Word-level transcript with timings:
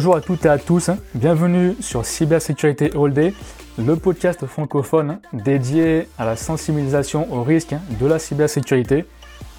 Bonjour 0.00 0.16
à 0.16 0.22
toutes 0.22 0.46
et 0.46 0.48
à 0.48 0.56
tous, 0.56 0.90
bienvenue 1.14 1.76
sur 1.78 2.06
Cybersécurité 2.06 2.90
All 2.96 3.12
Day, 3.12 3.34
le 3.76 3.96
podcast 3.96 4.46
francophone 4.46 5.20
dédié 5.34 6.08
à 6.16 6.24
la 6.24 6.36
sensibilisation 6.36 7.30
aux 7.30 7.42
risques 7.42 7.74
de 8.00 8.06
la 8.06 8.18
cybersécurité. 8.18 9.04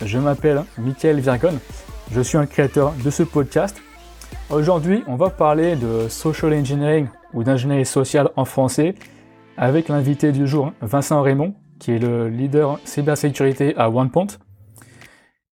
Je 0.03 0.17
m'appelle 0.17 0.63
Michael 0.79 1.19
Virgon, 1.19 1.59
je 2.11 2.21
suis 2.21 2.39
un 2.39 2.47
créateur 2.47 2.91
de 3.05 3.11
ce 3.11 3.21
podcast. 3.21 3.79
Aujourd'hui, 4.49 5.03
on 5.05 5.15
va 5.15 5.29
parler 5.29 5.75
de 5.75 6.07
social 6.09 6.53
engineering 6.53 7.07
ou 7.35 7.43
d'ingénierie 7.43 7.85
sociale 7.85 8.31
en 8.35 8.45
français 8.45 8.95
avec 9.57 9.89
l'invité 9.89 10.31
du 10.31 10.47
jour, 10.47 10.73
Vincent 10.81 11.21
Raymond, 11.21 11.53
qui 11.77 11.91
est 11.91 11.99
le 11.99 12.29
leader 12.29 12.79
cybersécurité 12.83 13.77
à 13.77 13.91
OnePoint 13.91 14.25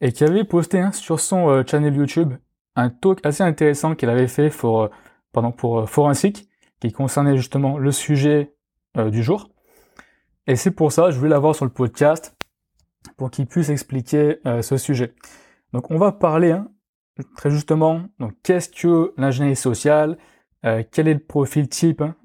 et 0.02 0.12
qui 0.12 0.24
avait 0.24 0.46
posté 0.46 0.82
sur 0.94 1.20
son 1.20 1.48
euh, 1.48 1.64
channel 1.64 1.96
YouTube 1.96 2.34
un 2.80 2.90
talk 2.90 3.20
assez 3.26 3.44
intéressant 3.44 3.96
qu'il 3.96 4.10
avait 4.10 4.28
fait 4.28 4.50
pour, 4.50 4.84
euh, 4.84 4.88
pendant 5.32 5.52
pour 5.52 5.80
euh, 5.80 5.86
Forensic, 5.86 6.50
qui 6.80 6.92
concernait 6.92 7.38
justement 7.38 7.78
le 7.78 7.92
sujet 7.92 8.56
euh, 8.98 9.10
du 9.10 9.24
jour. 9.24 9.50
Et 10.48 10.56
c'est 10.56 10.72
pour 10.72 10.92
ça, 10.92 11.12
je 11.12 11.18
voulais 11.18 11.30
l'avoir 11.30 11.56
sur 11.56 11.66
le 11.66 11.72
podcast 11.72 12.36
pour 13.18 13.30
qu'il 13.30 13.46
puisse 13.46 13.70
expliquer 13.70 14.38
ce 14.62 14.78
sujet. 14.78 15.14
Donc 15.74 15.92
on 15.92 15.98
va 16.00 16.12
parler 16.12 16.52
hein, 16.52 16.70
très 17.38 17.52
justement, 17.52 18.02
donc 18.20 18.34
qu'est-ce 18.42 18.70
que 18.70 19.14
l'ingénierie 19.18 19.56
sociale, 19.56 20.18
quel 20.64 21.08
est 21.08 21.14
le 21.14 21.20
profil 21.20 21.70
type 21.70 22.02
hein, 22.02 22.16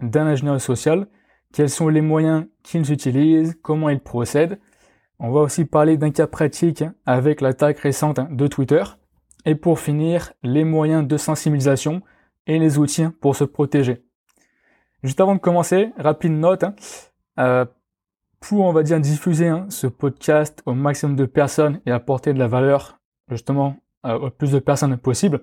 d'un 0.00 0.26
ingénieur 0.26 0.60
social, 0.60 1.08
quels 1.52 1.70
sont 1.70 1.88
les 1.88 2.00
moyens 2.02 2.46
qu'ils 2.62 2.92
utilisent, 2.92 3.58
comment 3.62 3.88
ils 3.88 4.00
procèdent. 4.00 4.60
On 5.18 5.30
va 5.30 5.40
aussi 5.40 5.64
parler 5.64 5.96
d'un 5.96 6.10
cas 6.10 6.26
pratique 6.26 6.82
hein, 6.82 6.94
avec 7.04 7.40
l'attaque 7.40 7.80
récente 7.80 8.20
de 8.30 8.46
Twitter. 8.46 8.82
Et 9.44 9.54
pour 9.54 9.80
finir, 9.80 10.32
les 10.42 10.64
moyens 10.64 11.06
de 11.06 11.16
sensibilisation 11.16 12.02
et 12.46 12.58
les 12.58 12.78
outils 12.78 13.08
pour 13.20 13.36
se 13.36 13.44
protéger. 13.44 14.04
Juste 15.02 15.20
avant 15.20 15.34
de 15.34 15.40
commencer, 15.40 15.90
rapide 15.96 16.32
note, 16.32 16.62
hein, 16.62 16.74
euh, 17.38 17.64
pour 18.40 18.64
on 18.64 18.72
va 18.72 18.82
dire 18.82 19.00
diffuser 19.00 19.48
hein, 19.48 19.66
ce 19.68 19.86
podcast 19.86 20.62
au 20.66 20.74
maximum 20.74 21.16
de 21.16 21.24
personnes 21.24 21.80
et 21.86 21.90
apporter 21.90 22.32
de 22.32 22.38
la 22.38 22.48
valeur 22.48 23.00
justement 23.28 23.76
euh, 24.04 24.18
au 24.18 24.30
plus 24.30 24.52
de 24.52 24.58
personnes 24.58 24.96
possible, 24.96 25.40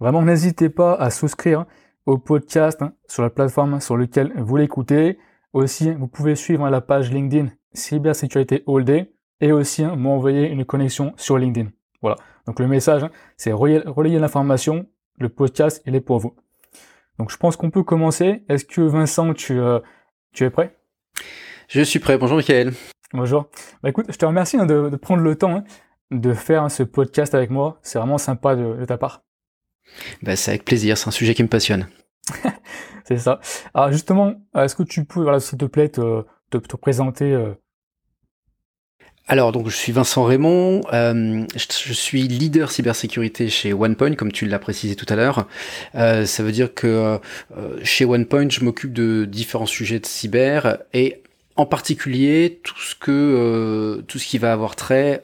vraiment 0.00 0.22
n'hésitez 0.22 0.68
pas 0.68 0.94
à 0.94 1.10
souscrire 1.10 1.60
hein, 1.60 1.66
au 2.06 2.18
podcast 2.18 2.82
sur 3.08 3.22
la 3.22 3.30
plateforme 3.30 3.80
sur 3.80 3.96
laquelle 3.96 4.32
vous 4.36 4.56
l'écoutez. 4.56 5.18
Aussi, 5.52 5.92
vous 5.92 6.08
pouvez 6.08 6.34
suivre 6.34 6.68
la 6.68 6.80
page 6.80 7.12
LinkedIn 7.12 7.48
Cybersécurité 7.72 8.64
All 8.66 8.84
Day 8.84 9.12
et 9.40 9.52
aussi 9.52 9.84
m'envoyer 9.84 10.48
une 10.48 10.64
connexion 10.64 11.12
sur 11.16 11.38
LinkedIn. 11.38 11.70
Voilà. 12.04 12.18
Donc 12.46 12.60
le 12.60 12.68
message, 12.68 13.02
hein, 13.02 13.10
c'est 13.38 13.50
relayer, 13.50 14.18
l'information. 14.18 14.86
Le 15.18 15.30
podcast, 15.30 15.82
il 15.86 15.94
est 15.94 16.02
pour 16.02 16.18
vous. 16.18 16.34
Donc 17.18 17.30
je 17.30 17.38
pense 17.38 17.56
qu'on 17.56 17.70
peut 17.70 17.82
commencer. 17.82 18.44
Est-ce 18.50 18.66
que 18.66 18.82
Vincent, 18.82 19.32
tu, 19.32 19.58
euh, 19.58 19.78
tu 20.34 20.44
es 20.44 20.50
prêt? 20.50 20.76
Je 21.68 21.80
suis 21.80 22.00
prêt. 22.00 22.18
Bonjour 22.18 22.36
Michael. 22.36 22.74
Bonjour. 23.14 23.48
Bah 23.82 23.88
écoute, 23.88 24.04
je 24.10 24.18
te 24.18 24.26
remercie 24.26 24.58
hein, 24.58 24.66
de, 24.66 24.94
prendre 24.96 25.22
le 25.22 25.34
temps 25.34 25.56
hein, 25.56 25.64
de 26.10 26.34
faire 26.34 26.70
ce 26.70 26.82
podcast 26.82 27.34
avec 27.34 27.48
moi. 27.48 27.78
C'est 27.80 27.98
vraiment 27.98 28.18
sympa 28.18 28.54
de, 28.54 28.84
ta 28.84 28.98
part. 28.98 29.22
Bah, 30.22 30.36
c'est 30.36 30.50
avec 30.50 30.66
plaisir. 30.66 30.98
C'est 30.98 31.08
un 31.08 31.10
sujet 31.10 31.32
qui 31.32 31.42
me 31.42 31.48
passionne. 31.48 31.88
c'est 33.06 33.16
ça. 33.16 33.40
Alors 33.72 33.90
justement, 33.92 34.34
est-ce 34.54 34.76
que 34.76 34.82
tu 34.82 35.06
peux, 35.06 35.22
voilà, 35.22 35.40
s'il 35.40 35.56
te 35.56 35.64
plaît, 35.64 35.88
te, 35.88 36.22
te, 36.50 36.76
présenter 36.76 37.32
euh, 37.32 37.54
alors 39.26 39.52
donc 39.52 39.68
je 39.68 39.76
suis 39.76 39.90
Vincent 39.90 40.24
Raymond, 40.24 40.82
euh, 40.92 41.46
je, 41.56 41.92
suis 41.94 42.28
leader 42.28 42.70
cybersécurité 42.70 43.48
chez 43.48 43.72
OnePoint 43.72 44.16
comme 44.16 44.30
tu 44.30 44.44
l'as 44.44 44.58
précisé 44.58 44.96
tout 44.96 45.06
à 45.08 45.16
l'heure. 45.16 45.46
Euh, 45.94 46.26
ça 46.26 46.42
veut 46.42 46.52
dire 46.52 46.74
que 46.74 47.18
euh, 47.56 47.78
chez 47.82 48.04
OnePoint 48.04 48.50
je 48.50 48.62
m'occupe 48.62 48.92
de 48.92 49.24
différents 49.24 49.64
sujets 49.64 49.98
de 49.98 50.04
cyber 50.04 50.76
et 50.92 51.22
en 51.56 51.64
particulier 51.64 52.60
tout 52.64 52.78
ce 52.78 52.94
que 52.94 54.04
tout 54.08 54.18
ce 54.18 54.26
qui 54.26 54.36
va 54.36 54.52
avoir 54.52 54.76
trait 54.76 55.22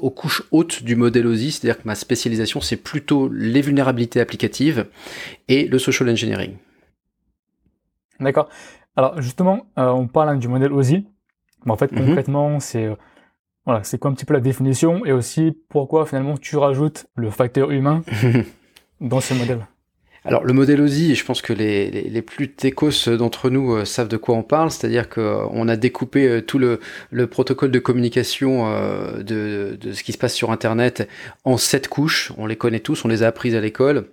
aux 0.00 0.10
couches 0.10 0.42
hautes 0.50 0.82
du 0.82 0.96
modèle 0.96 1.26
OSI, 1.26 1.52
c'est-à-dire 1.52 1.80
que 1.80 1.86
ma 1.86 1.94
spécialisation 1.94 2.60
c'est 2.60 2.76
plutôt 2.76 3.28
les 3.32 3.60
vulnérabilités 3.60 4.20
applicatives 4.20 4.86
et 5.46 5.68
le 5.68 5.78
social 5.78 6.08
engineering. 6.08 6.54
D'accord. 8.18 8.48
Alors 8.96 9.22
justement, 9.22 9.66
on 9.76 10.08
parle 10.08 10.30
hein, 10.30 10.36
du 10.36 10.48
modèle 10.48 10.72
OSI. 10.72 11.06
Mais 11.64 11.72
en 11.72 11.76
fait, 11.76 11.92
mhm. 11.92 12.06
concrètement, 12.06 12.60
c'est 12.60 12.88
voilà, 13.68 13.84
c'est 13.84 13.98
quoi 13.98 14.10
un 14.10 14.14
petit 14.14 14.24
peu 14.24 14.32
la 14.32 14.40
définition 14.40 15.04
et 15.04 15.12
aussi 15.12 15.54
pourquoi 15.68 16.06
finalement 16.06 16.38
tu 16.38 16.56
rajoutes 16.56 17.04
le 17.16 17.28
facteur 17.28 17.70
humain 17.70 18.02
dans 19.02 19.20
ce 19.20 19.34
modèle? 19.34 19.66
Alors 20.24 20.42
le 20.42 20.54
modèle 20.54 20.80
OSI, 20.80 21.14
je 21.14 21.22
pense 21.22 21.42
que 21.42 21.52
les, 21.52 21.90
les, 21.90 22.22
plus 22.22 22.50
techos 22.50 23.10
d'entre 23.18 23.50
nous 23.50 23.74
euh, 23.74 23.84
savent 23.84 24.08
de 24.08 24.16
quoi 24.16 24.36
on 24.36 24.42
parle, 24.42 24.70
c'est-à-dire 24.70 25.10
qu'on 25.10 25.68
a 25.68 25.76
découpé 25.76 26.26
euh, 26.26 26.40
tout 26.40 26.58
le, 26.58 26.80
le, 27.10 27.26
protocole 27.26 27.70
de 27.70 27.78
communication 27.78 28.72
euh, 28.72 29.22
de, 29.22 29.76
de, 29.78 29.92
ce 29.92 30.02
qui 30.02 30.12
se 30.12 30.18
passe 30.18 30.34
sur 30.34 30.50
Internet 30.50 31.06
en 31.44 31.58
sept 31.58 31.88
couches. 31.88 32.32
On 32.38 32.46
les 32.46 32.56
connaît 32.56 32.80
tous, 32.80 33.04
on 33.04 33.08
les 33.08 33.22
a 33.22 33.26
apprises 33.26 33.54
à 33.54 33.60
l'école 33.60 34.06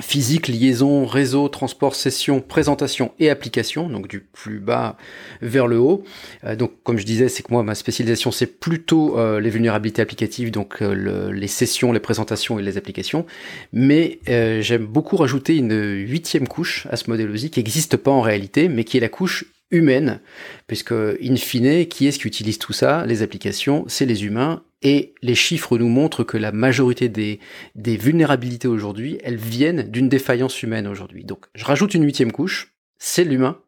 physique, 0.00 0.48
liaison, 0.48 1.04
réseau, 1.04 1.48
transport, 1.48 1.94
session, 1.94 2.40
présentation 2.40 3.12
et 3.18 3.28
application, 3.28 3.90
donc 3.90 4.08
du 4.08 4.20
plus 4.20 4.58
bas 4.58 4.96
vers 5.42 5.66
le 5.66 5.78
haut. 5.78 6.02
Euh, 6.44 6.56
donc 6.56 6.72
comme 6.82 6.98
je 6.98 7.04
disais, 7.04 7.28
c'est 7.28 7.42
que 7.42 7.52
moi 7.52 7.62
ma 7.62 7.74
spécialisation 7.74 8.30
c'est 8.30 8.46
plutôt 8.46 9.18
euh, 9.18 9.38
les 9.40 9.50
vulnérabilités 9.50 10.00
applicatives, 10.00 10.50
donc 10.50 10.80
euh, 10.80 11.30
les 11.30 11.46
sessions, 11.46 11.92
les 11.92 12.00
présentations 12.00 12.58
et 12.58 12.62
les 12.62 12.78
applications. 12.78 13.26
Mais 13.72 14.20
j'aime 14.26 14.86
beaucoup 14.86 15.16
rajouter 15.16 15.56
une 15.56 15.74
huitième 16.08 16.48
couche 16.48 16.86
à 16.90 16.96
ce 16.96 17.10
modèle 17.10 17.30
aussi 17.30 17.50
qui 17.50 17.60
n'existe 17.60 17.96
pas 17.96 18.10
en 18.10 18.20
réalité, 18.20 18.68
mais 18.68 18.84
qui 18.84 18.96
est 18.96 19.00
la 19.00 19.08
couche 19.08 19.44
humaine, 19.72 20.20
puisque 20.66 20.92
in 20.92 21.36
fine, 21.36 21.86
qui 21.86 22.06
est-ce 22.06 22.18
qui 22.18 22.28
utilise 22.28 22.58
tout 22.58 22.72
ça? 22.72 23.04
Les 23.06 23.22
applications, 23.22 23.84
c'est 23.88 24.06
les 24.06 24.24
humains, 24.24 24.62
et 24.82 25.14
les 25.22 25.34
chiffres 25.34 25.78
nous 25.78 25.88
montrent 25.88 26.24
que 26.24 26.36
la 26.36 26.52
majorité 26.52 27.08
des, 27.08 27.40
des 27.74 27.96
vulnérabilités 27.96 28.68
aujourd'hui, 28.68 29.18
elles 29.24 29.36
viennent 29.36 29.82
d'une 29.90 30.08
défaillance 30.08 30.62
humaine 30.62 30.86
aujourd'hui. 30.86 31.24
Donc 31.24 31.46
je 31.54 31.64
rajoute 31.64 31.94
une 31.94 32.04
huitième 32.04 32.32
couche, 32.32 32.74
c'est 32.98 33.24
l'humain, 33.24 33.58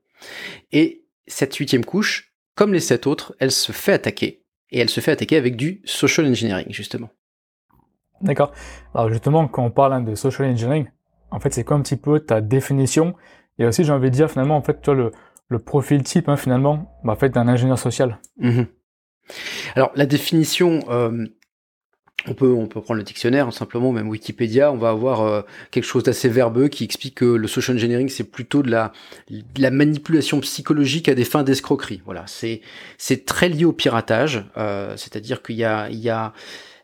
et 0.72 1.02
cette 1.26 1.54
huitième 1.56 1.84
couche, 1.84 2.32
comme 2.54 2.72
les 2.72 2.80
sept 2.80 3.06
autres, 3.06 3.34
elle 3.40 3.50
se 3.50 3.72
fait 3.72 3.92
attaquer, 3.92 4.42
et 4.70 4.78
elle 4.78 4.90
se 4.90 5.00
fait 5.00 5.12
attaquer 5.12 5.36
avec 5.36 5.56
du 5.56 5.80
social 5.84 6.26
engineering, 6.26 6.66
justement. 6.70 7.10
D'accord. 8.20 8.52
Alors 8.94 9.10
justement, 9.10 9.48
quand 9.48 9.64
on 9.64 9.70
parle 9.70 10.04
de 10.04 10.14
social 10.14 10.48
engineering, 10.48 10.86
en 11.30 11.40
fait, 11.40 11.52
c'est 11.52 11.64
quoi 11.64 11.76
un 11.76 11.82
petit 11.82 11.96
peu 11.96 12.20
ta 12.20 12.40
définition 12.40 13.14
Et 13.58 13.66
aussi, 13.66 13.84
j'ai 13.84 13.92
envie 13.92 14.10
de 14.10 14.14
dire, 14.14 14.30
finalement, 14.30 14.56
en 14.56 14.62
fait, 14.62 14.80
toi, 14.80 14.94
le, 14.94 15.10
le 15.48 15.58
profil 15.58 16.02
type, 16.02 16.28
hein, 16.28 16.36
finalement, 16.36 16.98
bah, 17.04 17.16
fait, 17.16 17.30
d'un 17.30 17.48
ingénieur 17.48 17.78
social. 17.78 18.18
Mhm. 18.38 18.66
Alors, 19.74 19.90
la 19.94 20.06
définition, 20.06 20.80
euh, 20.88 21.26
on, 22.26 22.34
peut, 22.34 22.52
on 22.52 22.66
peut 22.66 22.80
prendre 22.80 22.98
le 22.98 23.04
dictionnaire, 23.04 23.48
hein, 23.48 23.50
simplement, 23.50 23.92
même 23.92 24.08
Wikipédia, 24.08 24.72
on 24.72 24.76
va 24.76 24.90
avoir 24.90 25.22
euh, 25.22 25.42
quelque 25.70 25.84
chose 25.84 26.02
d'assez 26.02 26.28
verbeux 26.28 26.68
qui 26.68 26.84
explique 26.84 27.16
que 27.16 27.24
le 27.24 27.48
social 27.48 27.76
engineering, 27.76 28.08
c'est 28.08 28.24
plutôt 28.24 28.62
de 28.62 28.70
la, 28.70 28.92
la 29.58 29.70
manipulation 29.70 30.40
psychologique 30.40 31.08
à 31.08 31.14
des 31.14 31.24
fins 31.24 31.42
d'escroquerie. 31.42 32.02
Voilà, 32.04 32.24
c'est 32.26 33.24
très 33.26 33.48
lié 33.48 33.64
au 33.64 33.72
piratage, 33.72 34.44
euh, 34.56 34.96
c'est-à-dire 34.96 35.42
qu'il 35.42 35.56
y 35.56 35.64
a, 35.64 35.88
y 35.90 36.08
a 36.08 36.32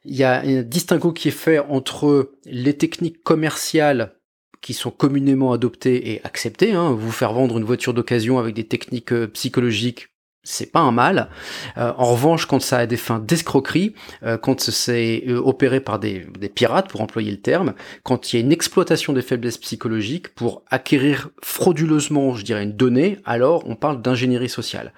un 0.04 0.62
distinguo 0.62 1.12
qui 1.12 1.28
est 1.28 1.32
fait 1.32 1.58
entre 1.58 2.32
les 2.44 2.76
techniques 2.76 3.22
commerciales 3.22 4.19
qui 4.60 4.74
sont 4.74 4.90
communément 4.90 5.52
adoptés 5.52 6.12
et 6.12 6.24
acceptés. 6.24 6.72
Hein. 6.72 6.92
Vous 6.92 7.12
faire 7.12 7.32
vendre 7.32 7.58
une 7.58 7.64
voiture 7.64 7.94
d'occasion 7.94 8.38
avec 8.38 8.54
des 8.54 8.66
techniques 8.66 9.12
euh, 9.12 9.26
psychologiques, 9.26 10.08
c'est 10.42 10.72
pas 10.72 10.80
un 10.80 10.90
mal. 10.90 11.28
Euh, 11.76 11.92
en 11.98 12.12
revanche, 12.12 12.46
quand 12.46 12.60
ça 12.60 12.78
a 12.78 12.86
des 12.86 12.96
fins 12.96 13.18
d'escroquerie, 13.18 13.94
euh, 14.22 14.38
quand 14.38 14.70
c'est 14.70 15.24
opéré 15.28 15.80
par 15.80 15.98
des, 15.98 16.26
des, 16.38 16.48
pirates, 16.48 16.88
pour 16.88 17.02
employer 17.02 17.30
le 17.30 17.40
terme, 17.40 17.74
quand 18.04 18.32
il 18.32 18.36
y 18.36 18.42
a 18.42 18.44
une 18.44 18.52
exploitation 18.52 19.12
des 19.12 19.22
faiblesses 19.22 19.58
psychologiques 19.58 20.34
pour 20.34 20.62
acquérir 20.70 21.28
frauduleusement, 21.42 22.34
je 22.34 22.44
dirais, 22.44 22.62
une 22.62 22.72
donnée, 22.72 23.18
alors 23.24 23.62
on 23.66 23.76
parle 23.76 24.00
d'ingénierie 24.00 24.48
sociale. 24.48 24.92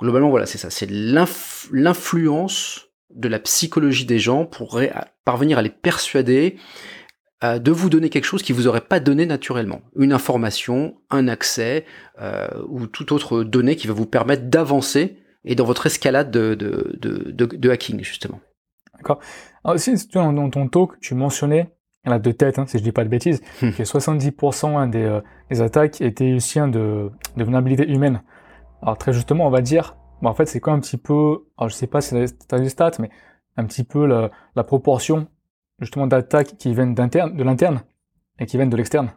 Globalement, 0.00 0.30
voilà, 0.30 0.46
c'est 0.46 0.58
ça. 0.58 0.70
C'est 0.70 0.90
l'influence 0.90 2.88
de 3.14 3.28
la 3.28 3.38
psychologie 3.38 4.04
des 4.04 4.18
gens 4.18 4.44
pour 4.44 4.80
parvenir 5.24 5.58
à 5.58 5.62
les 5.62 5.70
persuader 5.70 6.56
de 7.42 7.70
vous 7.70 7.90
donner 7.90 8.08
quelque 8.08 8.24
chose 8.24 8.42
qui 8.42 8.52
vous 8.52 8.66
aurait 8.66 8.80
pas 8.80 8.98
donné 8.98 9.26
naturellement. 9.26 9.82
Une 9.96 10.12
information, 10.12 10.96
un 11.10 11.28
accès 11.28 11.84
euh, 12.20 12.48
ou 12.68 12.86
toute 12.86 13.12
autre 13.12 13.44
donnée 13.44 13.76
qui 13.76 13.86
va 13.86 13.92
vous 13.92 14.06
permettre 14.06 14.44
d'avancer 14.44 15.18
et 15.44 15.54
dans 15.54 15.64
votre 15.64 15.86
escalade 15.86 16.30
de, 16.30 16.54
de, 16.54 16.96
de, 16.98 17.44
de 17.44 17.70
hacking 17.70 18.02
justement. 18.02 18.40
D'accord. 18.96 19.20
Alors 19.64 19.74
aussi, 19.74 19.94
dans 20.14 20.50
ton 20.50 20.68
talk, 20.68 20.98
tu 21.00 21.14
mentionnais, 21.14 21.70
là 22.06 22.18
de 22.18 22.30
tête, 22.30 22.58
hein, 22.58 22.66
si 22.66 22.78
je 22.78 22.82
dis 22.82 22.92
pas 22.92 23.04
de 23.04 23.10
bêtises, 23.10 23.42
hmm. 23.60 23.72
que 23.72 23.82
70% 23.82 24.76
hein, 24.76 24.86
des, 24.86 25.02
euh, 25.02 25.20
des, 25.50 25.60
attaques 25.60 26.00
étaient 26.00 26.30
issues 26.30 26.60
hein, 26.60 26.68
de, 26.68 27.10
de 27.36 27.44
vulnérabilité 27.44 27.86
humaine. 27.86 28.22
Alors 28.80 28.96
très 28.96 29.12
justement, 29.12 29.46
on 29.46 29.50
va 29.50 29.60
dire, 29.60 29.96
en 30.22 30.34
fait, 30.34 30.46
c'est 30.46 30.60
quoi 30.60 30.72
un 30.72 30.80
petit 30.80 30.96
peu, 30.96 31.44
alors 31.58 31.68
je 31.68 31.74
sais 31.74 31.86
pas 31.86 32.00
si 32.00 32.14
c'est 32.14 32.60
des 32.60 32.68
stats, 32.68 32.92
mais 32.98 33.10
un 33.56 33.64
petit 33.64 33.84
peu 33.84 34.06
la, 34.06 34.30
la 34.54 34.64
proportion 34.64 35.28
justement 35.80 36.06
d'attaques 36.06 36.56
qui 36.58 36.74
viennent 36.74 36.94
d'interne, 36.94 37.36
de 37.36 37.42
l'interne 37.42 37.82
et 38.38 38.46
qui 38.46 38.56
viennent 38.56 38.70
de 38.70 38.76
l'externe 38.76 39.12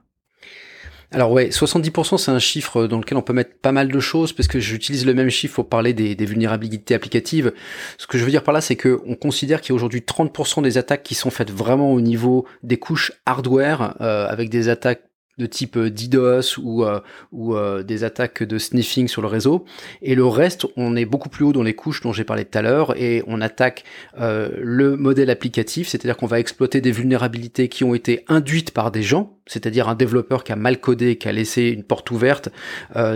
Alors 1.11 1.31
ouais, 1.31 1.49
70% 1.49 2.17
c'est 2.17 2.31
un 2.31 2.39
chiffre 2.39 2.87
dans 2.87 2.99
lequel 2.99 3.17
on 3.17 3.21
peut 3.21 3.33
mettre 3.33 3.57
pas 3.59 3.71
mal 3.71 3.89
de 3.89 3.99
choses 3.99 4.33
parce 4.33 4.47
que 4.47 4.59
j'utilise 4.59 5.05
le 5.05 5.13
même 5.13 5.29
chiffre 5.29 5.55
pour 5.55 5.69
parler 5.69 5.93
des, 5.93 6.25
vulnérabilités 6.25 6.95
applicatives. 6.95 7.53
Ce 7.97 8.07
que 8.07 8.17
je 8.17 8.23
veux 8.23 8.31
dire 8.31 8.43
par 8.43 8.53
là, 8.53 8.61
c'est 8.61 8.75
que 8.75 9.01
on 9.05 9.15
considère 9.15 9.61
qu'il 9.61 9.71
y 9.71 9.73
a 9.73 9.75
aujourd'hui 9.75 10.01
30% 10.01 10.61
des 10.63 10.77
attaques 10.77 11.03
qui 11.03 11.15
sont 11.15 11.29
faites 11.29 11.51
vraiment 11.51 11.91
au 11.91 12.01
niveau 12.01 12.45
des 12.63 12.77
couches 12.77 13.11
hardware, 13.25 13.95
euh, 14.01 14.27
avec 14.27 14.49
des 14.49 14.69
attaques 14.69 15.08
de 15.39 15.45
type 15.45 15.77
euh, 15.77 15.89
DDoS 15.89 16.59
ou, 16.61 16.83
euh, 16.83 16.99
ou 17.31 17.55
euh, 17.55 17.81
des 17.81 18.03
attaques 18.03 18.43
de 18.43 18.57
sniffing 18.59 19.07
sur 19.07 19.21
le 19.21 19.27
réseau. 19.27 19.65
Et 20.03 20.13
le 20.13 20.25
reste, 20.25 20.67
on 20.75 20.95
est 20.95 21.05
beaucoup 21.05 21.29
plus 21.29 21.45
haut 21.45 21.53
dans 21.53 21.63
les 21.63 21.73
couches 21.73 22.01
dont 22.01 22.13
j'ai 22.13 22.25
parlé 22.25 22.45
tout 22.45 22.57
à 22.57 22.61
l'heure 22.61 22.95
et 22.97 23.23
on 23.25 23.41
attaque 23.41 23.83
le 24.17 24.97
modèle 24.97 25.29
applicatif, 25.29 25.87
c'est-à-dire 25.87 26.17
qu'on 26.17 26.27
va 26.27 26.39
exploiter 26.39 26.81
des 26.81 26.91
vulnérabilités 26.91 27.69
qui 27.69 27.83
ont 27.85 27.95
été 27.95 28.25
induites 28.27 28.71
par 28.71 28.91
des 28.91 29.01
gens, 29.01 29.37
c'est-à-dire 29.45 29.87
un 29.87 29.95
développeur 29.95 30.43
qui 30.43 30.51
a 30.51 30.57
mal 30.57 30.79
codé, 30.79 31.15
qui 31.15 31.29
a 31.29 31.31
laissé 31.31 31.69
une 31.69 31.83
porte 31.83 32.11
ouverte 32.11 32.49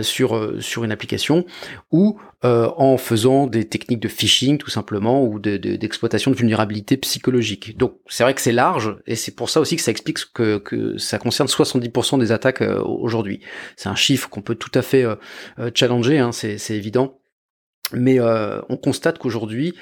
sur, 0.00 0.54
sur 0.60 0.84
une 0.84 0.92
application, 0.92 1.44
ou 1.92 2.18
euh, 2.44 2.68
en 2.76 2.98
faisant 2.98 3.46
des 3.46 3.64
techniques 3.66 4.00
de 4.00 4.08
phishing 4.08 4.58
tout 4.58 4.68
simplement 4.68 5.24
ou 5.24 5.38
d'exploitation 5.38 6.30
de, 6.30 6.36
vulnérabilité 6.36 6.96
psychologique. 6.98 7.78
Donc 7.78 7.94
c'est 8.06 8.22
vrai 8.22 8.34
que 8.34 8.40
c'est 8.42 8.52
large 8.52 8.96
et 9.06 9.16
c'est 9.16 9.34
pour 9.34 9.48
ça 9.48 9.60
aussi 9.60 9.76
que 9.76 9.82
ça 9.82 9.90
explique 9.90 10.18
que, 10.34 10.58
que 10.58 10.98
ça 10.98 11.18
concerne 11.18 11.48
70% 11.48 12.18
des 12.18 12.32
attaques 12.32 12.60
euh, 12.60 12.82
aujourd'hui. 12.82 13.40
C'est 13.76 13.88
un 13.88 13.94
chiffre 13.94 14.28
qu'on 14.28 14.42
peut 14.42 14.56
tout 14.56 14.72
à 14.74 14.82
fait 14.82 15.04
euh, 15.04 15.16
challenger, 15.74 16.18
hein, 16.18 16.32
c'est 16.32 16.58
évident. 16.70 17.18
Mais 17.92 18.18
on 18.20 18.76
constate 18.76 19.18
qu'aujourd'hui, 19.18 19.74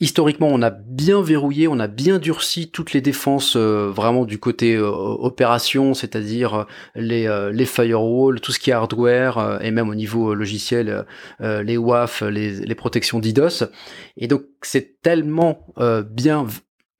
historiquement, 0.00 0.48
on 0.48 0.62
a 0.62 0.70
bien 0.70 1.22
verrouillé, 1.22 1.68
on 1.68 1.78
a 1.78 1.86
bien 1.86 2.18
durci 2.18 2.70
toutes 2.70 2.92
les 2.92 3.02
défenses 3.02 3.54
euh, 3.56 3.90
vraiment 3.94 4.24
du 4.24 4.38
côté 4.38 4.74
euh, 4.74 4.88
opération, 4.88 5.92
c'est-à-dire 5.94 6.54
euh, 6.54 6.64
les, 6.96 7.50
les 7.52 7.66
firewalls, 7.66 8.40
tout 8.40 8.52
ce 8.52 8.58
qui 8.58 8.70
est 8.70 8.72
hardware 8.72 9.60
et 9.62 9.70
même 9.70 9.88
au 9.88 9.94
niveau 9.94 10.34
logiciel, 10.34 11.04
les 11.40 11.76
WAF, 11.76 12.22
les, 12.22 12.74
protections 12.74 13.18
DDoS. 13.18 13.70
Et 14.16 14.26
donc 14.26 14.44
c'est 14.62 15.00
tellement 15.02 15.66
bien, 16.10 16.46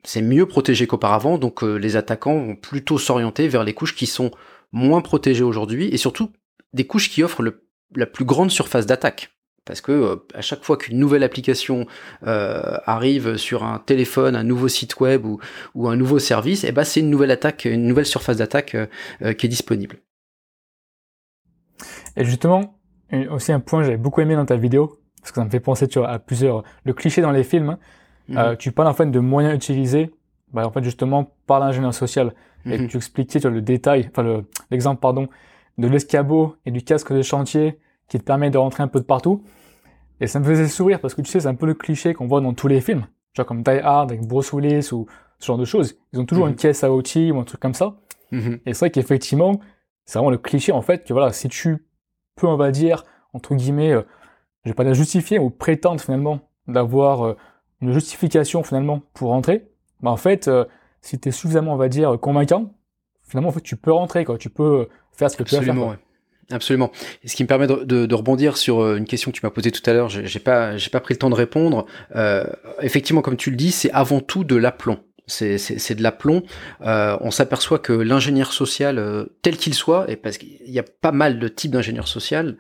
c'est 0.05 0.23
mieux 0.23 0.47
protégé 0.47 0.87
qu'auparavant, 0.87 1.39
donc 1.39 1.63
les 1.63 1.97
attaquants 1.97 2.39
vont 2.39 2.57
plutôt 2.57 2.99
s'orienter 2.99 3.49
vers 3.49 3.65
les 3.65 3.73
couches 3.73 3.95
qui 3.95 4.07
sont 4.07 4.31
moins 4.73 5.01
protégées 5.01 5.45
aujourd'hui 5.45 5.89
et 5.89 5.97
surtout 5.97 6.31
des 6.73 6.87
couches 6.87 7.11
qui 7.11 7.23
offrent 7.23 7.43
la 7.95 8.07
plus 8.07 8.25
grande 8.25 8.51
surface 8.51 8.87
d'attaque 8.87 9.31
parce 9.65 9.81
que 9.81 9.93
euh, 9.93 10.17
à 10.35 10.41
chaque 10.41 10.65
fois 10.65 10.77
qu'une 10.77 10.99
nouvelle 10.99 11.23
application 11.23 11.87
euh, 12.27 12.79
arrive 12.87 13.37
sur 13.37 13.65
un 13.65 13.79
téléphone, 13.79 14.35
un 14.37 14.43
nouveau 14.43 14.69
site 14.69 15.01
web 15.01 15.25
ou, 15.25 15.39
ou 15.75 15.89
un 15.89 15.97
nouveau 15.97 16.19
service, 16.19 16.65
eh 16.65 16.73
ben 16.73 16.85
c'est 16.85 17.01
une 17.01 17.11
nouvelle 17.11 17.31
attaque, 17.31 17.67
une 17.67 17.87
nouvelle 17.87 18.07
surface 18.07 18.39
d'attaque 18.39 18.75
euh, 18.75 19.33
qui 19.35 19.47
est 19.47 19.49
disponible. 19.49 19.99
Et 22.17 22.25
justement, 22.25 22.79
aussi 23.31 23.53
un 23.53 23.61
point 23.61 23.81
que 23.81 23.87
j'avais 23.87 23.97
beaucoup 23.97 24.21
aimé 24.21 24.35
dans 24.35 24.45
ta 24.45 24.57
vidéo, 24.57 24.99
parce 25.21 25.33
que 25.33 25.37
ça 25.37 25.45
me 25.45 25.51
fait 25.51 25.61
penser 25.61 25.89
tu 25.89 25.99
vois, 25.99 26.09
à 26.09 26.19
plusieurs, 26.19 26.65
le 26.85 26.93
cliché 26.93 27.23
dans 27.23 27.33
les 27.33 27.45
films. 27.45 27.71
Hein. 27.71 27.79
Mhm. 28.29 28.57
tu 28.59 28.71
parles 28.71 28.89
en 28.89 28.95
fait 28.95 29.11
de 29.11 29.19
moyens 29.19 29.55
utilisés, 29.55 30.11
bah, 30.53 30.67
en 30.67 30.71
fait 30.71 30.85
justement 30.85 31.35
par 31.47 31.59
l'ingénieur 31.59 31.95
social, 31.95 32.35
et 32.67 32.79
mhm. 32.79 32.89
tu 32.89 32.97
expliquais 32.97 33.41
tu 33.41 33.47
vois, 33.47 33.55
le 33.55 33.63
détail, 33.63 34.09
enfin 34.11 34.43
l'exemple 34.71 35.01
pardon, 35.01 35.29
de 35.79 35.89
l'escabeau 35.89 36.57
et 36.67 36.71
du 36.71 36.83
casque 36.83 37.13
de 37.13 37.23
chantier 37.23 37.79
qui 38.11 38.19
te 38.19 38.25
permet 38.25 38.51
de 38.51 38.59
rentrer 38.59 38.83
un 38.83 38.89
peu 38.89 39.01
de 39.01 39.05
partout. 39.05 39.43
Et 40.21 40.27
ça 40.27 40.41
me 40.41 40.45
faisait 40.45 40.69
sourire 40.69 41.01
parce 41.01 41.15
que 41.15 41.23
tu 41.23 41.31
sais, 41.31 41.41
c'est 41.41 41.49
un 41.49 41.55
peu 41.55 41.65
le 41.65 41.75
cliché 41.75 42.13
qu'on 42.13 42.27
voit 42.27 42.43
dans 42.43 42.53
tous 42.53 42.69
les 42.69 42.83
films. 42.83 43.07
Genre 43.33 43.47
comme 43.47 43.63
Die 43.63 43.71
Hard 43.71 44.11
avec 44.11 44.27
Bruce 44.27 44.53
Willis 44.53 44.93
ou 44.93 45.07
ce 45.39 45.47
genre 45.47 45.57
de 45.57 45.65
choses. 45.65 45.97
Ils 46.13 46.21
ont 46.21 46.27
toujours 46.27 46.45
mhm. 46.45 46.51
une 46.51 46.57
caisse 46.57 46.85
à 46.85 46.93
outils 46.93 47.31
ou 47.31 47.39
un 47.39 47.45
truc 47.45 47.61
comme 47.61 47.73
ça. 47.73 47.97
Mhm. 48.33 48.59
Et 48.67 48.75
c'est 48.75 48.81
vrai 48.81 48.91
qu'effectivement, 48.91 49.61
c'est 50.05 50.19
vraiment 50.19 50.31
le 50.31 50.39
cliché 50.39 50.73
en 50.73 50.83
fait 50.83 51.07
que 51.07 51.13
voilà, 51.13 51.33
si 51.33 51.49
tu 51.49 51.87
peux, 52.35 52.49
on 52.49 52.57
va 52.57 52.73
dire, 52.73 53.05
entre 53.33 53.55
guillemets, 53.55 53.93
euh, 53.93 54.03
je 54.65 54.71
vais 54.71 54.75
pas 54.75 54.85
la 54.85 54.93
justifier 54.93 55.39
ou 55.39 55.49
prétendre 55.49 56.01
finalement 56.01 56.41
d'avoir 56.67 57.25
euh, 57.25 57.37
une 57.81 57.93
justification 57.93 58.65
finalement 58.65 59.03
pour 59.15 59.31
rentrer, 59.31 59.71
bah 60.01 60.11
en 60.11 60.17
fait, 60.17 60.49
euh, 60.49 60.65
si 61.01 61.19
tu 61.19 61.29
es 61.29 61.33
suffisamment, 61.33 61.75
on 61.75 61.77
va 61.77 61.89
dire, 61.89 62.19
convaincant, 62.21 62.75
finalement, 63.23 63.51
en 63.51 63.53
fait, 63.53 63.63
tu 63.63 63.77
peux 63.77 63.93
rentrer, 63.93 64.25
quoi. 64.25 64.37
Tu 64.37 64.51
peux 64.51 64.89
faire 65.13 65.31
ce 65.31 65.37
que 65.37 65.45
tu 65.45 65.55
as 65.55 65.63
faire. 65.63 65.97
Absolument. 66.51 66.91
Et 67.23 67.29
ce 67.29 67.37
qui 67.37 67.43
me 67.43 67.49
permet 67.49 67.67
de, 67.67 67.85
de, 67.85 68.15
rebondir 68.15 68.57
sur 68.57 68.81
euh, 68.81 68.97
une 68.97 69.05
question 69.05 69.31
que 69.31 69.37
tu 69.37 69.45
m'as 69.45 69.51
posée 69.51 69.71
tout 69.71 69.89
à 69.89 69.93
l'heure, 69.93 70.09
j'ai 70.09 70.41
pas, 70.41 70.77
j'ai 70.77 70.91
pas 70.91 71.01
pris 71.01 71.15
le 71.15 71.19
temps 71.19 71.31
de 71.31 71.35
répondre. 71.35 71.87
Euh, 72.17 72.45
effectivement, 72.83 73.23
comme 73.23 73.37
tu 73.37 73.51
le 73.51 73.57
dis, 73.57 73.71
c'est 73.71 73.91
avant 73.93 74.21
tout 74.21 74.45
de 74.45 74.57
l'aplomb. 74.57 74.99
C'est 75.31 75.95
de 75.95 76.03
l'aplomb. 76.03 76.43
Euh, 76.83 77.17
on 77.21 77.31
s'aperçoit 77.31 77.79
que 77.79 77.93
l'ingénieur 77.93 78.53
social, 78.53 78.99
euh, 78.99 79.27
tel 79.43 79.57
qu'il 79.57 79.75
soit, 79.75 80.11
et 80.11 80.17
parce 80.17 80.39
qu'il 80.39 80.59
y 80.67 80.79
a 80.79 80.83
pas 80.83 81.13
mal 81.13 81.39
de 81.39 81.49
types 81.49 81.71
d'ingénieurs 81.71 82.09
social, 82.09 82.57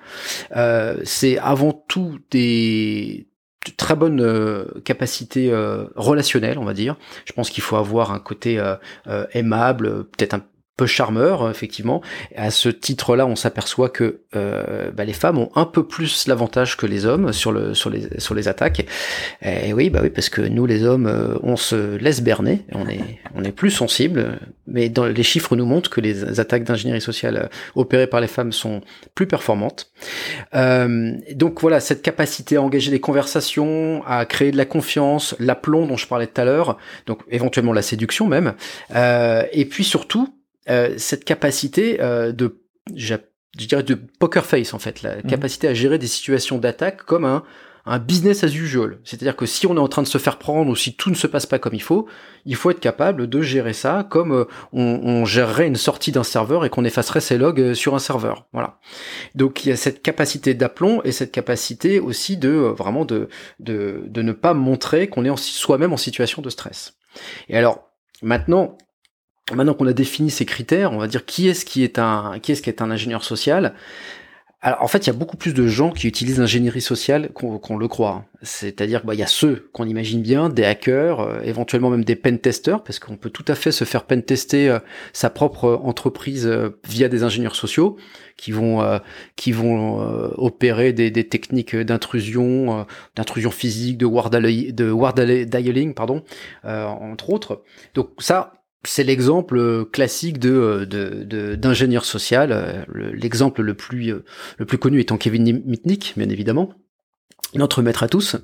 euh, 0.56 0.96
c'est 1.04 1.38
avant 1.38 1.72
tout 1.72 2.20
des 2.30 3.26
de 3.66 3.72
très 3.76 3.94
bonnes 3.94 4.66
capacités 4.86 5.52
relationnelles, 5.94 6.56
on 6.56 6.64
va 6.64 6.72
dire. 6.72 6.96
Je 7.26 7.34
pense 7.34 7.50
qu'il 7.50 7.62
faut 7.62 7.76
avoir 7.76 8.10
un 8.10 8.18
côté 8.18 8.58
aimable, 9.34 10.04
peut-être 10.04 10.32
un 10.32 10.42
peu 10.80 10.86
charmeur, 10.86 11.50
effectivement. 11.50 12.00
À 12.34 12.50
ce 12.50 12.70
titre-là, 12.70 13.26
on 13.26 13.36
s'aperçoit 13.36 13.90
que 13.90 14.22
euh, 14.34 14.90
bah, 14.92 15.04
les 15.04 15.12
femmes 15.12 15.36
ont 15.36 15.50
un 15.54 15.66
peu 15.66 15.86
plus 15.86 16.26
l'avantage 16.26 16.78
que 16.78 16.86
les 16.86 17.04
hommes 17.04 17.34
sur, 17.34 17.52
le, 17.52 17.74
sur, 17.74 17.90
les, 17.90 18.18
sur 18.18 18.34
les 18.34 18.48
attaques. 18.48 18.86
Et 19.42 19.74
oui, 19.74 19.90
bah 19.90 20.00
oui, 20.02 20.08
parce 20.08 20.30
que 20.30 20.40
nous, 20.40 20.64
les 20.64 20.82
hommes, 20.84 21.06
euh, 21.06 21.34
on 21.42 21.56
se 21.56 21.96
laisse 21.96 22.22
berner, 22.22 22.64
on 22.72 22.88
est, 22.88 23.20
on 23.34 23.44
est 23.44 23.52
plus 23.52 23.70
sensible, 23.70 24.38
mais 24.66 24.90
les 25.14 25.22
chiffres 25.22 25.54
nous 25.54 25.66
montrent 25.66 25.90
que 25.90 26.00
les 26.00 26.40
attaques 26.40 26.64
d'ingénierie 26.64 27.02
sociale 27.02 27.36
euh, 27.36 27.48
opérées 27.74 28.06
par 28.06 28.22
les 28.22 28.26
femmes 28.26 28.52
sont 28.52 28.80
plus 29.14 29.26
performantes. 29.26 29.90
Donc 30.54 31.60
voilà, 31.60 31.80
cette 31.80 32.00
capacité 32.00 32.56
à 32.56 32.62
engager 32.62 32.90
des 32.90 33.00
conversations, 33.00 34.02
à 34.06 34.24
créer 34.24 34.50
de 34.50 34.56
la 34.56 34.64
confiance, 34.64 35.36
l'aplomb 35.40 35.84
dont 35.86 35.98
je 35.98 36.06
parlais 36.06 36.26
tout 36.26 36.40
à 36.40 36.46
l'heure, 36.46 36.78
donc 37.06 37.20
éventuellement 37.30 37.74
la 37.74 37.82
séduction 37.82 38.26
même, 38.26 38.54
et 38.94 39.64
puis 39.66 39.84
surtout 39.84 40.39
euh, 40.68 40.94
cette 40.98 41.24
capacité 41.24 42.00
euh, 42.00 42.32
de, 42.32 42.60
je 42.94 43.16
dirais, 43.56 43.82
de 43.82 43.94
poker 43.94 44.44
face 44.44 44.74
en 44.74 44.78
fait, 44.78 45.02
la 45.02 45.16
mhm. 45.16 45.22
capacité 45.22 45.68
à 45.68 45.74
gérer 45.74 45.98
des 45.98 46.06
situations 46.06 46.58
d'attaque 46.58 47.02
comme 47.04 47.24
un, 47.24 47.42
un 47.86 47.98
business 47.98 48.44
as 48.44 48.54
usual. 48.54 48.98
C'est-à-dire 49.04 49.36
que 49.36 49.46
si 49.46 49.66
on 49.66 49.74
est 49.76 49.80
en 49.80 49.88
train 49.88 50.02
de 50.02 50.06
se 50.06 50.18
faire 50.18 50.38
prendre 50.38 50.70
ou 50.70 50.76
si 50.76 50.94
tout 50.94 51.08
ne 51.08 51.14
se 51.14 51.26
passe 51.26 51.46
pas 51.46 51.58
comme 51.58 51.72
il 51.72 51.82
faut, 51.82 52.06
il 52.44 52.56
faut 52.56 52.70
être 52.70 52.80
capable 52.80 53.26
de 53.26 53.40
gérer 53.40 53.72
ça 53.72 54.06
comme 54.08 54.32
euh, 54.32 54.44
on, 54.74 55.00
on 55.02 55.24
gérerait 55.24 55.66
une 55.66 55.76
sortie 55.76 56.12
d'un 56.12 56.24
serveur 56.24 56.66
et 56.66 56.70
qu'on 56.70 56.84
effacerait 56.84 57.22
ses 57.22 57.38
logs 57.38 57.72
sur 57.72 57.94
un 57.94 57.98
serveur. 57.98 58.46
Voilà. 58.52 58.78
Donc 59.34 59.64
il 59.64 59.70
y 59.70 59.72
a 59.72 59.76
cette 59.76 60.02
capacité 60.02 60.52
d'aplomb 60.52 61.00
et 61.04 61.12
cette 61.12 61.32
capacité 61.32 62.00
aussi 62.00 62.36
de 62.36 62.50
vraiment 62.50 63.06
de, 63.06 63.28
de, 63.60 64.02
de 64.06 64.22
ne 64.22 64.32
pas 64.32 64.52
montrer 64.52 65.08
qu'on 65.08 65.24
est 65.24 65.36
soi-même 65.38 65.94
en 65.94 65.96
situation 65.96 66.42
de 66.42 66.50
stress. 66.50 66.98
Et 67.48 67.56
alors 67.56 67.88
maintenant, 68.22 68.76
Maintenant 69.54 69.74
qu'on 69.74 69.86
a 69.86 69.92
défini 69.92 70.30
ces 70.30 70.44
critères, 70.44 70.92
on 70.92 70.98
va 70.98 71.06
dire 71.06 71.24
qui 71.24 71.48
est-ce 71.48 71.64
qui 71.64 71.82
est 71.82 71.98
un 71.98 72.38
qui 72.40 72.52
est-ce 72.52 72.62
qui 72.62 72.70
est 72.70 72.82
un 72.82 72.90
ingénieur 72.90 73.24
social? 73.24 73.74
Alors 74.62 74.82
en 74.82 74.88
fait, 74.88 74.98
il 74.98 75.06
y 75.06 75.10
a 75.10 75.14
beaucoup 75.14 75.38
plus 75.38 75.54
de 75.54 75.66
gens 75.66 75.90
qui 75.90 76.06
utilisent 76.06 76.38
l'ingénierie 76.38 76.82
sociale 76.82 77.30
qu'on 77.32 77.78
le 77.78 77.88
croit. 77.88 78.26
C'est-à-dire 78.42 79.00
qu'il 79.00 79.08
bah, 79.08 79.14
y 79.14 79.22
a 79.22 79.26
ceux 79.26 79.70
qu'on 79.72 79.86
imagine 79.86 80.20
bien, 80.20 80.50
des 80.50 80.64
hackers, 80.64 81.20
euh, 81.20 81.40
éventuellement 81.42 81.88
même 81.88 82.04
des 82.04 82.14
pen 82.14 82.38
testers, 82.38 82.82
parce 82.82 82.98
qu'on 82.98 83.16
peut 83.16 83.30
tout 83.30 83.44
à 83.48 83.54
fait 83.54 83.72
se 83.72 83.84
faire 83.84 84.04
pen 84.04 84.22
tester 84.22 84.68
euh, 84.68 84.78
sa 85.14 85.30
propre 85.30 85.80
entreprise 85.82 86.46
euh, 86.46 86.78
via 86.86 87.08
des 87.08 87.22
ingénieurs 87.22 87.56
sociaux 87.56 87.96
qui 88.36 88.52
vont 88.52 89.00
qui 89.36 89.52
vont 89.52 90.00
opérer 90.38 90.94
des, 90.94 91.10
des 91.10 91.28
techniques 91.28 91.76
d'intrusion, 91.76 92.86
d'intrusion 93.14 93.50
physique, 93.50 93.98
de 93.98 94.06
ward 94.06 94.32
de 94.32 95.44
dialing, 95.44 95.92
pardon, 95.92 96.22
entre 96.64 97.28
autres. 97.28 97.62
Donc 97.94 98.08
ça, 98.18 98.59
c'est 98.84 99.04
l'exemple 99.04 99.58
euh, 99.58 99.84
classique 99.84 100.38
de 100.38 100.86
euh, 100.92 101.56
d'ingénieur 101.56 102.04
social. 102.04 102.50
Euh, 102.52 102.84
l'exemple 103.12 103.62
le 103.62 103.74
plus 103.74 104.14
le 104.58 104.64
plus 104.64 104.78
connu 104.78 105.00
étant 105.00 105.18
Kevin 105.18 105.62
Mitnick, 105.64 106.14
bien 106.16 106.28
évidemment, 106.28 106.70
notre 107.54 107.82
maître 107.82 108.02
à 108.02 108.08
tous. 108.08 108.36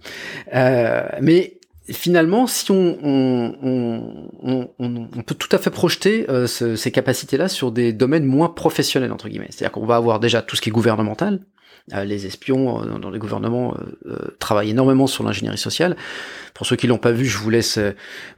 mais 0.52 1.59
finalement, 1.88 2.49
si 2.49 2.71
on, 2.73 2.99
on, 3.02 4.69
on, 4.78 5.23
peut 5.23 5.37
tout 5.37 5.49
à 5.52 5.59
fait 5.59 5.71
projeter 5.71 6.26
ces 6.47 6.90
capacités-là 6.90 7.49
sur 7.49 7.71
des 7.71 7.93
domaines 7.93 8.25
moins 8.25 8.49
professionnels 8.49 9.12
entre 9.12 9.28
guillemets. 9.28 9.49
C'est-à-dire 9.50 9.73
qu'on 9.73 9.87
va 9.87 9.97
avoir 9.97 10.19
déjà 10.19 10.43
tout 10.43 10.57
ce 10.57 10.61
qui 10.61 10.71
est 10.71 10.73
gouvernemental, 10.73 11.35
euh, 11.35 11.56
les 12.05 12.26
espions 12.26 12.83
euh, 12.83 12.99
dans 12.99 13.11
les 13.11 13.19
gouvernements 13.19 13.76
euh, 14.07 14.16
travaillent 14.38 14.71
énormément 14.71 15.07
sur 15.07 15.25
l'ingénierie 15.25 15.59
sociale. 15.59 15.97
Pour 16.55 16.66
ceux 16.66 16.76
qui 16.76 16.87
l'ont 16.87 16.99
pas 16.99 17.12
vu, 17.12 17.26
je 17.26 17.37
vous 17.38 17.50
laisse 17.50 17.78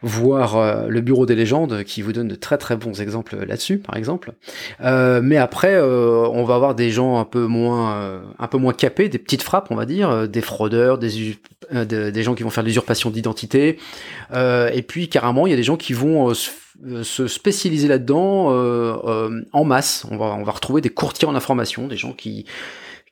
voir 0.02 0.88
le 0.88 1.00
Bureau 1.00 1.24
des 1.24 1.36
légendes 1.36 1.84
qui 1.84 2.02
vous 2.02 2.12
donne 2.12 2.26
de 2.26 2.34
très 2.34 2.58
très 2.58 2.76
bons 2.76 3.00
exemples 3.00 3.44
là-dessus, 3.44 3.78
par 3.78 3.94
exemple. 3.94 4.32
mais 4.80 5.36
après, 5.36 5.80
on 5.80 6.42
va 6.42 6.56
avoir 6.56 6.74
des 6.74 6.90
gens 6.90 7.20
un 7.20 7.24
peu 7.24 7.46
moins 7.46 8.20
un 8.40 8.46
peu 8.48 8.58
moins 8.58 8.72
capés, 8.72 9.08
des 9.08 9.18
petites 9.18 9.44
frappes, 9.44 9.68
on 9.70 9.76
va 9.76 9.86
dire, 9.86 10.26
des 10.28 10.40
fraudeurs, 10.40 10.98
des 10.98 11.38
des 11.70 12.22
gens 12.24 12.34
qui 12.34 12.42
vont 12.42 12.50
faire 12.50 12.64
l'usurpation 12.64 13.10
d'identité. 13.10 13.78
et 14.34 14.82
puis 14.82 15.08
carrément, 15.08 15.46
il 15.46 15.50
y 15.50 15.54
a 15.54 15.56
des 15.56 15.62
gens 15.62 15.76
qui 15.76 15.92
vont 15.92 16.34
se 16.34 17.28
spécialiser 17.28 17.86
là-dedans 17.86 18.48
en 19.52 19.64
masse. 19.64 20.04
On 20.10 20.16
va, 20.16 20.34
on 20.34 20.42
va 20.42 20.50
retrouver 20.50 20.80
des 20.80 20.90
courtiers 20.90 21.28
en 21.28 21.36
information, 21.36 21.86
des 21.86 21.96
gens 21.96 22.14
qui 22.14 22.46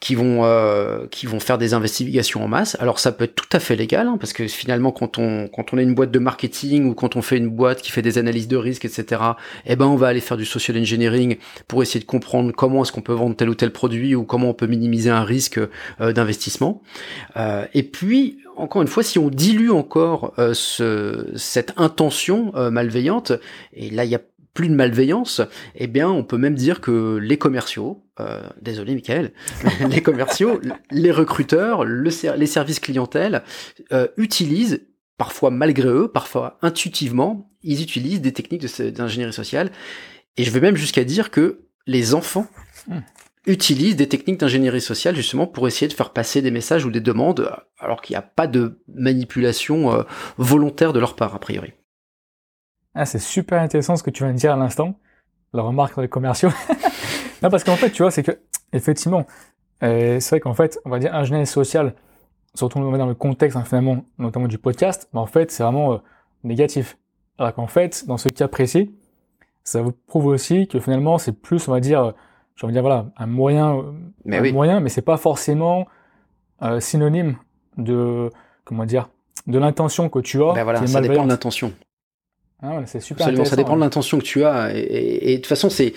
qui 0.01 0.15
vont 0.15 0.45
euh, 0.45 1.07
qui 1.11 1.27
vont 1.27 1.41
faire 1.41 1.59
des 1.59 1.75
investigations 1.75 2.45
en 2.45 2.49
masse. 2.49 2.77
Alors 2.81 2.99
ça 2.99 3.13
peut 3.13 3.25
être 3.25 3.35
tout 3.35 3.49
à 3.53 3.61
fait 3.61 3.77
légal 3.77 4.07
hein, 4.09 4.17
parce 4.19 4.33
que 4.33 4.47
finalement 4.47 4.93
quand 4.93 5.19
on 5.19 5.49
quand 5.49 5.73
on 5.73 5.79
est 5.79 5.83
une 5.83 5.95
boîte 5.95 6.11
de 6.11 6.19
marketing 6.19 6.89
ou 6.89 6.95
quand 6.95 7.17
on 7.17 7.23
fait 7.23 7.39
une 7.39 7.49
boîte 7.49 7.83
qui 7.83 7.91
fait 7.91 8.03
des 8.03 8.19
analyses 8.19 8.49
de 8.49 8.57
risque 8.57 8.85
etc. 8.85 9.23
Eh 9.65 9.77
ben 9.77 9.87
on 9.87 9.97
va 9.97 10.09
aller 10.09 10.21
faire 10.21 10.37
du 10.37 10.45
social 10.45 10.77
engineering 10.79 11.37
pour 11.69 11.83
essayer 11.83 12.01
de 12.01 12.07
comprendre 12.07 12.53
comment 12.53 12.83
est-ce 12.83 12.93
qu'on 12.93 13.01
peut 13.01 13.13
vendre 13.13 13.37
tel 13.37 13.49
ou 13.49 13.55
tel 13.55 13.73
produit 13.73 14.15
ou 14.15 14.25
comment 14.25 14.51
on 14.51 14.55
peut 14.55 14.67
minimiser 14.67 15.11
un 15.11 15.25
risque 15.25 15.59
euh, 16.01 16.13
d'investissement. 16.13 16.83
Euh, 17.37 17.67
et 17.75 17.83
puis 17.83 18.39
encore 18.57 18.83
une 18.83 18.89
fois, 18.89 19.03
si 19.03 19.19
on 19.19 19.29
dilue 19.29 19.71
encore 19.71 20.33
euh, 20.39 20.55
ce, 20.55 21.31
cette 21.37 21.75
intention 21.77 22.53
malveillante, 22.71 23.33
et 23.75 23.91
là 23.91 24.05
il 24.05 24.11
y 24.11 24.15
a 24.15 24.21
plus 24.57 24.69
de 24.69 24.75
malveillance, 24.75 25.43
eh 25.77 25.87
bien, 25.87 26.11
on 26.11 26.25
peut 26.25 26.39
même 26.39 26.55
dire 26.55 26.81
que 26.81 27.19
les 27.19 27.37
commerciaux, 27.37 28.03
euh, 28.19 28.41
désolé 28.61 28.95
Michael, 28.95 29.33
les 29.91 30.03
commerciaux, 30.03 30.61
les 30.91 31.13
recruteurs, 31.13 31.85
le, 31.85 32.11
les 32.37 32.47
services 32.47 32.81
clientèle 32.81 33.45
euh, 33.93 34.09
utilisent, 34.17 34.81
parfois 35.19 35.51
malgré 35.51 35.89
eux, 35.89 36.09
parfois 36.09 36.59
intuitivement, 36.63 37.53
ils 37.63 37.83
utilisent 37.83 38.23
des 38.23 38.33
techniques 38.33 38.65
d'ingénierie 38.93 39.33
sociale. 39.33 39.71
Et 40.39 40.45
je 40.45 40.51
vais 40.51 40.61
même 40.61 40.77
jusqu'à 40.77 41.05
dire 41.05 41.31
que 41.31 41.61
les 41.87 42.15
enfants 42.15 42.47
hmm. 42.89 42.99
utilisent 43.47 43.97
des 43.97 44.09
techniques 44.09 44.41
d'ingénierie 44.41 44.81
sociale 44.81 45.15
justement 45.15 45.47
pour 45.47 45.69
essayer 45.69 45.87
de 45.87 45.93
faire 45.93 46.11
passer 46.11 46.41
des 46.41 46.51
messages 46.51 46.87
ou 46.87 46.91
des 46.91 47.01
demandes 47.01 47.51
alors 47.79 48.01
qu'il 48.01 48.15
n'y 48.15 48.19
a 48.19 48.23
pas 48.23 48.47
de 48.47 48.81
manipulation 48.89 49.93
euh, 49.93 50.03
volontaire 50.39 50.95
de 50.95 50.99
leur 50.99 51.15
part 51.15 51.35
a 51.35 51.39
priori. 51.39 51.75
Ah, 52.97 53.05
c'est 53.05 53.19
super 53.19 53.61
intéressant 53.61 53.95
ce 53.97 54.03
que 54.03 54.09
tu 54.09 54.25
viens 54.25 54.33
de 54.33 54.39
dire 54.39 54.55
à 54.55 54.57
l'instant, 54.57 54.95
la 55.53 55.63
remarque 55.63 55.99
les 55.99 56.09
commerciaux. 56.09 56.49
non, 57.43 57.51
parce 57.51 57.63
qu'en 57.63 57.77
fait, 57.77 57.91
tu 57.91 58.03
vois, 58.03 58.11
c'est 58.11 58.23
que, 58.23 58.33
effectivement, 58.73 59.27
euh, 59.83 60.19
c'est 60.19 60.31
vrai 60.31 60.41
qu'en 60.41 60.55
fait, 60.55 60.81
on 60.87 60.91
va 60.91 60.99
dire 60.99 61.15
ingénierie 61.15 61.47
sociale, 61.47 61.95
surtout 62.55 62.79
dans 62.81 63.07
le 63.07 63.15
contexte, 63.15 63.55
hein, 63.55 63.65
finalement, 63.65 63.99
notamment 64.19 64.49
du 64.49 64.57
podcast, 64.57 65.11
mais 65.13 65.21
en 65.21 65.27
fait, 65.27 65.51
c'est 65.51 65.63
vraiment 65.63 65.93
euh, 65.93 65.99
négatif. 66.43 66.97
Alors 67.37 67.53
qu'en 67.53 67.67
fait, 67.67 68.07
dans 68.07 68.17
ce 68.17 68.31
cas 68.31 68.49
précis, 68.49 68.95
ça 69.63 69.83
vous 69.83 69.93
prouve 69.93 70.25
aussi 70.25 70.67
que 70.67 70.81
finalement, 70.81 71.19
c'est 71.19 71.33
plus, 71.33 71.69
on 71.69 71.73
va 71.73 71.81
dire, 71.81 72.15
je 72.55 72.67
vais 72.67 72.73
dire, 72.73 72.81
voilà, 72.81 73.11
un 73.19 73.27
moyen, 73.27 73.85
mais 74.25 74.39
un 74.39 74.53
moyen, 74.53 74.81
mais 74.81 74.89
c'est 74.89 75.03
pas 75.03 75.19
forcément 75.19 75.87
euh, 76.63 76.81
synonyme 76.81 77.37
de, 77.77 78.31
comment 78.65 78.87
dire, 78.87 79.11
de 79.47 79.59
l'intention 79.59 80.09
que 80.09 80.21
tu 80.21 80.43
as. 80.43 80.55
Ben 80.55 80.65
voilà, 80.65 80.87
ça 80.87 81.03
dépend 81.03 81.25
de 81.25 81.29
l'intention. 81.29 81.75
Ah 82.63 82.81
c'est 82.87 83.01
super 83.01 83.27
ça 83.47 83.57
dépend 83.57 83.77
de 83.77 83.81
l'intention 83.81 84.19
que 84.19 84.25
tu 84.25 84.45
as. 84.45 84.71
Et, 84.75 85.33
de 85.33 85.37
toute 85.37 85.47
façon, 85.47 85.71
c'est 85.71 85.93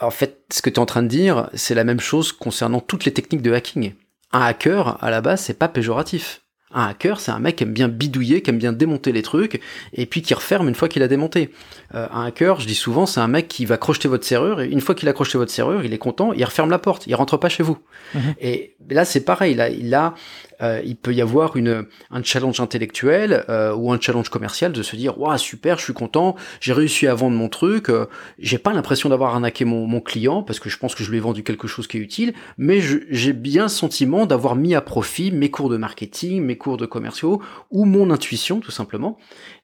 en 0.00 0.10
fait 0.10 0.40
ce 0.52 0.62
que 0.62 0.70
tu 0.70 0.76
es 0.76 0.78
en 0.78 0.86
train 0.86 1.02
de 1.02 1.08
dire, 1.08 1.48
c'est 1.54 1.74
la 1.74 1.84
même 1.84 2.00
chose 2.00 2.32
concernant 2.32 2.80
toutes 2.80 3.04
les 3.04 3.12
techniques 3.12 3.42
de 3.42 3.52
hacking. 3.52 3.94
Un 4.32 4.40
hacker, 4.40 5.02
à 5.02 5.10
la 5.10 5.20
base, 5.20 5.40
c'est 5.40 5.58
pas 5.58 5.68
péjoratif. 5.68 6.42
Un 6.72 6.88
hacker, 6.88 7.20
c'est 7.20 7.30
un 7.30 7.38
mec 7.38 7.56
qui 7.56 7.62
aime 7.62 7.72
bien 7.72 7.88
bidouiller, 7.88 8.42
qui 8.42 8.50
aime 8.50 8.58
bien 8.58 8.72
démonter 8.72 9.12
les 9.12 9.22
trucs, 9.22 9.60
et 9.94 10.04
puis 10.04 10.20
qui 10.20 10.34
referme 10.34 10.68
une 10.68 10.74
fois 10.74 10.88
qu'il 10.88 11.02
a 11.02 11.08
démonté. 11.08 11.52
Euh, 11.94 12.08
un 12.12 12.26
hacker, 12.26 12.60
je 12.60 12.66
dis 12.66 12.74
souvent, 12.74 13.06
c'est 13.06 13.20
un 13.20 13.28
mec 13.28 13.46
qui 13.46 13.64
va 13.64 13.78
crocheter 13.78 14.08
votre 14.08 14.24
serrure, 14.24 14.60
et 14.60 14.66
une 14.66 14.80
fois 14.80 14.94
qu'il 14.94 15.08
a 15.08 15.12
crocheté 15.12 15.38
votre 15.38 15.52
serrure, 15.52 15.84
il 15.84 15.94
est 15.94 15.98
content, 15.98 16.32
il 16.32 16.44
referme 16.44 16.68
la 16.68 16.80
porte, 16.80 17.06
il 17.06 17.14
rentre 17.14 17.36
pas 17.36 17.48
chez 17.48 17.62
vous. 17.62 17.78
Mhm. 18.14 18.34
Et 18.40 18.76
là, 18.90 19.04
c'est 19.04 19.24
pareil, 19.24 19.54
là, 19.54 19.70
il 19.70 19.94
a 19.94 20.14
euh, 20.62 20.80
il 20.84 20.96
peut 20.96 21.12
y 21.12 21.20
avoir 21.20 21.56
une, 21.56 21.86
un 22.10 22.22
challenge 22.22 22.60
intellectuel 22.60 23.44
euh, 23.48 23.74
ou 23.74 23.92
un 23.92 24.00
challenge 24.00 24.30
commercial 24.30 24.72
de 24.72 24.82
se 24.82 24.96
dire 24.96 25.18
waouh 25.20 25.36
super 25.36 25.78
je 25.78 25.84
suis 25.84 25.92
content 25.92 26.34
j'ai 26.60 26.72
réussi 26.72 27.06
à 27.06 27.14
vendre 27.14 27.36
mon 27.36 27.48
truc 27.48 27.90
euh, 27.90 28.06
j'ai 28.38 28.56
pas 28.56 28.72
l'impression 28.72 29.10
d'avoir 29.10 29.34
arnaqué 29.34 29.66
mon, 29.66 29.86
mon 29.86 30.00
client 30.00 30.42
parce 30.42 30.58
que 30.58 30.70
je 30.70 30.78
pense 30.78 30.94
que 30.94 31.04
je 31.04 31.10
lui 31.10 31.18
ai 31.18 31.20
vendu 31.20 31.42
quelque 31.42 31.68
chose 31.68 31.86
qui 31.86 31.98
est 31.98 32.00
utile 32.00 32.32
mais 32.56 32.80
j'ai 32.80 33.32
bien 33.34 33.64
le 33.64 33.68
sentiment 33.68 34.24
d'avoir 34.24 34.56
mis 34.56 34.74
à 34.74 34.80
profit 34.80 35.30
mes 35.30 35.50
cours 35.50 35.68
de 35.68 35.76
marketing 35.76 36.42
mes 36.42 36.56
cours 36.56 36.78
de 36.78 36.86
commerciaux 36.86 37.42
ou 37.70 37.84
mon 37.84 38.10
intuition 38.10 38.60
tout 38.60 38.70
simplement 38.70 39.18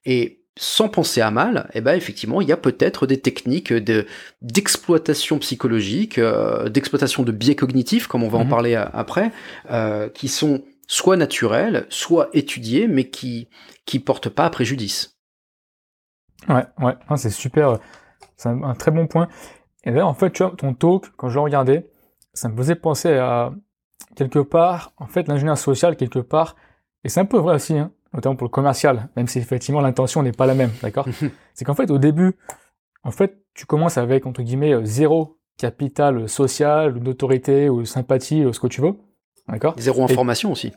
et 0.04 0.40
sans 0.58 0.90
penser 0.90 1.22
à 1.22 1.30
mal, 1.30 1.70
eh 1.72 1.80
ben 1.80 1.94
effectivement, 1.94 2.42
il 2.42 2.48
y 2.48 2.52
a 2.52 2.58
peut-être 2.58 3.06
des 3.06 3.18
techniques 3.18 3.72
de 3.72 4.04
d'exploitation 4.42 5.38
psychologique, 5.38 6.20
d'exploitation 6.68 7.22
de 7.22 7.32
biais 7.32 7.54
cognitifs, 7.54 8.06
comme 8.06 8.22
on 8.22 8.28
va 8.28 8.36
en 8.36 8.44
mhm. 8.44 8.50
parler 8.50 8.74
après, 8.74 9.32
euh, 9.70 10.10
qui 10.10 10.28
sont 10.28 10.62
soit 10.86 11.16
naturel, 11.16 11.86
soit 11.88 12.28
étudié, 12.32 12.88
mais 12.88 13.08
qui 13.08 13.48
qui 13.86 13.98
porte 13.98 14.28
pas 14.28 14.44
à 14.44 14.50
préjudice. 14.50 15.18
Ouais, 16.48 16.64
ouais, 16.80 16.94
c'est 17.16 17.30
super, 17.30 17.78
c'est 18.36 18.48
un, 18.48 18.74
très 18.74 18.90
bon 18.90 19.06
point. 19.06 19.28
Et 19.84 19.90
là, 19.90 20.06
en 20.06 20.14
fait, 20.14 20.30
tu 20.32 20.42
vois, 20.42 20.54
ton 20.56 20.74
talk, 20.74 21.10
quand 21.16 21.28
je 21.28 21.36
le 21.36 21.40
regardais, 21.40 21.90
ça 22.34 22.48
me 22.48 22.56
faisait 22.56 22.74
penser 22.74 23.14
à 23.14 23.52
quelque 24.16 24.38
part, 24.40 24.92
en 24.96 25.06
fait, 25.06 25.28
l'ingénieur 25.28 25.58
social 25.58 25.96
quelque 25.96 26.18
part, 26.18 26.56
et 27.04 27.08
c'est 27.08 27.20
un 27.20 27.24
peu 27.24 27.38
vrai 27.38 27.54
aussi, 27.54 27.76
hein, 27.78 27.92
notamment 28.12 28.36
pour 28.36 28.46
le 28.46 28.50
commercial, 28.50 29.08
même 29.16 29.26
si 29.26 29.38
effectivement 29.38 29.80
l'intention 29.80 30.22
n'est 30.22 30.32
pas 30.32 30.46
la 30.46 30.54
même, 30.54 30.70
d'accord 30.82 31.06
C'est 31.54 31.64
qu'en 31.64 31.74
fait, 31.74 31.90
au 31.90 31.98
début, 31.98 32.36
en 33.04 33.10
fait, 33.10 33.38
tu 33.54 33.66
commences 33.66 33.98
avec 33.98 34.26
entre 34.26 34.42
guillemets 34.42 34.74
euh, 34.74 34.84
zéro 34.84 35.38
capital 35.58 36.28
social 36.28 36.96
ou 36.96 37.00
d'autorité 37.00 37.68
ou 37.68 37.84
sympathie 37.84 38.44
ou 38.44 38.52
ce 38.52 38.60
que 38.60 38.66
tu 38.66 38.80
veux, 38.80 38.94
D'accord 39.52 39.74
Zéro 39.78 40.02
information 40.02 40.50
aussi. 40.50 40.72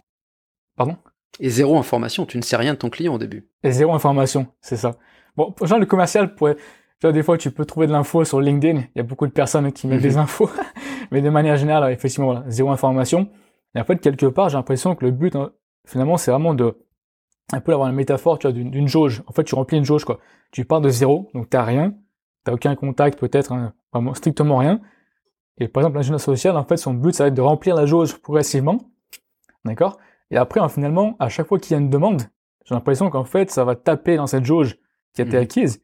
Pardon? 0.75 0.97
Et 1.39 1.49
zéro 1.49 1.77
information, 1.77 2.25
tu 2.25 2.37
ne 2.37 2.43
sais 2.43 2.55
rien 2.55 2.73
de 2.73 2.77
ton 2.77 2.89
client 2.89 3.15
au 3.15 3.17
début. 3.17 3.49
Et 3.63 3.71
zéro 3.71 3.93
information, 3.93 4.47
c'est 4.61 4.77
ça. 4.77 4.97
Bon, 5.35 5.53
genre 5.61 5.79
le 5.79 5.85
commercial 5.85 6.35
pourrait... 6.35 6.57
Genre, 7.01 7.11
des 7.11 7.23
fois, 7.23 7.37
tu 7.37 7.51
peux 7.51 7.65
trouver 7.65 7.87
de 7.87 7.91
l'info 7.91 8.23
sur 8.23 8.39
LinkedIn. 8.39 8.79
Il 8.79 8.97
y 8.97 8.99
a 8.99 9.03
beaucoup 9.03 9.27
de 9.27 9.31
personnes 9.31 9.71
qui 9.73 9.87
mettent 9.87 10.01
des 10.01 10.11
mhm. 10.11 10.19
infos. 10.19 10.49
Mais 11.11 11.21
de 11.21 11.29
manière 11.29 11.57
générale, 11.57 11.91
effectivement, 11.91 12.27
voilà, 12.27 12.45
zéro 12.47 12.69
information. 12.69 13.29
Et 13.75 13.79
en 13.79 13.83
fait, 13.83 13.97
quelque 13.97 14.25
part, 14.27 14.47
j'ai 14.49 14.55
l'impression 14.55 14.95
que 14.95 15.03
le 15.03 15.11
but, 15.11 15.35
hein, 15.35 15.51
finalement, 15.85 16.15
c'est 16.15 16.31
vraiment 16.31 16.53
de, 16.53 16.77
un 17.51 17.59
peu 17.59 17.73
avoir 17.73 17.89
une 17.89 17.95
métaphore, 17.95 18.39
tu 18.39 18.47
vois, 18.47 18.53
d'une 18.53 18.87
jauge. 18.87 19.23
En 19.27 19.33
fait, 19.33 19.43
tu 19.43 19.55
remplis 19.55 19.77
une 19.77 19.83
jauge, 19.83 20.05
quoi. 20.05 20.19
Tu 20.51 20.63
pars 20.63 20.79
de 20.79 20.89
zéro, 20.89 21.29
donc 21.33 21.49
t'as 21.49 21.63
rien. 21.63 21.93
T'as 22.45 22.53
aucun 22.53 22.75
contact, 22.75 23.19
peut-être, 23.19 23.51
hein, 23.51 23.73
vraiment 23.91 24.13
strictement 24.13 24.57
rien. 24.57 24.79
Et 25.57 25.67
par 25.67 25.81
exemple, 25.81 25.97
l'ingénieur 25.97 26.19
social, 26.19 26.57
en 26.57 26.65
fait, 26.65 26.77
son 26.77 26.93
but, 26.93 27.13
ça 27.13 27.23
va 27.23 27.27
être 27.29 27.33
de 27.33 27.41
remplir 27.41 27.75
la 27.75 27.85
jauge 27.85 28.15
progressivement. 28.15 28.79
D'accord? 29.63 29.97
Et 30.31 30.37
après, 30.37 30.59
finalement, 30.69 31.15
à 31.19 31.29
chaque 31.29 31.47
fois 31.47 31.59
qu'il 31.59 31.71
y 31.71 31.75
a 31.75 31.79
une 31.79 31.89
demande, 31.89 32.23
j'ai 32.65 32.75
l'impression 32.75 33.09
qu'en 33.09 33.25
fait, 33.25 33.51
ça 33.51 33.63
va 33.63 33.75
taper 33.75 34.17
dans 34.17 34.27
cette 34.27 34.45
jauge 34.45 34.77
qui 35.13 35.21
a 35.21 35.25
été 35.25 35.37
mhm. 35.37 35.43
acquise. 35.43 35.81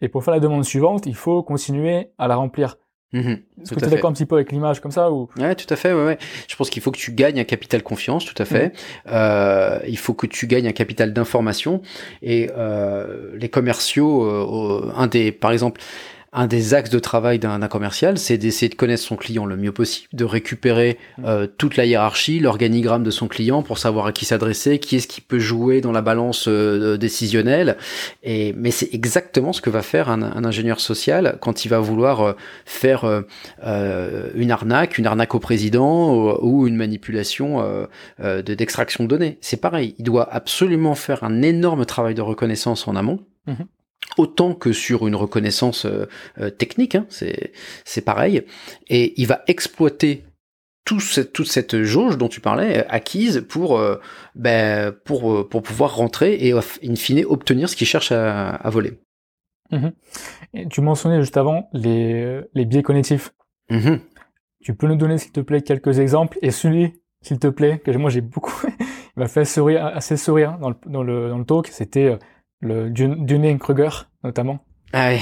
Et 0.00 0.08
pour 0.08 0.24
faire 0.24 0.32
la 0.32 0.40
demande 0.40 0.64
suivante, 0.64 1.06
il 1.06 1.14
faut 1.14 1.42
continuer 1.42 2.08
à 2.18 2.28
la 2.28 2.36
remplir. 2.36 2.76
Mmh, 3.12 3.18
Est-ce 3.62 3.74
que 3.74 3.80
tu 3.80 3.86
es 3.86 3.88
d'accord 3.88 4.10
un 4.10 4.12
petit 4.12 4.24
peu 4.24 4.36
avec 4.36 4.52
l'image 4.52 4.80
comme 4.80 4.92
ça 4.92 5.10
ou? 5.10 5.28
Ouais, 5.36 5.56
tout 5.56 5.66
à 5.68 5.76
fait. 5.76 5.92
Ouais, 5.92 6.04
ouais. 6.04 6.18
Je 6.46 6.54
pense 6.54 6.70
qu'il 6.70 6.80
faut 6.80 6.92
que 6.92 6.98
tu 6.98 7.10
gagnes 7.12 7.40
un 7.40 7.44
capital 7.44 7.82
confiance, 7.82 8.24
tout 8.24 8.40
à 8.40 8.44
fait. 8.44 8.68
Mhm. 8.68 8.72
Euh, 9.08 9.80
il 9.88 9.98
faut 9.98 10.14
que 10.14 10.28
tu 10.28 10.46
gagnes 10.46 10.68
un 10.68 10.72
capital 10.72 11.12
d'information. 11.12 11.82
Et 12.22 12.50
euh, 12.56 13.32
les 13.36 13.48
commerciaux, 13.48 14.22
euh, 14.22 14.92
un 14.94 15.08
des, 15.08 15.32
par 15.32 15.50
exemple, 15.50 15.80
un 16.32 16.46
des 16.46 16.74
axes 16.74 16.90
de 16.90 16.98
travail 17.00 17.40
d'un 17.40 17.60
commercial, 17.66 18.16
c'est 18.16 18.38
d'essayer 18.38 18.68
de 18.68 18.76
connaître 18.76 19.02
son 19.02 19.16
client 19.16 19.46
le 19.46 19.56
mieux 19.56 19.72
possible, 19.72 20.08
de 20.12 20.24
récupérer 20.24 20.98
mm. 21.18 21.24
euh, 21.24 21.46
toute 21.46 21.76
la 21.76 21.86
hiérarchie, 21.86 22.38
l'organigramme 22.38 23.02
de 23.02 23.10
son 23.10 23.26
client 23.26 23.62
pour 23.62 23.78
savoir 23.78 24.06
à 24.06 24.12
qui 24.12 24.24
s'adresser, 24.24 24.78
qui 24.78 24.96
est-ce 24.96 25.08
qui 25.08 25.20
peut 25.20 25.40
jouer 25.40 25.80
dans 25.80 25.90
la 25.90 26.02
balance 26.02 26.46
euh, 26.46 26.96
décisionnelle. 26.96 27.76
Et 28.22 28.52
mais 28.56 28.70
c'est 28.70 28.94
exactement 28.94 29.52
ce 29.52 29.60
que 29.60 29.70
va 29.70 29.82
faire 29.82 30.08
un, 30.08 30.44
ingénieur 30.44 30.80
social 30.80 31.38
quand 31.40 31.64
il 31.64 31.68
va 31.68 31.80
vouloir 31.80 32.20
euh, 32.20 32.32
faire 32.64 33.24
une 34.34 34.50
arnaque, 34.50 34.98
une 34.98 35.06
arnaque 35.06 35.34
au 35.34 35.40
président 35.40 36.38
ou, 36.40 36.66
une 36.66 36.76
manipulation 36.76 37.64
d'extraction 38.18 39.04
de, 39.04 39.08
données. 39.08 39.38
C'est 39.40 39.60
pareil, 39.60 39.94
il 39.98 40.04
doit 40.04 40.32
absolument 40.32 40.94
faire 40.94 41.24
un 41.24 41.42
énorme 41.42 41.84
travail 41.84 42.14
de 42.14 42.22
reconnaissance 42.22 42.86
en 42.86 42.96
amont. 42.96 43.20
Mm-hmm 43.48 43.66
autant 44.16 44.54
que 44.54 44.72
sur 44.72 45.06
une 45.06 45.14
reconnaissance 45.14 45.86
euh, 45.86 46.06
euh, 46.38 46.50
technique, 46.50 46.94
hein, 46.94 47.06
c'est 47.08 48.04
pareil, 48.04 48.42
et 48.88 49.20
il 49.20 49.26
va 49.26 49.42
exploiter 49.46 50.24
tout 50.84 51.00
toute 51.32 51.46
cette 51.46 51.82
jauge 51.82 52.18
dont 52.18 52.28
tu 52.28 52.40
parlais, 52.40 52.78
euh, 52.78 52.84
acquise 52.88 53.44
pour, 53.48 53.80
ben, 54.34 54.92
pour, 55.04 55.48
pour 55.48 55.62
pouvoir 55.62 55.96
rentrer 55.96 56.34
et 56.46 56.52
in 56.52 56.96
fine 56.96 57.24
obtenir 57.26 57.68
ce 57.68 57.76
qu'il 57.76 57.86
cherche 57.86 58.12
à, 58.12 58.68
voler. 58.70 58.98
Mmh 59.70 59.90
tu 60.68 60.80
mentionnais 60.80 61.20
juste 61.20 61.36
avant 61.36 61.68
les, 61.72 62.40
les 62.54 62.64
biais 62.64 62.82
cognitifs. 62.82 63.32
Mmh 63.70 63.96
tu 64.62 64.74
peux 64.74 64.88
nous 64.88 64.96
donner, 64.96 65.16
s'il 65.16 65.32
te 65.32 65.40
plaît, 65.40 65.62
quelques 65.62 66.00
exemples 66.00 66.38
et 66.42 66.50
celui, 66.50 67.00
s'il 67.22 67.38
te 67.38 67.46
plaît, 67.46 67.78
que 67.78 67.90
moi 67.92 68.10
j'ai 68.10 68.20
beaucoup, 68.20 68.66
il 68.78 69.20
m'a 69.20 69.28
fait 69.28 69.44
sourire, 69.44 69.86
assez 69.86 70.16
sourire 70.16 70.58
dans 70.58 70.70
le, 70.70 70.76
dans 70.86 71.02
le, 71.02 71.28
dans 71.30 71.38
le 71.38 71.44
talk, 71.46 71.68
c'était 71.68 72.18
le 72.60 72.90
Dunning-Kruger 72.90 74.06
notamment. 74.24 74.64
Ah 74.92 75.10
oui. 75.10 75.20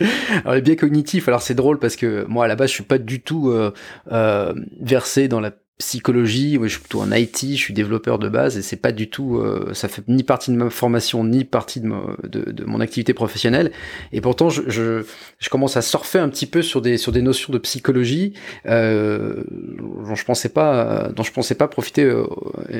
alors 0.42 0.54
les 0.54 0.62
biais 0.62 0.76
cognitifs, 0.76 1.28
alors 1.28 1.42
c'est 1.42 1.54
drôle 1.54 1.78
parce 1.78 1.96
que 1.96 2.24
moi 2.28 2.44
à 2.44 2.48
la 2.48 2.56
base 2.56 2.70
je 2.70 2.74
suis 2.74 2.84
pas 2.84 2.98
du 2.98 3.22
tout 3.22 3.50
euh, 3.50 3.72
euh, 4.12 4.54
versé 4.80 5.28
dans 5.28 5.40
la 5.40 5.52
psychologie, 5.78 6.56
moi 6.56 6.68
je 6.68 6.74
suis 6.74 6.80
plutôt 6.80 7.00
en 7.00 7.10
IT, 7.10 7.38
je 7.40 7.56
suis 7.56 7.74
développeur 7.74 8.20
de 8.20 8.28
base 8.28 8.56
et 8.56 8.62
c'est 8.62 8.76
pas 8.76 8.92
du 8.92 9.10
tout, 9.10 9.38
euh, 9.38 9.74
ça 9.74 9.88
fait 9.88 10.06
ni 10.06 10.22
partie 10.22 10.52
de 10.52 10.56
ma 10.56 10.70
formation 10.70 11.24
ni 11.24 11.44
partie 11.44 11.80
de, 11.80 11.90
de, 12.28 12.64
mon 12.64 12.80
activité 12.80 13.12
professionnelle. 13.12 13.72
Et 14.12 14.20
pourtant, 14.20 14.50
je, 14.50 14.62
je, 14.68 15.04
je, 15.38 15.48
commence 15.48 15.76
à 15.76 15.82
surfer 15.82 16.20
un 16.20 16.28
petit 16.28 16.46
peu 16.46 16.62
sur 16.62 16.80
des 16.80 16.96
sur 16.96 17.10
des 17.10 17.22
notions 17.22 17.52
de 17.52 17.58
psychologie 17.58 18.34
euh, 18.66 19.42
dont 19.48 20.14
je 20.14 20.24
pensais 20.24 20.48
pas 20.48 21.10
dont 21.14 21.24
je 21.24 21.32
pensais 21.32 21.56
pas 21.56 21.66
profiter 21.66 22.04
euh, 22.04 22.24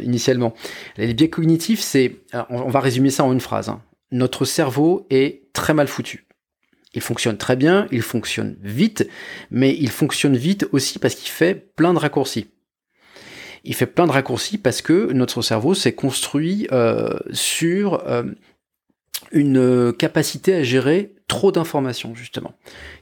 initialement. 0.02 0.54
Les 0.96 1.14
biais 1.14 1.30
cognitifs, 1.30 1.80
c'est, 1.80 2.16
on, 2.48 2.70
va 2.70 2.78
résumer 2.78 3.10
ça 3.10 3.24
en 3.24 3.32
une 3.32 3.40
phrase. 3.40 3.68
Hein. 3.68 3.82
Notre 4.12 4.44
cerveau 4.44 5.06
est 5.10 5.52
très 5.52 5.74
mal 5.74 5.88
foutu. 5.88 6.26
Il 6.94 7.00
fonctionne 7.00 7.36
très 7.36 7.56
bien, 7.56 7.88
il 7.90 8.02
fonctionne 8.02 8.56
vite, 8.62 9.08
mais 9.50 9.76
il 9.76 9.90
fonctionne 9.90 10.36
vite 10.36 10.68
aussi 10.70 11.00
parce 11.00 11.16
qu'il 11.16 11.28
fait 11.28 11.54
plein 11.74 11.92
de 11.92 11.98
raccourcis 11.98 12.46
il 13.64 13.74
fait 13.74 13.86
plein 13.86 14.06
de 14.06 14.12
raccourcis 14.12 14.58
parce 14.58 14.82
que 14.82 15.12
notre 15.12 15.42
cerveau 15.42 15.74
s'est 15.74 15.94
construit 15.94 16.68
euh, 16.72 17.10
sur 17.32 18.06
euh, 18.06 18.24
une 19.32 19.92
capacité 19.92 20.54
à 20.54 20.62
gérer 20.62 21.12
trop 21.26 21.50
d'informations 21.50 22.14
justement. 22.14 22.52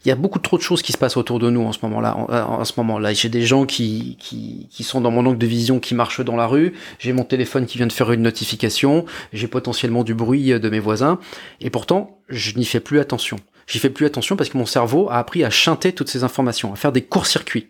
Il 0.05 0.09
y 0.09 0.13
a 0.13 0.15
beaucoup 0.15 0.39
trop 0.39 0.57
de 0.57 0.63
choses 0.63 0.81
qui 0.81 0.93
se 0.93 0.99
passent 0.99 1.17
autour 1.17 1.41
de 1.41 1.51
nous 1.51 1.63
en 1.63 1.73
ce 1.73 1.81
moment-là. 1.83 2.17
En, 2.17 2.65
ce 2.65 2.75
moment-là, 2.77 3.13
j'ai 3.13 3.29
des 3.29 3.43
gens 3.43 3.67
qui, 3.67 4.17
qui, 4.21 4.69
qui 4.71 4.85
sont 4.85 5.01
dans 5.01 5.11
mon 5.11 5.27
angle 5.27 5.39
de 5.39 5.47
vision, 5.47 5.81
qui 5.81 5.95
marchent 5.95 6.25
dans 6.25 6.37
la 6.37 6.47
rue. 6.47 6.73
J'ai 7.01 7.13
mon 7.13 7.25
téléphone 7.25 7.67
qui 7.67 7.79
vient 7.79 7.89
de 7.89 7.93
faire 7.93 8.13
une 8.13 8.23
notification. 8.23 9.05
J'ai 9.33 9.49
potentiellement 9.49 10.05
du 10.05 10.15
bruit 10.15 10.59
de 10.59 10.69
mes 10.71 10.79
voisins. 10.79 11.19
Et 11.61 11.69
pourtant, 11.69 12.21
je 12.29 12.57
n'y 12.57 12.65
fais 12.65 12.81
plus 12.81 13.01
attention. 13.01 13.39
J'y 13.67 13.81
fais 13.81 13.91
plus 13.91 14.07
attention 14.07 14.37
parce 14.37 14.51
que 14.51 14.59
mon 14.59 14.67
cerveau 14.67 15.09
a 15.11 15.19
appris 15.19 15.45
à 15.45 15.51
chanter 15.51 15.93
toutes 15.93 16.09
ces 16.09 16.25
informations, 16.25 16.73
à 16.73 16.77
faire 16.77 16.93
des 16.93 17.03
courts-circuits 17.03 17.69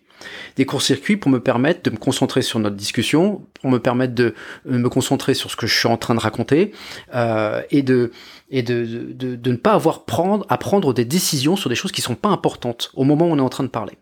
des 0.57 0.67
courts-circuits 0.67 1.17
pour 1.17 1.31
me 1.31 1.41
permettre 1.41 1.83
de 1.83 1.91
me 1.91 1.97
concentrer 1.97 2.43
sur 2.43 2.59
notre 2.59 2.77
discussion, 2.77 3.43
pour 3.61 3.71
me 3.71 3.79
permettre 3.79 4.15
de 4.15 4.35
euh, 4.71 4.79
me 4.79 4.89
concentrer 4.89 5.35
sur 5.35 5.51
ce 5.51 5.57
que 5.57 5.67
je 5.67 5.77
suis 5.77 5.89
en 5.89 5.97
train 5.97 6.15
de 6.15 6.21
raconter 6.21 6.73
euh, 7.15 7.63
et 7.71 7.83
de 7.83 8.13
et 8.51 8.63
de, 8.63 8.85
de, 8.85 9.35
de, 9.35 9.51
ne 9.51 9.57
pas 9.57 9.73
avoir 9.73 10.05
prendre, 10.05 10.45
à 10.51 10.59
prendre 10.59 10.93
des 10.93 11.07
décisions 11.07 11.57
sur 11.57 11.71
des 11.71 11.75
choses 11.75 11.91
qui 11.91 12.03
sont 12.03 12.15
pas 12.15 12.29
importantes 12.29 12.91
au 12.95 13.05
moment 13.05 13.27
où 13.27 13.33
on 13.33 13.39
est 13.39 13.43
en 13.43 13.49
train 13.49 13.65
de 13.65 13.69
parler. 13.69 13.97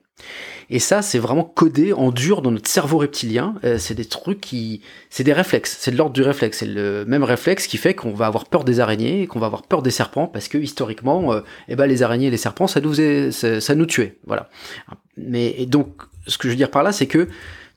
Et 0.69 0.79
ça, 0.79 1.03
c'est 1.03 1.19
vraiment 1.19 1.43
codé 1.43 1.93
en 1.93 2.13
dur 2.13 2.43
dans 2.43 2.53
notre 2.53 2.69
cerveau 2.69 2.99
reptilien. 2.99 3.57
Euh, 3.65 3.79
c'est 3.79 3.95
des 3.95 4.05
trucs 4.05 4.41
qui, 4.41 4.83
c'est 5.11 5.25
des 5.25 5.33
réflexes. 5.33 5.77
C'est 5.81 5.91
de 5.91 5.97
l'ordre 5.97 6.13
du 6.13 6.23
réflexe. 6.23 6.59
C'est 6.59 6.67
le 6.67 7.05
même 7.07 7.25
réflexe 7.25 7.67
qui 7.67 7.77
fait 7.77 7.95
qu'on 7.95 8.13
va 8.13 8.27
avoir 8.27 8.47
peur 8.47 8.65
des 8.65 8.79
araignées, 8.79 9.27
qu'on 9.27 9.41
va 9.41 9.47
avoir 9.47 9.63
peur 9.63 9.83
des 9.83 9.91
serpents, 9.91 10.29
parce 10.29 10.49
que 10.49 10.59
historiquement, 10.59 11.33
euh, 11.33 11.41
eh 11.69 11.75
ben 11.75 11.87
les 11.87 12.03
araignées 12.03 12.29
et 12.29 12.31
les 12.31 12.37
serpents, 12.37 12.69
ça 12.69 12.81
nous 12.81 12.95
ça, 13.33 13.61
ça, 13.61 13.75
nous 13.75 13.87
tuait. 13.87 14.19
Voilà. 14.27 14.49
Mais 15.17 15.55
et 15.59 15.67
donc, 15.67 16.03
ce 16.27 16.39
que 16.39 16.49
je 16.49 16.51
veux 16.51 16.57
dire 16.57 16.71
par 16.71 16.83
là, 16.83 16.93
c'est 16.93 17.07
que 17.07 17.29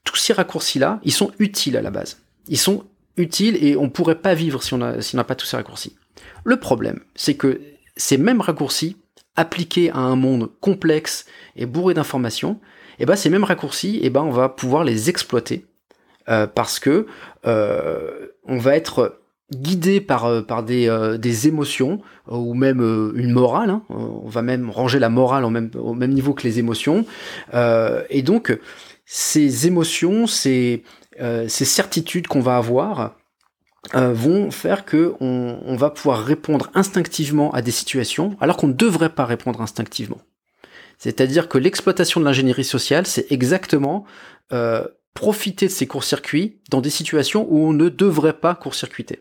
tous 0.04 0.16
ces 0.16 0.34
raccourcis-là, 0.34 1.00
ils 1.04 1.14
sont 1.14 1.32
utiles 1.40 1.78
à 1.78 1.82
la 1.82 1.92
base. 1.92 2.18
Ils 2.48 2.58
sont 2.58 2.86
utiles 3.18 3.64
et 3.64 3.78
on 3.78 3.90
pourrait 3.90 4.20
pas 4.20 4.34
vivre 4.34 4.62
si 4.62 4.74
on 4.74 4.78
n'a 4.78 5.24
pas 5.24 5.36
tous 5.36 5.46
ces 5.46 5.58
raccourcis. 5.58 5.96
Le 6.44 6.58
problème, 6.58 7.00
c'est 7.16 7.36
que 7.36 7.62
ces 7.96 8.18
mêmes 8.18 8.42
raccourcis, 8.42 8.98
appliqués 9.36 9.90
à 9.92 10.00
un 10.00 10.16
monde 10.16 10.52
complexe 10.60 11.26
et 11.56 11.66
bourré 11.66 11.94
d'informations, 11.94 12.60
eh 13.00 13.06
ben 13.06 13.16
ces 13.16 13.30
mêmes 13.30 13.44
raccourcis, 13.44 14.00
eh 14.04 14.10
ben 14.10 14.22
on 14.22 14.32
va 14.32 14.50
pouvoir 14.50 14.84
les 14.84 15.10
exploiter 15.10 15.66
euh, 16.30 16.48
parce 16.48 16.80
que 16.80 17.08
euh, 17.46 18.28
on 18.46 18.58
va 18.58 18.76
être 18.76 19.22
guidé 19.56 20.02
par, 20.02 20.26
euh, 20.26 20.42
par 20.42 20.64
des, 20.64 20.88
euh, 20.88 21.18
des 21.18 21.48
émotions 21.48 22.02
euh, 22.32 22.36
ou 22.36 22.54
même 22.54 22.80
une 23.16 23.32
morale. 23.32 23.70
Hein. 23.70 23.84
On 23.90 24.28
va 24.28 24.42
même 24.42 24.70
ranger 24.70 25.00
la 25.00 25.10
morale 25.10 25.46
au 25.46 25.50
même, 25.50 25.72
au 25.76 25.94
même 25.94 26.12
niveau 26.12 26.34
que 26.34 26.44
les 26.44 26.60
émotions. 26.60 27.06
et 27.54 28.22
donc, 28.22 28.58
ces 29.06 29.68
émotions, 29.68 30.28
ces, 30.28 30.84
ces 31.20 31.66
certitudes 31.66 32.28
qu'on 32.28 32.40
va 32.40 32.58
avoir, 32.58 33.16
vont 33.94 34.50
faire 34.50 34.86
que 34.86 35.14
on, 35.20 35.60
on, 35.66 35.76
va 35.76 35.90
pouvoir 35.90 36.24
répondre 36.24 36.72
instinctivement 36.74 37.52
à 37.52 37.62
des 37.62 37.72
situations 37.72 38.38
alors 38.40 38.56
qu'on 38.56 38.68
ne 38.68 38.74
devrait 38.74 39.10
pas 39.10 39.26
répondre 39.26 39.62
instinctivement. 39.62 40.22
C'est-à-dire 40.98 41.50
que 41.50 41.58
l'exploitation 41.58 42.22
de 42.22 42.26
l'ingénierie 42.26 42.64
sociale, 42.64 43.06
c'est 43.06 43.32
exactement 43.32 44.06
profiter 45.14 45.68
de 45.68 45.72
ces 45.72 45.88
courts-circuits 45.88 46.60
dans 46.70 46.82
des 46.82 46.90
situations 46.90 47.46
où 47.50 47.68
on 47.68 47.74
ne 47.74 47.90
devrait 47.90 48.40
pas 48.40 48.56
court-circuiter. 48.56 49.20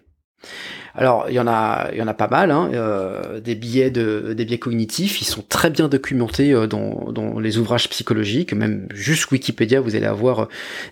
Alors, 0.94 1.26
il 1.28 1.34
y 1.34 1.40
en 1.40 1.46
a, 1.46 1.88
il 1.92 1.98
y 1.98 2.02
en 2.02 2.06
a 2.06 2.12
pas 2.12 2.28
mal, 2.28 2.50
hein, 2.50 2.70
euh, 2.74 3.40
des 3.40 3.54
biais 3.54 3.90
de, 3.90 4.34
des 4.36 4.44
biais 4.44 4.58
cognitifs. 4.58 5.22
Ils 5.22 5.24
sont 5.24 5.42
très 5.42 5.70
bien 5.70 5.88
documentés 5.88 6.52
euh, 6.52 6.66
dans, 6.66 7.10
dans, 7.12 7.38
les 7.40 7.56
ouvrages 7.56 7.88
psychologiques, 7.88 8.52
même 8.52 8.86
juste 8.92 9.30
Wikipédia, 9.30 9.80
vous 9.80 9.96
allez 9.96 10.06
avoir 10.06 10.40
euh, 10.40 10.46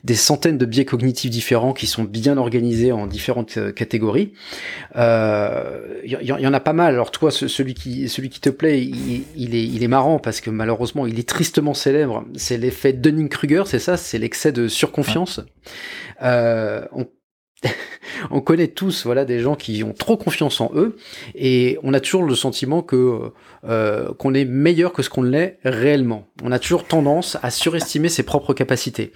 des 0.05 0.15
centaines 0.15 0.57
de 0.57 0.65
biais 0.65 0.87
cognitifs 0.87 1.31
différents 1.31 1.75
qui 1.75 1.87
sont 1.87 2.05
bien 2.05 2.39
organisés 2.39 2.93
en 2.93 3.07
différentes 3.07 3.75
catégories. 3.75 4.33
Il 4.95 5.01
y, 6.05 6.27
y, 6.27 6.47
en 6.47 6.55
a 6.55 6.61
pas 6.61 6.73
mal. 6.73 6.95
Alors 6.95 7.11
toi, 7.11 7.31
celui 7.31 7.75
qui, 7.75 8.09
celui 8.09 8.31
qui 8.31 8.41
te 8.41 8.51
plaît, 8.51 8.81
il, 8.83 9.25
il, 9.37 9.55
est, 9.55 9.65
il 9.65 9.83
est 9.83 9.89
marrant 9.89 10.19
parce 10.19 10.41
que 10.41 10.49
malheureusement, 10.49 11.07
il 11.07 11.19
est 11.19 11.29
tristement 11.29 11.75
célèbre. 11.75 12.25
C'est 12.37 12.57
l'effet 12.57 12.95
Dunning-Kruger, 12.95 13.65
c'est 13.67 13.79
ça, 13.79 13.99
c'est 13.99 14.19
l'excès 14.19 14.53
de 14.53 14.67
surconfiance. 14.67 15.41
on 16.23 17.07
on 18.31 18.41
connaît 18.41 18.69
tous 18.69 19.05
voilà 19.05 19.25
des 19.25 19.41
gens 19.41 19.55
qui 19.55 19.85
ont 19.85 19.93
trop 19.93 20.17
confiance 20.17 20.61
en 20.61 20.71
eux 20.75 20.97
et 21.35 21.79
on 21.83 21.95
a 21.95 22.01
toujours 22.01 22.23
le 22.23 22.35
sentiment 22.35 22.83
que 22.83 23.33
euh, 23.69 24.15
qu'on 24.15 24.33
est 24.33 24.47
meilleur 24.47 24.93
que 24.93 25.03
ce 25.03 25.11
qu'on 25.11 25.23
l'est 25.23 25.59
réellement. 25.65 26.27
On 26.43 26.51
a 26.51 26.59
toujours 26.59 26.85
tendance 26.85 27.37
à 27.43 27.51
surestimer 27.51 28.09
ses 28.09 28.23
propres 28.23 28.55
capacités. 28.55 29.13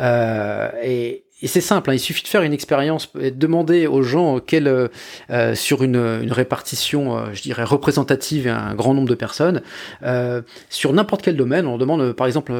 Euh, 0.00 0.68
et, 0.82 1.23
et 1.42 1.48
c'est 1.48 1.60
simple, 1.60 1.90
hein, 1.90 1.94
il 1.94 2.00
suffit 2.00 2.22
de 2.22 2.28
faire 2.28 2.42
une 2.42 2.52
expérience 2.52 3.10
et 3.20 3.32
de 3.32 3.36
demander 3.36 3.88
aux 3.88 4.02
gens 4.02 4.38
quel, 4.38 4.68
euh, 4.68 5.54
sur 5.54 5.82
une, 5.82 5.96
une 5.96 6.32
répartition, 6.32 7.18
euh, 7.18 7.32
je 7.32 7.42
dirais, 7.42 7.64
représentative 7.64 8.46
et 8.46 8.50
un 8.50 8.74
grand 8.74 8.94
nombre 8.94 9.08
de 9.08 9.16
personnes, 9.16 9.60
euh, 10.04 10.42
sur 10.70 10.92
n'importe 10.92 11.22
quel 11.22 11.36
domaine, 11.36 11.66
on 11.66 11.76
demande 11.76 12.12
par 12.12 12.28
exemple 12.28 12.54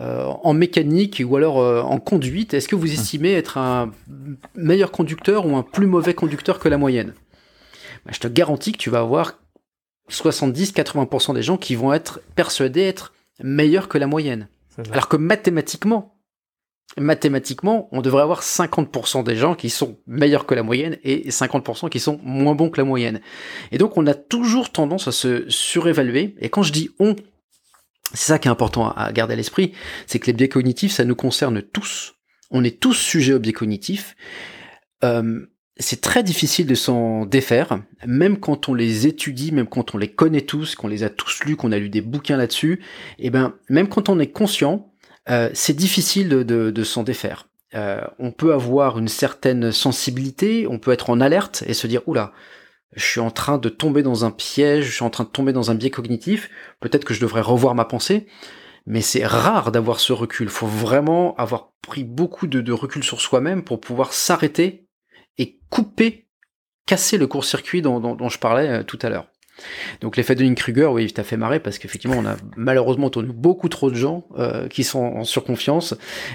en 0.00 0.54
mécanique 0.54 1.20
ou 1.26 1.34
alors 1.34 1.56
en 1.56 1.98
conduite, 1.98 2.54
est-ce 2.54 2.68
que 2.68 2.76
vous 2.76 2.92
estimez 2.92 3.32
être 3.32 3.58
un 3.58 3.90
meilleur 4.54 4.92
conducteur 4.92 5.44
ou 5.44 5.56
un 5.56 5.64
plus 5.64 5.88
mauvais 5.88 6.14
conducteur 6.14 6.60
que 6.60 6.68
la 6.68 6.78
moyenne? 6.78 7.14
Bah, 8.06 8.12
Je 8.14 8.20
te 8.20 8.28
garantis 8.28 8.70
que 8.70 8.78
tu 8.78 8.90
vas 8.90 9.00
avoir 9.00 9.38
70-80% 10.08 11.34
des 11.34 11.42
gens 11.42 11.56
qui 11.56 11.74
vont 11.74 11.92
être 11.92 12.20
persuadés 12.36 12.82
être 12.82 13.12
meilleurs 13.42 13.88
que 13.88 13.98
la 13.98 14.06
moyenne. 14.06 14.46
Alors 14.92 15.08
que 15.08 15.16
mathématiquement, 15.16 16.17
mathématiquement, 16.96 17.88
on 17.92 18.00
devrait 18.00 18.22
avoir 18.22 18.42
50% 18.42 19.22
des 19.22 19.36
gens 19.36 19.54
qui 19.54 19.70
sont 19.70 19.98
meilleurs 20.06 20.46
que 20.46 20.54
la 20.54 20.62
moyenne 20.62 20.96
et 21.04 21.28
50% 21.28 21.88
qui 21.90 22.00
sont 22.00 22.18
moins 22.22 22.54
bons 22.54 22.70
que 22.70 22.80
la 22.80 22.84
moyenne. 22.84 23.20
Et 23.72 23.78
donc 23.78 23.96
on 23.96 24.06
a 24.06 24.14
toujours 24.14 24.70
tendance 24.70 25.06
à 25.08 25.12
se 25.12 25.48
surévaluer. 25.48 26.34
Et 26.40 26.48
quand 26.48 26.62
je 26.62 26.72
dis 26.72 26.90
on, 26.98 27.14
c'est 28.14 28.28
ça 28.28 28.38
qui 28.38 28.48
est 28.48 28.50
important 28.50 28.90
à 28.90 29.12
garder 29.12 29.34
à 29.34 29.36
l'esprit, 29.36 29.72
c'est 30.06 30.18
que 30.18 30.26
les 30.26 30.32
biais 30.32 30.48
cognitifs, 30.48 30.92
ça 30.92 31.04
nous 31.04 31.16
concerne 31.16 31.62
tous. 31.62 32.14
On 32.50 32.64
est 32.64 32.80
tous 32.80 32.94
sujets 32.94 33.34
aux 33.34 33.38
biais 33.38 33.52
cognitifs. 33.52 34.16
Euh, 35.04 35.46
c'est 35.80 36.00
très 36.00 36.22
difficile 36.22 36.66
de 36.66 36.74
s'en 36.74 37.24
défaire, 37.24 37.80
même 38.04 38.38
quand 38.38 38.68
on 38.68 38.74
les 38.74 39.06
étudie, 39.06 39.52
même 39.52 39.68
quand 39.68 39.94
on 39.94 39.98
les 39.98 40.08
connaît 40.08 40.40
tous, 40.40 40.74
qu'on 40.74 40.88
les 40.88 41.04
a 41.04 41.10
tous 41.10 41.44
lus, 41.44 41.54
qu'on 41.54 41.70
a 41.70 41.78
lu 41.78 41.88
des 41.88 42.00
bouquins 42.00 42.36
là-dessus, 42.36 42.80
et 43.18 43.30
ben 43.30 43.54
même 43.68 43.88
quand 43.88 44.08
on 44.08 44.18
est 44.18 44.32
conscient, 44.32 44.87
euh, 45.30 45.50
c'est 45.52 45.74
difficile 45.76 46.28
de, 46.28 46.84
s'en 46.84 47.02
défaire. 47.02 47.48
Euh, 47.74 48.00
on 48.18 48.32
peut 48.32 48.54
avoir 48.54 48.98
une 48.98 49.08
certaine 49.08 49.72
sensibilité, 49.72 50.66
on 50.66 50.78
peut 50.78 50.92
être 50.92 51.10
en 51.10 51.20
alerte 51.20 51.62
et 51.66 51.74
se 51.74 51.86
dire 51.86 52.00
oula, 52.06 52.32
je 52.94 53.04
suis 53.04 53.20
en 53.20 53.30
train 53.30 53.58
de 53.58 53.68
tomber 53.68 54.02
dans 54.02 54.24
un 54.24 54.30
piège, 54.30 54.86
je 54.86 54.94
suis 54.94 55.04
en 55.04 55.10
train 55.10 55.24
de 55.24 55.28
tomber 55.28 55.52
dans 55.52 55.70
un 55.70 55.74
biais 55.74 55.90
cognitif, 55.90 56.50
peut-être 56.80 57.04
que 57.04 57.12
je 57.12 57.20
devrais 57.20 57.42
revoir 57.42 57.74
ma 57.74 57.84
pensée, 57.84 58.26
mais 58.86 59.02
c'est 59.02 59.26
rare 59.26 59.70
d'avoir 59.70 60.00
ce 60.00 60.14
recul. 60.14 60.48
Faut 60.48 60.66
vraiment 60.66 61.36
avoir 61.36 61.72
pris 61.82 62.04
beaucoup 62.04 62.46
de, 62.46 62.72
recul 62.72 63.04
sur 63.04 63.20
soi-même 63.20 63.62
pour 63.62 63.80
pouvoir 63.80 64.14
s'arrêter 64.14 64.86
et 65.36 65.60
couper, 65.68 66.26
casser 66.86 67.18
le 67.18 67.26
court-circuit 67.26 67.82
dont, 67.82 68.28
je 68.28 68.38
parlais 68.38 68.68
euh, 68.68 68.82
tout 68.82 68.98
à 69.02 69.10
l'heure. 69.10 69.30
Donc 70.00 70.16
l'effet 70.16 70.34
de 70.34 70.54
Kruger, 70.54 70.86
oui, 70.86 71.04
il 71.04 71.12
t'a 71.12 71.24
fait 71.24 71.36
marrer 71.36 71.60
parce 71.60 71.78
qu'effectivement, 71.78 72.16
on 72.16 72.26
a 72.26 72.36
malheureusement 72.56 73.06
autour 73.06 73.22
beaucoup 73.22 73.68
trop 73.68 73.90
de 73.90 73.96
gens 73.96 74.24
euh, 74.38 74.68
qui 74.68 74.84
sont 74.84 75.00
en 75.00 75.24
surconfiance 75.24 75.94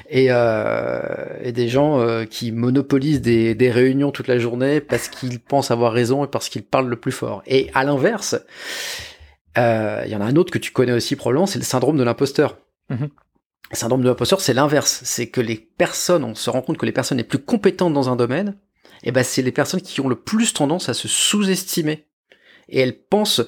et, 0.10 0.28
euh, 0.30 1.02
et 1.42 1.52
des 1.52 1.68
gens 1.68 2.00
euh, 2.00 2.26
qui 2.26 2.52
monopolisent 2.52 3.22
des, 3.22 3.56
des, 3.56 3.72
réunions 3.72 4.12
toute 4.12 4.28
la 4.28 4.38
journée 4.38 4.82
parce 4.82 5.08
qu'ils 5.08 5.40
pensent 5.40 5.72
avoir 5.72 5.94
raison 5.94 6.26
et 6.26 6.28
parce 6.28 6.50
qu'ils 6.50 6.64
parlent 6.64 6.90
le 6.90 6.96
plus 6.96 7.12
fort. 7.12 7.44
Et 7.48 7.70
à 7.74 7.84
l'inverse, 7.84 8.36
il 9.56 10.10
y 10.10 10.16
en 10.16 10.22
a 10.22 10.26
un 10.26 10.36
autre 10.36 10.52
que 10.52 10.60
tu 10.60 10.72
connais 10.72 10.94
aussi 10.94 11.16
probablement, 11.16 11.46
c'est 11.46 11.60
le 11.60 11.66
syndrome 11.66 11.98
de 11.98 12.04
l'imposteur. 12.04 12.58
Mm-hmm. 12.90 13.10
Le 13.72 13.78
syndrome 13.78 14.02
de 14.02 14.08
l'imposteur, 14.08 14.42
c'est 14.42 14.54
l'inverse. 14.54 15.02
C'est 15.04 15.28
que 15.28 15.42
les 15.42 15.56
personnes, 15.56 16.24
on 16.24 16.36
se 16.36 16.50
rend 16.50 16.62
compte 16.62 16.78
que 16.78 16.86
les 16.86 16.92
personnes 16.92 17.18
les 17.18 17.24
plus 17.24 17.40
compétentes 17.40 17.94
dans 17.94 18.10
un 18.10 18.16
domaine, 18.16 18.56
eh 19.04 19.12
ben 19.12 19.24
c'est 19.24 19.42
les 19.42 19.52
personnes 19.52 19.82
qui 19.82 20.02
ont 20.02 20.08
le 20.08 20.16
plus 20.16 20.54
tendance 20.54 20.90
à 20.90 20.94
se 20.94 21.08
sous-estimer 21.08 22.06
et 22.70 22.80
elles 22.80 22.98
pensent 22.98 23.42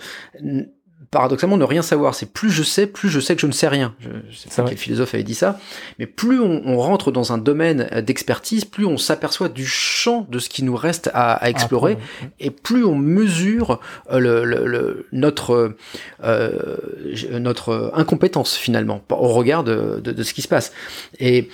paradoxalement, 1.15 1.55
ne 1.55 1.63
rien 1.63 1.81
savoir, 1.81 2.13
c'est 2.13 2.25
plus 2.25 2.49
je 2.49 2.61
sais, 2.61 2.87
plus 2.87 3.09
je 3.09 3.21
sais 3.21 3.35
que 3.35 3.41
je 3.41 3.47
ne 3.47 3.53
sais 3.53 3.69
rien. 3.69 3.95
Je, 3.99 4.09
je 4.29 4.37
sais 4.37 4.49
pas 4.49 4.67
quel 4.67 4.77
philosophe 4.77 5.13
avait 5.13 5.23
dit 5.23 5.33
ça, 5.33 5.59
mais 5.97 6.07
plus 6.07 6.41
on, 6.41 6.77
rentre 6.77 7.09
dans 7.11 7.31
un 7.31 7.37
domaine 7.37 7.87
d'expertise, 8.05 8.65
plus 8.65 8.85
on 8.85 8.97
s'aperçoit 8.97 9.47
du 9.47 9.65
champ 9.65 10.27
de 10.29 10.39
ce 10.39 10.49
qui 10.49 10.61
nous 10.61 10.75
reste 10.75 11.09
à, 11.13 11.49
explorer, 11.49 11.97
et 12.39 12.49
plus 12.49 12.83
on 12.83 12.95
mesure 12.95 13.79
euh, 14.11 14.19
le, 14.19 15.07
notre 15.13 15.75
euh, 16.23 16.77
notre 17.31 17.91
incompétence 17.95 18.55
finalement 18.55 19.01
au 19.09 19.29
regard 19.29 19.63
de, 19.63 20.01
de, 20.03 20.11
de, 20.11 20.23
ce 20.23 20.33
qui 20.33 20.41
se 20.41 20.49
passe. 20.49 20.73
Et, 21.19 21.49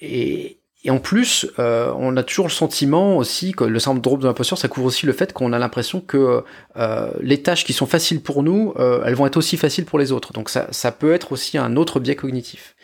et, 0.00 0.55
et 0.86 0.90
en 0.90 1.00
plus, 1.00 1.50
euh, 1.58 1.92
on 1.98 2.16
a 2.16 2.22
toujours 2.22 2.46
le 2.46 2.52
sentiment 2.52 3.16
aussi 3.16 3.50
que 3.50 3.64
le 3.64 3.80
syndrome 3.80 4.20
de 4.20 4.26
l'imposture, 4.26 4.56
ça 4.56 4.68
couvre 4.68 4.86
aussi 4.86 5.04
le 5.04 5.12
fait 5.12 5.32
qu'on 5.32 5.52
a 5.52 5.58
l'impression 5.58 6.00
que 6.00 6.44
euh, 6.76 7.10
les 7.20 7.42
tâches 7.42 7.64
qui 7.64 7.72
sont 7.72 7.86
faciles 7.86 8.22
pour 8.22 8.44
nous, 8.44 8.72
euh, 8.78 9.02
elles 9.04 9.16
vont 9.16 9.26
être 9.26 9.36
aussi 9.36 9.56
faciles 9.56 9.84
pour 9.84 9.98
les 9.98 10.12
autres. 10.12 10.32
Donc 10.32 10.48
ça, 10.48 10.68
ça 10.70 10.92
peut 10.92 11.12
être 11.12 11.32
aussi 11.32 11.58
un 11.58 11.74
autre 11.74 11.98
biais 11.98 12.14
cognitif. 12.14 12.76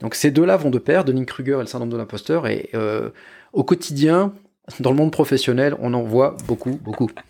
Donc 0.00 0.14
ces 0.14 0.30
deux-là 0.30 0.56
vont 0.56 0.70
de 0.70 0.78
pair, 0.78 1.04
Dunning-Kruger 1.04 1.56
et 1.56 1.60
le 1.60 1.66
syndrome 1.66 1.90
de 1.90 1.98
l'imposteur. 1.98 2.46
Et 2.46 2.70
au 3.52 3.62
quotidien, 3.62 4.32
dans 4.80 4.88
le 4.88 4.96
monde 4.96 5.12
professionnel, 5.12 5.76
on 5.80 5.92
en 5.92 6.02
voit 6.02 6.38
beaucoup, 6.46 6.80
beaucoup. 6.82 7.10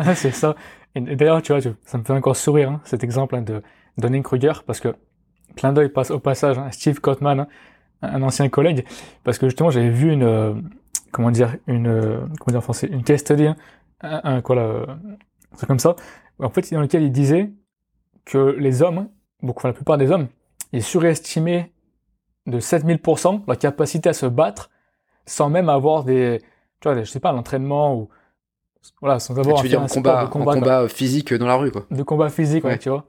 Ah, 0.00 0.14
c'est 0.14 0.30
ça. 0.30 0.54
Et 0.94 1.00
d'ailleurs, 1.00 1.42
tu 1.42 1.52
vois, 1.52 1.60
ça 1.84 1.98
me 1.98 2.04
fait 2.04 2.12
encore 2.12 2.36
sourire 2.36 2.70
hein, 2.70 2.80
cet 2.84 3.02
exemple 3.02 3.34
hein, 3.34 3.42
de 3.42 3.62
Dunning-Kruger 3.96 4.62
parce 4.64 4.78
que 4.78 4.94
clin 5.56 5.72
d'œil 5.72 5.88
passe 5.88 6.12
au 6.12 6.20
passage, 6.20 6.56
hein, 6.56 6.68
Steve 6.70 7.00
Cotman 7.00 7.48
un 8.02 8.22
ancien 8.22 8.48
collègue, 8.48 8.84
parce 9.24 9.38
que 9.38 9.46
justement 9.46 9.70
j'avais 9.70 9.90
vu 9.90 10.12
une, 10.12 10.22
euh, 10.22 10.54
comment 11.12 11.30
dire, 11.30 11.56
une, 11.66 11.86
euh, 11.86 12.18
comment 12.40 12.52
dire 12.52 12.58
en 12.58 12.62
français, 12.62 12.88
une 12.90 13.02
case 13.02 13.20
study, 13.20 13.48
un, 14.00 14.40
quoi 14.42 14.56
là, 14.56 14.86
un 15.52 15.56
truc 15.56 15.68
comme 15.68 15.78
ça, 15.78 15.96
en 16.38 16.50
fait 16.50 16.72
dans 16.72 16.80
lequel 16.80 17.02
il 17.02 17.12
disait 17.12 17.50
que 18.24 18.56
les 18.58 18.82
hommes, 18.82 19.08
beaucoup, 19.42 19.60
enfin 19.60 19.68
la 19.68 19.74
plupart 19.74 19.98
des 19.98 20.10
hommes, 20.10 20.28
ils 20.72 20.82
surestimaient 20.82 21.72
de 22.46 22.60
7000% 22.60 23.42
leur 23.46 23.58
capacité 23.58 24.08
à 24.08 24.12
se 24.12 24.26
battre 24.26 24.70
sans 25.26 25.50
même 25.50 25.68
avoir 25.68 26.04
des, 26.04 26.40
tu 26.80 26.88
vois, 26.88 26.98
je 26.98 27.04
sais 27.04 27.20
pas, 27.20 27.32
l'entraînement 27.32 27.94
ou 27.96 28.08
voilà, 29.00 29.18
sans 29.18 29.38
avoir 29.38 29.60
tu 29.60 29.68
veux 29.68 29.78
un, 29.78 29.86
combat, 29.86 30.24
de 30.24 30.30
combat, 30.30 30.54
combat 30.54 30.88
physique 30.88 31.34
dans 31.34 31.46
la 31.46 31.56
rue, 31.56 31.70
quoi. 31.70 31.84
De 31.90 32.02
combat 32.02 32.28
physique, 32.28 32.64
ouais. 32.64 32.78
tu 32.78 32.88
vois. 32.88 33.04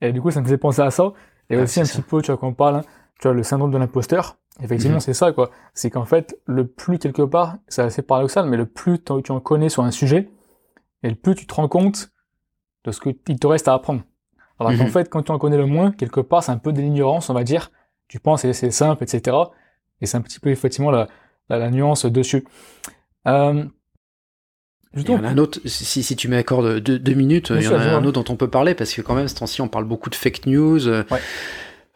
Et 0.00 0.12
du 0.12 0.20
coup, 0.20 0.30
ça 0.30 0.40
me 0.40 0.44
faisait 0.44 0.58
penser 0.58 0.82
à 0.82 0.90
ça. 0.90 1.12
Et 1.50 1.56
aussi 1.56 1.80
un 1.80 1.84
petit 1.84 2.02
peu, 2.02 2.20
tu 2.20 2.30
vois, 2.30 2.38
quand 2.38 2.48
on 2.48 2.52
parle 2.52 2.76
hein, 2.76 2.82
tu 3.18 3.28
vois, 3.28 3.34
le 3.34 3.42
syndrome 3.42 3.70
de 3.70 3.78
l'imposteur, 3.78 4.36
effectivement, 4.62 4.96
mhm. 4.96 5.00
c'est 5.00 5.14
ça, 5.14 5.32
quoi. 5.32 5.50
C'est 5.74 5.90
qu'en 5.90 6.04
fait, 6.04 6.38
le 6.46 6.66
plus 6.66 6.98
quelque 6.98 7.22
part, 7.22 7.58
c'est 7.68 7.82
assez 7.82 8.02
paradoxal, 8.02 8.48
mais 8.48 8.56
le 8.56 8.66
plus 8.66 9.02
tu 9.02 9.32
en 9.32 9.40
connais 9.40 9.68
sur 9.68 9.82
un 9.82 9.90
sujet, 9.90 10.30
et 11.02 11.08
le 11.08 11.16
plus 11.16 11.34
tu 11.34 11.46
te 11.46 11.54
rends 11.54 11.68
compte 11.68 12.10
de 12.84 12.92
ce 12.92 13.00
qu'il 13.00 13.38
te 13.38 13.46
reste 13.46 13.68
à 13.68 13.74
apprendre. 13.74 14.02
Alors 14.58 14.72
qu'en 14.76 14.84
mhm. 14.84 14.90
fait, 14.90 15.08
quand 15.08 15.22
tu 15.22 15.32
en 15.32 15.38
connais 15.38 15.56
le 15.56 15.66
moins, 15.66 15.92
quelque 15.92 16.20
part, 16.20 16.42
c'est 16.42 16.52
un 16.52 16.58
peu 16.58 16.72
de 16.72 16.80
l'ignorance, 16.80 17.30
on 17.30 17.34
va 17.34 17.44
dire. 17.44 17.70
Tu 18.08 18.18
penses 18.18 18.50
c'est 18.50 18.70
simple, 18.70 19.04
etc. 19.04 19.36
Et 20.00 20.06
c'est 20.06 20.16
un 20.16 20.20
petit 20.20 20.40
peu, 20.40 20.50
effectivement, 20.50 20.90
la, 20.90 21.08
la, 21.48 21.70
nuance 21.70 22.06
dessus. 22.06 22.44
Euh, 23.26 23.64
il 24.94 25.08
y 25.08 25.12
en 25.12 25.22
a 25.22 25.28
un 25.28 25.38
autre, 25.38 25.60
si, 25.66 26.02
si 26.02 26.16
tu 26.16 26.28
m'accordes 26.28 26.78
deux, 26.78 26.98
deux 26.98 27.14
minutes, 27.14 27.52
il 27.54 27.62
y 27.62 27.68
en 27.68 27.74
a 27.74 27.96
un 27.96 28.04
autre 28.04 28.22
dont 28.22 28.32
on 28.32 28.36
peut 28.36 28.48
parler, 28.48 28.74
parce 28.74 28.92
que 28.92 29.02
quand 29.02 29.14
même, 29.14 29.28
ce 29.28 29.34
temps-ci, 29.34 29.60
on 29.60 29.68
parle 29.68 29.84
beaucoup 29.84 30.08
de 30.08 30.14
fake 30.14 30.46
news. 30.46 30.88
Ouais. 30.88 31.04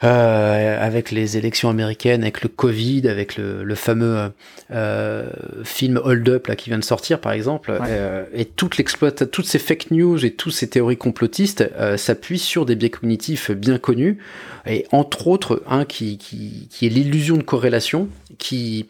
Euh, 0.05 0.85
avec 0.85 1.13
les 1.13 1.37
élections 1.37 1.69
américaines, 1.69 2.23
avec 2.23 2.43
le 2.43 2.49
Covid, 2.49 3.07
avec 3.09 3.37
le, 3.37 3.63
le 3.63 3.75
fameux 3.77 4.33
euh, 4.73 5.31
film 5.63 6.01
Hold 6.03 6.29
Up 6.29 6.47
là 6.49 6.57
qui 6.57 6.71
vient 6.71 6.79
de 6.79 6.85
sortir 6.85 7.21
par 7.21 7.31
exemple, 7.31 7.73
euh, 7.87 8.25
et 8.35 8.45
toute 8.45 8.79
l'exploit, 8.79 9.13
toutes 9.13 9.47
ces 9.47 9.61
fake 9.61 9.93
news 9.93 10.25
et 10.25 10.33
toutes 10.33 10.55
ces 10.55 10.69
théories 10.69 10.97
complotistes 10.97 11.71
euh, 11.79 11.97
s'appuient 11.97 12.41
sur 12.41 12.67
des 12.67 12.75
biais 12.75 12.91
cognitifs 12.91 13.53
bien 13.53 13.79
connus, 13.79 14.19
et 14.67 14.87
entre 14.91 15.29
autres 15.29 15.63
un 15.69 15.85
qui, 15.85 16.19
qui, 16.19 16.67
qui 16.69 16.87
est 16.87 16.91
l'illusion 16.91 17.37
de 17.37 17.43
corrélation, 17.43 18.09
qui 18.39 18.89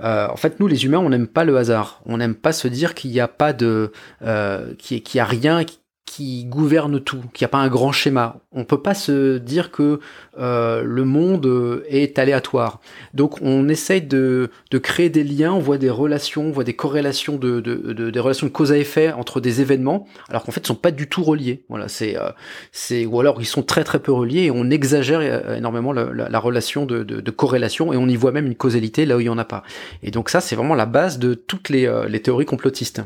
en 0.00 0.36
fait, 0.36 0.60
nous, 0.60 0.68
les 0.68 0.84
humains, 0.84 0.98
on 0.98 1.08
n'aime 1.08 1.26
pas 1.26 1.44
le 1.44 1.56
hasard. 1.56 2.00
On 2.06 2.18
n'aime 2.18 2.36
pas 2.36 2.52
se 2.52 2.68
dire 2.68 2.94
qu'il 2.94 3.10
n'y 3.10 3.18
a 3.18 3.26
pas 3.26 3.52
de, 3.52 3.90
euh, 4.24 4.72
qu'il 4.78 5.02
n'y 5.12 5.20
a 5.20 5.24
rien 5.24 5.64
qui 6.08 6.46
gouverne 6.46 7.00
tout, 7.00 7.20
qu'il 7.34 7.44
n'y 7.44 7.46
a 7.46 7.48
pas 7.48 7.58
un 7.58 7.68
grand 7.68 7.92
schéma. 7.92 8.36
On 8.52 8.64
peut 8.64 8.80
pas 8.80 8.94
se 8.94 9.36
dire 9.36 9.70
que 9.70 10.00
euh, 10.38 10.82
le 10.82 11.04
monde 11.04 11.82
est 11.88 12.18
aléatoire. 12.18 12.80
Donc 13.12 13.40
on 13.42 13.68
essaye 13.68 14.00
de, 14.00 14.50
de, 14.70 14.78
créer 14.78 15.10
des 15.10 15.22
liens, 15.22 15.52
on 15.52 15.58
voit 15.58 15.76
des 15.76 15.90
relations, 15.90 16.46
on 16.46 16.50
voit 16.50 16.64
des 16.64 16.74
corrélations 16.74 17.36
de, 17.36 17.60
de, 17.60 18.10
des 18.10 18.20
relations 18.20 18.46
de 18.46 18.52
cause 18.52 18.72
à 18.72 18.78
effet 18.78 19.12
entre 19.12 19.40
des 19.40 19.60
événements, 19.60 20.06
alors 20.30 20.44
qu'en 20.44 20.52
fait 20.52 20.62
ils 20.62 20.66
sont 20.66 20.74
pas 20.74 20.90
du 20.90 21.08
tout 21.08 21.22
reliés. 21.22 21.64
Voilà, 21.68 21.88
c'est 21.88 22.16
euh, 22.16 22.30
c'est 22.72 23.04
ou 23.04 23.20
alors 23.20 23.40
ils 23.40 23.46
sont 23.46 23.62
très 23.62 23.84
très 23.84 23.98
peu 23.98 24.12
reliés 24.12 24.44
et 24.44 24.50
on 24.50 24.70
exagère 24.70 25.20
euh, 25.20 25.56
énormément 25.56 25.92
la, 25.92 26.28
la, 26.28 26.38
relation 26.38 26.86
de, 26.86 27.02
de, 27.02 27.30
corrélation 27.30 27.92
et 27.92 27.96
on 27.96 28.08
y 28.08 28.16
voit 28.16 28.32
même 28.32 28.46
une 28.46 28.56
causalité 28.56 29.04
là 29.04 29.16
où 29.18 29.20
il 29.20 29.26
y 29.26 29.28
en 29.28 29.38
a 29.38 29.44
pas. 29.44 29.62
Et 30.02 30.10
donc 30.10 30.30
ça 30.30 30.40
c'est 30.40 30.56
vraiment 30.56 30.74
la 30.74 30.86
base 30.86 31.18
de 31.18 31.34
toutes 31.34 31.68
les, 31.68 31.86
les 32.08 32.22
théories 32.22 32.46
complotistes. 32.46 33.02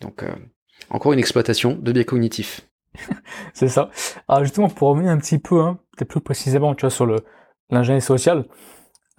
Donc 0.00 0.24
encore 0.88 1.12
une 1.12 1.18
exploitation 1.18 1.76
de 1.80 1.92
biais 1.92 2.04
cognitifs. 2.04 2.62
c'est 3.54 3.68
ça. 3.68 3.90
Alors 4.28 4.44
justement, 4.44 4.68
pour 4.68 4.88
revenir 4.88 5.10
un 5.10 5.18
petit 5.18 5.38
peu, 5.38 5.60
hein, 5.60 5.78
peut-être 5.96 6.10
plus 6.10 6.20
précisément, 6.20 6.74
tu 6.74 6.82
vois, 6.82 6.90
sur 6.90 7.06
l'ingénierie 7.70 8.02
sociale, 8.02 8.46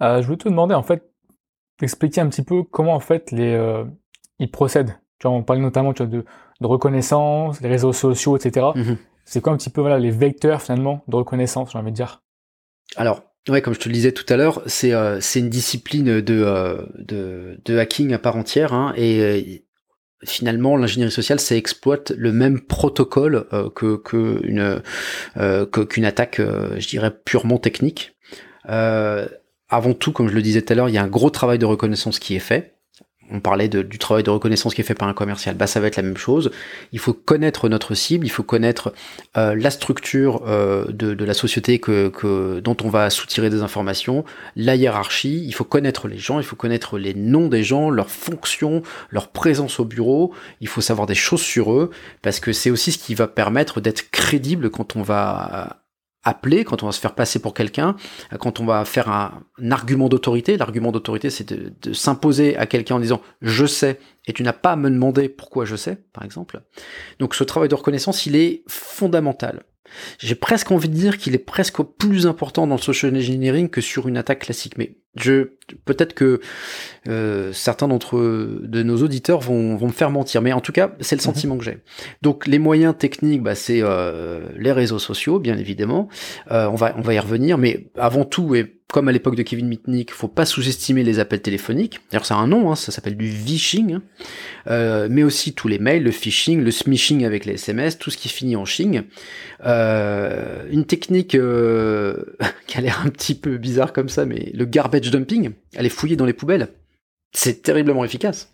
euh, 0.02 0.20
je 0.20 0.26
voulais 0.26 0.38
te 0.38 0.48
demander 0.48 0.74
en 0.74 0.82
fait 0.82 1.08
d'expliquer 1.80 2.20
un 2.20 2.28
petit 2.28 2.42
peu 2.42 2.62
comment 2.62 2.94
en 2.94 3.00
fait 3.00 3.30
les 3.30 3.54
euh, 3.54 3.84
ils 4.38 4.50
procèdent. 4.50 4.98
Tu 5.18 5.28
vois, 5.28 5.36
on 5.36 5.42
parle 5.42 5.60
notamment 5.60 5.92
tu 5.92 6.02
vois, 6.02 6.10
de, 6.10 6.24
de 6.60 6.66
reconnaissance, 6.66 7.60
les 7.60 7.68
réseaux 7.68 7.92
sociaux, 7.92 8.36
etc. 8.36 8.66
Mm-hmm. 8.74 8.96
C'est 9.24 9.40
quoi 9.40 9.52
un 9.52 9.56
petit 9.56 9.70
peu 9.70 9.80
voilà 9.80 9.98
les 9.98 10.10
vecteurs 10.10 10.60
finalement 10.60 11.02
de 11.08 11.16
reconnaissance, 11.16 11.72
j'ai 11.72 11.78
envie 11.78 11.92
de 11.92 11.96
dire? 11.96 12.22
Alors, 12.96 13.22
Ouais, 13.48 13.60
comme 13.60 13.74
je 13.74 13.80
te 13.80 13.88
le 13.88 13.94
disais 13.94 14.12
tout 14.12 14.30
à 14.32 14.36
l'heure, 14.36 14.62
c'est 14.66 14.92
euh, 14.92 15.18
une 15.34 15.50
discipline 15.50 16.20
de, 16.20 16.42
euh, 16.44 16.86
de, 16.98 17.60
de 17.64 17.76
hacking 17.76 18.12
à 18.12 18.18
part 18.20 18.36
entière, 18.36 18.72
hein, 18.72 18.92
et 18.96 19.64
finalement 20.24 20.76
l'ingénierie 20.76 21.10
sociale 21.10 21.40
ça 21.40 21.56
exploite 21.56 22.12
le 22.16 22.32
même 22.32 22.60
protocole 22.60 23.46
euh, 23.52 23.70
que, 23.70 24.00
euh, 25.36 25.66
qu'une 25.66 26.04
attaque 26.04 26.40
euh, 26.40 26.78
je 26.78 26.88
dirais 26.88 27.12
purement 27.24 27.58
technique. 27.58 28.14
Avant 28.64 29.94
tout 29.94 30.12
comme 30.12 30.28
je 30.28 30.34
le 30.34 30.42
disais 30.42 30.62
tout 30.62 30.72
à 30.72 30.76
l'heure 30.76 30.88
il 30.88 30.94
y 30.94 30.98
a 30.98 31.02
un 31.02 31.08
gros 31.08 31.30
travail 31.30 31.58
de 31.58 31.64
reconnaissance 31.64 32.18
qui 32.18 32.36
est 32.36 32.40
fait 32.40 32.71
on 33.32 33.40
parlait 33.40 33.68
du 33.68 33.98
travail 33.98 34.22
de 34.22 34.30
reconnaissance 34.30 34.74
qui 34.74 34.80
est 34.80 34.84
fait 34.84 34.94
par 34.94 35.08
un 35.08 35.14
commercial, 35.14 35.54
bah 35.56 35.66
ça 35.66 35.80
va 35.80 35.86
être 35.86 35.96
la 35.96 36.02
même 36.02 36.16
chose. 36.16 36.50
Il 36.92 36.98
faut 36.98 37.14
connaître 37.14 37.68
notre 37.68 37.94
cible, 37.94 38.26
il 38.26 38.30
faut 38.30 38.42
connaître 38.42 38.92
euh, 39.36 39.54
la 39.54 39.70
structure 39.70 40.42
euh, 40.46 40.84
de, 40.90 41.24
la 41.24 41.34
société 41.34 41.78
que, 41.78 42.60
dont 42.60 42.76
on 42.84 42.88
va 42.88 43.10
soutirer 43.10 43.50
des 43.50 43.62
informations, 43.62 44.24
la 44.56 44.76
hiérarchie, 44.76 45.44
il 45.44 45.52
faut 45.52 45.64
connaître 45.64 46.08
les 46.08 46.18
gens, 46.18 46.38
il 46.38 46.44
faut 46.44 46.56
connaître 46.56 46.98
les 46.98 47.14
noms 47.14 47.48
des 47.48 47.62
gens, 47.62 47.90
leurs 47.90 48.10
fonctions, 48.10 48.82
leur 49.10 49.28
présence 49.28 49.80
au 49.80 49.84
bureau, 49.84 50.34
il 50.60 50.68
faut 50.68 50.80
savoir 50.80 51.06
des 51.06 51.14
choses 51.14 51.42
sur 51.42 51.72
eux, 51.72 51.90
parce 52.20 52.40
que 52.40 52.52
c'est 52.52 52.70
aussi 52.70 52.92
ce 52.92 52.98
qui 52.98 53.14
va 53.14 53.28
permettre 53.28 53.80
d'être 53.80 54.10
crédible 54.10 54.70
quand 54.70 54.96
on 54.96 55.02
va 55.02 55.81
appeler, 56.24 56.64
quand 56.64 56.82
on 56.82 56.86
va 56.86 56.92
se 56.92 57.00
faire 57.00 57.14
passer 57.14 57.40
pour 57.40 57.54
quelqu'un, 57.54 57.96
quand 58.38 58.60
on 58.60 58.64
va 58.64 58.84
faire 58.84 59.08
un, 59.08 59.42
argument 59.70 60.08
d'autorité. 60.08 60.56
L'argument 60.56 60.92
d'autorité, 60.92 61.30
c'est 61.30 61.52
de, 61.52 61.72
de 61.82 61.92
s'imposer 61.92 62.56
à 62.56 62.66
quelqu'un 62.66 62.96
en 62.96 63.00
disant 63.00 63.20
je 63.40 63.66
sais 63.66 63.98
et 64.26 64.32
tu 64.32 64.42
n'as 64.42 64.52
pas 64.52 64.72
à 64.72 64.76
me 64.76 64.90
demander 64.90 65.28
pourquoi 65.28 65.64
je 65.64 65.76
sais, 65.76 65.98
par 66.12 66.24
exemple. 66.24 66.60
Donc 67.18 67.34
ce 67.34 67.44
travail 67.44 67.68
de 67.68 67.74
reconnaissance, 67.74 68.26
il 68.26 68.36
est 68.36 68.62
fondamental. 68.68 69.64
J'ai 70.18 70.34
presque 70.34 70.70
envie 70.70 70.88
de 70.88 70.94
dire 70.94 71.18
qu'il 71.18 71.34
est 71.34 71.38
presque 71.38 71.82
plus 71.82 72.26
important 72.26 72.66
dans 72.66 72.76
le 72.76 72.80
social 72.80 73.14
engineering 73.14 73.68
que 73.68 73.80
sur 73.80 74.08
une 74.08 74.16
attaque 74.16 74.40
classique. 74.40 74.78
Mais 74.78 74.96
je 75.14 75.50
peut-être 75.84 76.14
que 76.14 76.40
euh, 77.08 77.52
certains 77.52 77.88
d'entre 77.88 78.18
de 78.18 78.82
nos 78.82 79.02
auditeurs 79.02 79.40
vont, 79.40 79.76
vont 79.76 79.88
me 79.88 79.92
faire 79.92 80.10
mentir, 80.10 80.42
mais 80.42 80.52
en 80.52 80.60
tout 80.60 80.72
cas, 80.72 80.92
c'est 81.00 81.16
le 81.16 81.20
mhm. 81.20 81.24
sentiment 81.24 81.58
que 81.58 81.64
j'ai. 81.64 81.78
Donc 82.22 82.46
les 82.46 82.58
moyens 82.58 82.94
techniques, 82.96 83.42
bah, 83.42 83.54
c'est 83.54 83.80
euh, 83.82 84.48
les 84.56 84.72
réseaux 84.72 84.98
sociaux, 84.98 85.38
bien 85.38 85.56
évidemment. 85.58 86.08
Euh, 86.50 86.66
on 86.68 86.74
va 86.74 86.94
on 86.96 87.02
va 87.02 87.14
y 87.14 87.18
revenir, 87.18 87.58
mais 87.58 87.88
avant 87.96 88.24
tout 88.24 88.54
et 88.54 88.81
comme 88.92 89.08
à 89.08 89.12
l'époque 89.12 89.34
de 89.34 89.42
Kevin 89.42 89.66
Mitnick, 89.66 90.12
faut 90.12 90.28
pas 90.28 90.44
sous-estimer 90.44 91.02
les 91.02 91.18
appels 91.18 91.40
téléphoniques. 91.40 92.00
D'ailleurs, 92.10 92.26
c'est 92.26 92.34
un 92.34 92.46
nom, 92.46 92.70
hein, 92.70 92.76
ça 92.76 92.92
s'appelle 92.92 93.16
du 93.16 93.26
vishing, 93.26 93.94
hein. 93.94 94.02
euh, 94.68 95.08
mais 95.10 95.24
aussi 95.24 95.54
tous 95.54 95.66
les 95.66 95.78
mails, 95.78 96.04
le 96.04 96.10
phishing, 96.10 96.62
le 96.62 96.70
smishing 96.70 97.24
avec 97.24 97.46
les 97.46 97.54
SMS, 97.54 97.98
tout 97.98 98.10
ce 98.10 98.18
qui 98.18 98.28
finit 98.28 98.54
en 98.54 98.64
shing. 98.64 99.02
Euh, 99.64 100.68
une 100.70 100.84
technique 100.84 101.34
euh, 101.34 102.36
qui 102.66 102.78
a 102.78 102.82
l'air 102.82 103.00
un 103.04 103.08
petit 103.08 103.34
peu 103.34 103.56
bizarre 103.56 103.92
comme 103.92 104.10
ça, 104.10 104.26
mais 104.26 104.50
le 104.54 104.66
garbage 104.66 105.10
dumping, 105.10 105.52
aller 105.74 105.88
fouiller 105.88 106.16
dans 106.16 106.26
les 106.26 106.34
poubelles. 106.34 106.68
C'est 107.34 107.62
terriblement 107.62 108.04
efficace, 108.04 108.52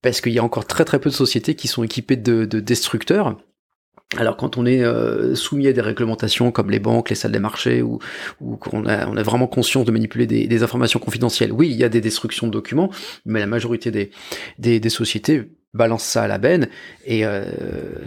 parce 0.00 0.22
qu'il 0.22 0.32
y 0.32 0.38
a 0.38 0.44
encore 0.44 0.66
très 0.66 0.86
très 0.86 0.98
peu 0.98 1.10
de 1.10 1.14
sociétés 1.14 1.54
qui 1.54 1.68
sont 1.68 1.84
équipées 1.84 2.16
de, 2.16 2.46
de 2.46 2.58
destructeurs 2.58 3.36
alors 4.16 4.36
quand 4.36 4.56
on 4.56 4.66
est 4.66 4.82
euh, 4.82 5.34
soumis 5.34 5.66
à 5.66 5.72
des 5.72 5.80
réglementations 5.80 6.50
comme 6.50 6.70
les 6.70 6.78
banques, 6.78 7.10
les 7.10 7.16
salles 7.16 7.32
des 7.32 7.38
marchés, 7.38 7.82
ou, 7.82 7.98
qu'on 8.40 8.86
a, 8.86 9.06
on 9.08 9.16
a 9.16 9.22
vraiment 9.22 9.46
conscience 9.46 9.84
de 9.84 9.92
manipuler 9.92 10.26
des, 10.26 10.62
informations 10.62 11.00
confidentielles, 11.00 11.52
oui, 11.52 11.68
il 11.70 11.76
y 11.76 11.84
a 11.84 11.88
des 11.88 12.00
destructions 12.00 12.46
de 12.46 12.52
documents, 12.52 12.90
mais 13.26 13.40
la 13.40 13.46
majorité 13.46 13.90
des, 13.90 14.10
des, 14.58 14.80
des 14.80 14.88
sociétés 14.88 15.48
balance 15.74 16.04
ça 16.04 16.22
à 16.22 16.28
la 16.28 16.38
benne 16.38 16.68
et 17.04 17.26
euh, 17.26 17.44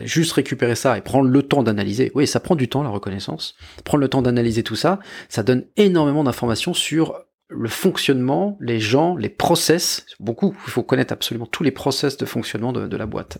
juste 0.06 0.32
récupérer 0.32 0.76
ça 0.76 0.98
et 0.98 1.02
prendre 1.02 1.30
le 1.30 1.44
temps 1.44 1.64
d'analyser. 1.64 2.12
Oui, 2.16 2.26
ça 2.26 2.40
prend 2.40 2.56
du 2.56 2.70
temps 2.70 2.82
la 2.82 2.90
reconnaissance. 2.90 3.56
Prendre 3.84 4.02
le 4.02 4.08
temps 4.08 4.22
d'analyser 4.22 4.64
tout 4.64 4.78
ça, 4.78 5.00
ça 5.30 5.44
donne 5.44 5.66
énormément 5.76 6.24
d'informations 6.24 6.74
sur 6.74 7.27
le 7.50 7.70
fonctionnement, 7.70 8.58
les 8.60 8.80
gens, 8.80 9.16
les 9.16 9.30
process, 9.30 10.06
beaucoup. 10.20 10.56
Il 10.68 10.72
faut 10.72 10.84
connaître 10.84 11.14
absolument 11.14 11.46
tous 11.46 11.64
les 11.64 11.72
process 11.72 12.18
de 12.18 12.26
fonctionnement 12.26 12.74
de, 12.74 12.98
la 12.98 13.06
boîte. 13.06 13.40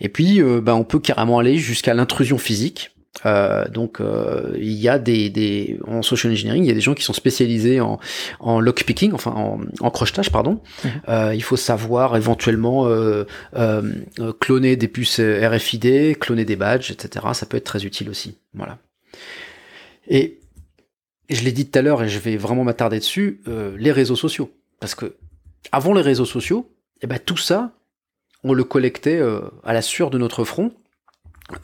Et 0.00 0.08
puis, 0.08 0.42
euh, 0.42 0.60
ben, 0.60 0.74
on 0.74 0.84
peut 0.84 1.00
carrément 1.00 1.38
aller 1.38 1.56
jusqu'à 1.56 1.94
l'intrusion 1.94 2.38
physique. 2.38 2.94
Euh, 3.26 3.64
donc 3.68 4.00
euh, 4.00 4.54
il 4.56 4.72
y 4.72 4.88
a 4.88 4.98
des, 4.98 5.30
des 5.30 5.78
en 5.86 6.02
social 6.02 6.32
engineering, 6.32 6.64
il 6.64 6.66
y 6.66 6.70
a 6.70 6.74
des 6.74 6.80
gens 6.80 6.94
qui 6.94 7.04
sont 7.04 7.12
spécialisés 7.12 7.80
en, 7.80 8.00
en 8.40 8.58
lockpicking, 8.60 9.12
enfin 9.12 9.30
en, 9.30 9.60
en 9.80 9.90
crochetage, 9.90 10.30
pardon. 10.30 10.60
Mhm. 10.84 10.90
Euh, 11.08 11.34
il 11.34 11.42
faut 11.42 11.56
savoir 11.56 12.16
éventuellement 12.16 12.86
euh, 12.86 13.24
euh, 13.56 13.82
cloner 14.40 14.76
des 14.76 14.88
puces 14.88 15.20
RFID, 15.20 16.18
cloner 16.18 16.44
des 16.44 16.56
badges, 16.56 16.90
etc. 16.90 17.26
Ça 17.34 17.46
peut 17.46 17.56
être 17.56 17.64
très 17.64 17.84
utile 17.84 18.10
aussi. 18.10 18.38
Voilà. 18.52 18.78
Et 20.08 20.40
je 21.28 21.42
l'ai 21.44 21.52
dit 21.52 21.68
tout 21.70 21.78
à 21.78 21.82
l'heure 21.82 22.02
et 22.02 22.08
je 22.08 22.18
vais 22.18 22.36
vraiment 22.36 22.64
m'attarder 22.64 22.98
dessus, 22.98 23.42
les 23.76 23.92
réseaux 23.92 24.16
sociaux, 24.16 24.50
parce 24.80 24.94
que 24.94 25.16
avant 25.72 25.94
les 25.94 26.02
réseaux 26.02 26.24
sociaux, 26.24 26.70
eh 27.02 27.06
ben 27.06 27.18
tout 27.18 27.36
ça, 27.36 27.72
on 28.42 28.52
le 28.52 28.64
collectait 28.64 29.22
à 29.64 29.72
la 29.72 29.82
sueur 29.82 30.10
de 30.10 30.18
notre 30.18 30.44
front 30.44 30.72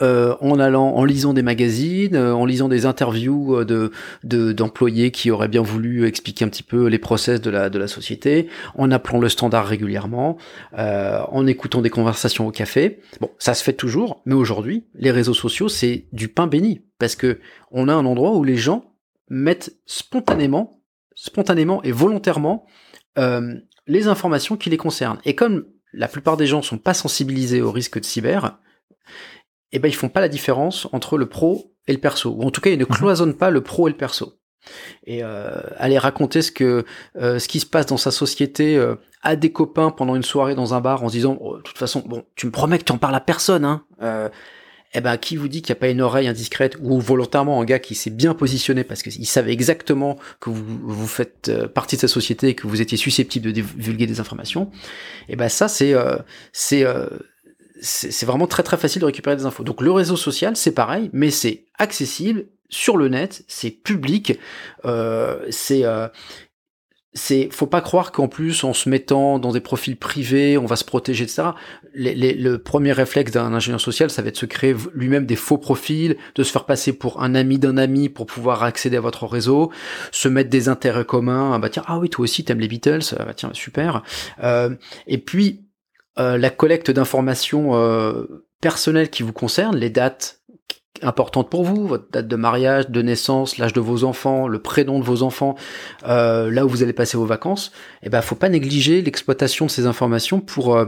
euh, 0.02 0.36
en 0.40 0.58
allant, 0.58 0.88
en 0.88 1.04
lisant 1.06 1.32
des 1.32 1.42
magazines, 1.42 2.14
euh, 2.14 2.34
en 2.34 2.44
lisant 2.44 2.68
des 2.68 2.84
interviews 2.84 3.56
euh, 3.56 3.90
de 4.24 4.52
d'employés 4.52 5.10
qui 5.10 5.30
auraient 5.30 5.48
bien 5.48 5.62
voulu 5.62 6.06
expliquer 6.06 6.44
un 6.44 6.48
petit 6.48 6.62
peu 6.62 6.86
les 6.86 6.98
process 6.98 7.40
de 7.40 7.48
la 7.48 7.70
de 7.70 7.78
la 7.78 7.88
société, 7.88 8.48
en 8.76 8.90
appelant 8.90 9.20
le 9.20 9.30
standard 9.30 9.66
régulièrement, 9.66 10.36
en 10.76 11.46
écoutant 11.46 11.80
des 11.80 11.88
conversations 11.88 12.46
au 12.46 12.50
café. 12.50 13.00
Bon, 13.20 13.30
ça 13.38 13.54
se 13.54 13.64
fait 13.64 13.72
toujours, 13.72 14.20
mais 14.26 14.34
aujourd'hui, 14.34 14.84
les 14.94 15.10
réseaux 15.10 15.34
sociaux 15.34 15.70
c'est 15.70 16.04
du 16.12 16.28
pain 16.28 16.46
béni 16.46 16.82
parce 16.98 17.16
que 17.16 17.40
on 17.70 17.88
a 17.88 17.94
un 17.94 18.04
endroit 18.04 18.36
où 18.36 18.44
les 18.44 18.56
gens 18.56 18.84
mettent 19.30 19.74
spontanément, 19.86 20.82
spontanément 21.14 21.82
et 21.82 21.92
volontairement 21.92 22.66
les 23.86 24.08
informations 24.08 24.56
qui 24.56 24.70
les 24.70 24.76
concernent. 24.76 25.18
Et 25.24 25.34
comme 25.34 25.66
la 25.92 26.08
plupart 26.08 26.36
des 26.36 26.46
gens 26.46 26.62
sont 26.62 26.78
pas 26.78 26.94
sensibilisés 26.94 27.62
au 27.62 27.72
risque 27.72 27.98
de 27.98 28.04
cyber, 28.04 28.58
eh 29.72 29.78
ben 29.78 29.88
ils 29.88 29.94
font 29.94 30.08
pas 30.08 30.20
la 30.20 30.28
différence 30.28 30.88
entre 30.92 31.18
le 31.18 31.28
pro 31.28 31.74
et 31.86 31.92
le 31.92 31.98
perso, 31.98 32.30
ou 32.30 32.42
en 32.42 32.50
tout 32.50 32.60
cas 32.60 32.70
ils 32.70 32.78
ne 32.78 32.84
mhm. 32.84 32.90
cloisonnent 32.90 33.36
pas 33.36 33.50
le 33.50 33.62
pro 33.62 33.88
et 33.88 33.90
le 33.90 33.96
perso. 33.96 34.34
Et 35.04 35.24
euh, 35.24 35.62
aller 35.78 35.96
raconter 35.96 36.42
ce 36.42 36.52
que 36.52 36.84
euh, 37.16 37.38
ce 37.38 37.48
qui 37.48 37.60
se 37.60 37.66
passe 37.66 37.86
dans 37.86 37.96
sa 37.96 38.10
société 38.10 38.76
euh, 38.76 38.96
à 39.22 39.34
des 39.34 39.52
copains 39.52 39.90
pendant 39.90 40.14
une 40.16 40.22
soirée 40.22 40.54
dans 40.54 40.74
un 40.74 40.82
bar 40.82 41.02
en 41.02 41.08
se 41.08 41.14
disant 41.14 41.38
oh, 41.40 41.56
de 41.56 41.62
toute 41.62 41.78
façon 41.78 42.02
bon 42.06 42.24
tu 42.36 42.44
me 42.44 42.52
promets 42.52 42.78
que 42.78 42.84
tu 42.84 42.92
en 42.92 42.98
parles 42.98 43.14
à 43.14 43.20
personne 43.20 43.64
hein 43.64 43.86
euh, 44.02 44.28
eh 44.92 45.00
ben 45.00 45.16
qui 45.16 45.36
vous 45.36 45.48
dit 45.48 45.62
qu'il 45.62 45.72
n'y 45.72 45.78
a 45.78 45.80
pas 45.80 45.88
une 45.88 46.00
oreille 46.00 46.28
indiscrète 46.28 46.76
ou 46.80 47.00
volontairement 47.00 47.60
un 47.60 47.64
gars 47.64 47.78
qui 47.78 47.94
s'est 47.94 48.10
bien 48.10 48.34
positionné 48.34 48.84
parce 48.84 49.02
qu'il 49.02 49.26
savait 49.26 49.52
exactement 49.52 50.18
que 50.40 50.50
vous, 50.50 50.64
vous 50.82 51.06
faites 51.06 51.48
euh, 51.48 51.68
partie 51.68 51.96
de 51.96 52.00
sa 52.00 52.08
société 52.08 52.48
et 52.48 52.54
que 52.54 52.66
vous 52.66 52.80
étiez 52.80 52.98
susceptible 52.98 53.46
de 53.46 53.52
divulguer 53.52 54.06
des 54.06 54.20
informations 54.20 54.70
eh 55.28 55.36
ben 55.36 55.48
ça 55.48 55.68
c'est 55.68 55.94
c'est 56.52 56.84
c'est 57.80 58.26
vraiment 58.26 58.46
très 58.46 58.62
très 58.62 58.76
facile 58.76 59.00
de 59.00 59.06
récupérer 59.06 59.36
des 59.36 59.46
infos. 59.46 59.64
Donc 59.64 59.80
le 59.80 59.90
réseau 59.90 60.16
social, 60.16 60.56
c'est 60.56 60.72
pareil, 60.72 61.10
mais 61.12 61.30
c'est 61.30 61.64
accessible 61.78 62.46
sur 62.68 62.96
le 62.96 63.08
net, 63.08 63.44
c'est 63.48 63.70
public, 63.70 64.38
euh, 64.84 65.44
c'est 65.50 65.84
euh, 65.84 66.08
c'est 67.12 67.48
faut 67.52 67.66
pas 67.66 67.80
croire 67.80 68.12
qu'en 68.12 68.28
plus 68.28 68.62
en 68.64 68.72
se 68.72 68.88
mettant 68.88 69.38
dans 69.38 69.52
des 69.52 69.60
profils 69.60 69.96
privés 69.96 70.56
on 70.56 70.66
va 70.66 70.76
se 70.76 70.84
protéger 70.84 71.24
etc 71.24 71.48
le 71.92 72.56
premier 72.56 72.92
réflexe 72.92 73.32
d'un 73.32 73.52
ingénieur 73.52 73.80
social 73.80 74.10
ça 74.10 74.22
va 74.22 74.28
être 74.28 74.34
de 74.34 74.40
se 74.40 74.46
créer 74.46 74.76
lui-même 74.94 75.26
des 75.26 75.36
faux 75.36 75.58
profils 75.58 76.16
de 76.34 76.42
se 76.42 76.52
faire 76.52 76.66
passer 76.66 76.92
pour 76.92 77.22
un 77.22 77.34
ami 77.34 77.58
d'un 77.58 77.76
ami 77.78 78.08
pour 78.08 78.26
pouvoir 78.26 78.62
accéder 78.62 78.96
à 78.96 79.00
votre 79.00 79.26
réseau 79.26 79.72
se 80.12 80.28
mettre 80.28 80.50
des 80.50 80.68
intérêts 80.68 81.04
communs 81.04 81.52
ah 81.52 81.58
bah 81.58 81.68
tiens 81.68 81.84
ah 81.86 81.98
oui 81.98 82.10
toi 82.10 82.22
aussi 82.22 82.44
t'aimes 82.44 82.60
les 82.60 82.68
Beatles 82.68 83.00
ah 83.18 83.24
bah 83.24 83.34
tiens 83.34 83.50
super. 83.52 84.02
Euh, 84.42 84.74
et 85.06 85.18
puis 85.18 85.66
euh, 86.18 86.38
la 86.38 86.50
collecte 86.50 86.90
d'informations 86.90 87.74
euh, 87.74 88.44
personnelles 88.60 89.10
qui 89.10 89.22
vous 89.22 89.32
concernent, 89.32 89.76
les 89.76 89.90
dates 89.90 90.39
importantes 91.02 91.50
pour 91.50 91.64
vous, 91.64 91.86
votre 91.86 92.10
date 92.10 92.28
de 92.28 92.36
mariage, 92.36 92.88
de 92.88 93.02
naissance, 93.02 93.58
l'âge 93.58 93.72
de 93.72 93.80
vos 93.80 94.04
enfants, 94.04 94.48
le 94.48 94.60
prénom 94.60 94.98
de 94.98 95.04
vos 95.04 95.22
enfants, 95.22 95.56
euh, 96.06 96.50
là 96.50 96.64
où 96.64 96.68
vous 96.68 96.82
allez 96.82 96.92
passer 96.92 97.16
vos 97.16 97.26
vacances, 97.26 97.72
eh 98.02 98.08
ben 98.08 98.20
faut 98.22 98.34
pas 98.34 98.48
négliger 98.48 99.02
l'exploitation 99.02 99.66
de 99.66 99.70
ces 99.70 99.86
informations 99.86 100.40
pour 100.40 100.78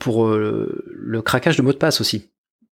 pour 0.00 0.28
le 0.28 1.22
craquage 1.22 1.56
de 1.56 1.62
mots 1.62 1.72
de 1.72 1.78
passe 1.78 2.00
aussi, 2.00 2.30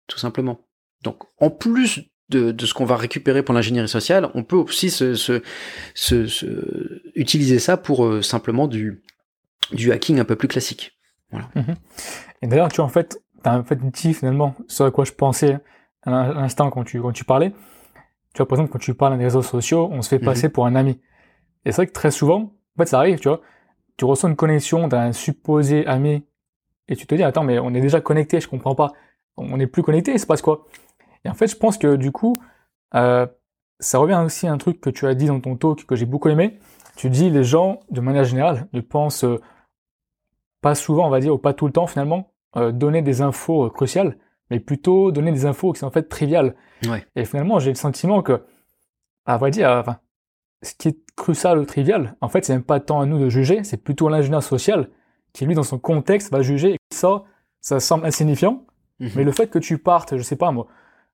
tout 0.07 0.19
simplement. 0.19 0.59
Donc 1.03 1.23
en 1.39 1.49
plus 1.49 2.01
de, 2.29 2.65
ce 2.65 2.73
qu'on 2.73 2.85
va 2.85 2.95
récupérer 2.95 3.43
pour 3.43 3.53
l'ingénierie 3.53 3.87
sociale, 3.87 4.29
on 4.33 4.43
peut 4.43 4.55
aussi 4.55 4.89
se, 4.89 5.41
utiliser 7.15 7.59
ça 7.59 7.77
pour 7.77 8.23
simplement 8.23 8.67
du 8.67 9.01
du 9.71 9.91
hacking 9.91 10.19
un 10.19 10.25
peu 10.25 10.35
plus 10.35 10.47
classique. 10.47 10.97
Mhm. 11.31 11.75
Et 12.41 12.47
d'ailleurs, 12.47 12.71
tu 12.71 12.81
en 12.81 12.89
fait, 12.89 13.21
as 13.43 13.57
en 13.57 13.63
fait 13.63 13.79
dit 13.91 14.13
finalement 14.13 14.55
à 14.79 14.91
quoi 14.91 15.05
je 15.05 15.11
pensais 15.11 15.59
à 16.05 16.33
l'instant 16.33 16.69
quand 16.69 16.83
tu, 16.83 17.01
quand 17.01 17.11
tu 17.11 17.25
parlais. 17.25 17.51
Tu 18.33 18.37
vois, 18.37 18.47
par 18.47 18.57
exemple, 18.57 18.71
quand 18.71 18.79
tu 18.79 18.93
parles 18.93 19.17
des 19.17 19.23
réseaux 19.23 19.41
sociaux, 19.41 19.89
on 19.91 20.01
se 20.01 20.09
fait 20.09 20.19
passer 20.19 20.47
mhm. 20.47 20.53
pour 20.53 20.65
un 20.65 20.75
ami. 20.75 20.99
Et 21.65 21.71
c'est 21.71 21.77
vrai 21.77 21.87
que 21.87 21.93
très 21.93 22.11
souvent, 22.11 22.39
en 22.75 22.77
fait, 22.77 22.87
ça 22.87 22.97
arrive, 22.97 23.19
tu 23.19 23.27
vois, 23.27 23.41
tu 23.97 24.05
reçois 24.05 24.29
une 24.29 24.35
connexion 24.35 24.87
d'un 24.87 25.11
supposé 25.11 25.85
ami 25.85 26.25
et 26.87 26.95
tu 26.95 27.07
te 27.07 27.15
dis, 27.15 27.23
attends, 27.23 27.43
mais 27.43 27.59
on 27.59 27.73
est 27.73 27.81
déjà 27.81 28.01
connecté, 28.01 28.39
je 28.39 28.47
comprends 28.47 28.75
pas. 28.75 28.91
On 29.37 29.57
n'est 29.57 29.67
plus 29.67 29.83
connecté, 29.83 30.11
il 30.11 30.19
se 30.19 30.25
passe 30.25 30.41
quoi? 30.41 30.65
Et 31.23 31.29
en 31.29 31.33
fait, 31.33 31.47
je 31.47 31.55
pense 31.55 31.77
que 31.77 31.95
du 31.95 32.11
coup, 32.11 32.35
euh, 32.95 33.25
ça 33.79 33.97
revient 33.97 34.21
aussi 34.25 34.47
à 34.47 34.51
un 34.51 34.57
truc 34.57 34.81
que 34.81 34.89
tu 34.89 35.07
as 35.07 35.15
dit 35.15 35.27
dans 35.27 35.39
ton 35.39 35.55
talk 35.55 35.85
que 35.85 35.95
j'ai 35.95 36.05
beaucoup 36.05 36.29
aimé. 36.29 36.59
Tu 36.97 37.09
dis, 37.09 37.29
les 37.29 37.43
gens, 37.43 37.79
de 37.89 38.01
manière 38.01 38.25
générale, 38.25 38.67
ne 38.73 38.81
pensent 38.81 39.25
pas 40.61 40.75
souvent, 40.75 41.05
on 41.05 41.09
va 41.09 41.19
dire, 41.19 41.33
ou 41.33 41.37
pas 41.37 41.53
tout 41.53 41.67
le 41.67 41.73
temps 41.73 41.87
finalement, 41.87 42.33
euh, 42.55 42.71
donner 42.71 43.01
des 43.01 43.21
infos 43.21 43.65
euh, 43.65 43.69
cruciales, 43.69 44.17
mais 44.49 44.59
plutôt 44.59 45.11
donner 45.11 45.31
des 45.31 45.45
infos 45.45 45.73
qui 45.73 45.79
sont 45.79 45.87
en 45.87 45.91
fait 45.91 46.09
triviales. 46.09 46.55
Et 47.15 47.25
finalement, 47.25 47.59
j'ai 47.59 47.69
le 47.69 47.75
sentiment 47.75 48.21
que, 48.21 48.43
à 49.25 49.37
vrai 49.37 49.51
dire, 49.51 49.69
enfin, 49.69 49.99
ce 50.61 50.73
qui 50.75 50.89
est 50.89 50.97
crucial 51.15 51.57
ou 51.59 51.65
trivial, 51.65 52.15
en 52.21 52.29
fait, 52.29 52.45
c'est 52.45 52.53
même 52.53 52.63
pas 52.63 52.79
tant 52.79 53.01
à 53.01 53.05
nous 53.05 53.19
de 53.19 53.29
juger, 53.29 53.63
c'est 53.63 53.77
plutôt 53.77 54.09
l'ingénieur 54.09 54.43
social 54.43 54.89
qui, 55.31 55.45
lui, 55.45 55.55
dans 55.55 55.63
son 55.63 55.79
contexte, 55.79 56.31
va 56.31 56.41
juger. 56.41 56.73
Et 56.73 56.77
ça, 56.91 57.23
ça 57.61 57.79
semble 57.79 58.05
insignifiant, 58.05 58.65
mhm. 58.99 59.11
mais 59.15 59.23
le 59.23 59.31
fait 59.31 59.47
que 59.47 59.59
tu 59.59 59.77
partes, 59.77 60.17
je 60.17 60.21
sais 60.21 60.35
pas 60.35 60.51
moi, 60.51 60.67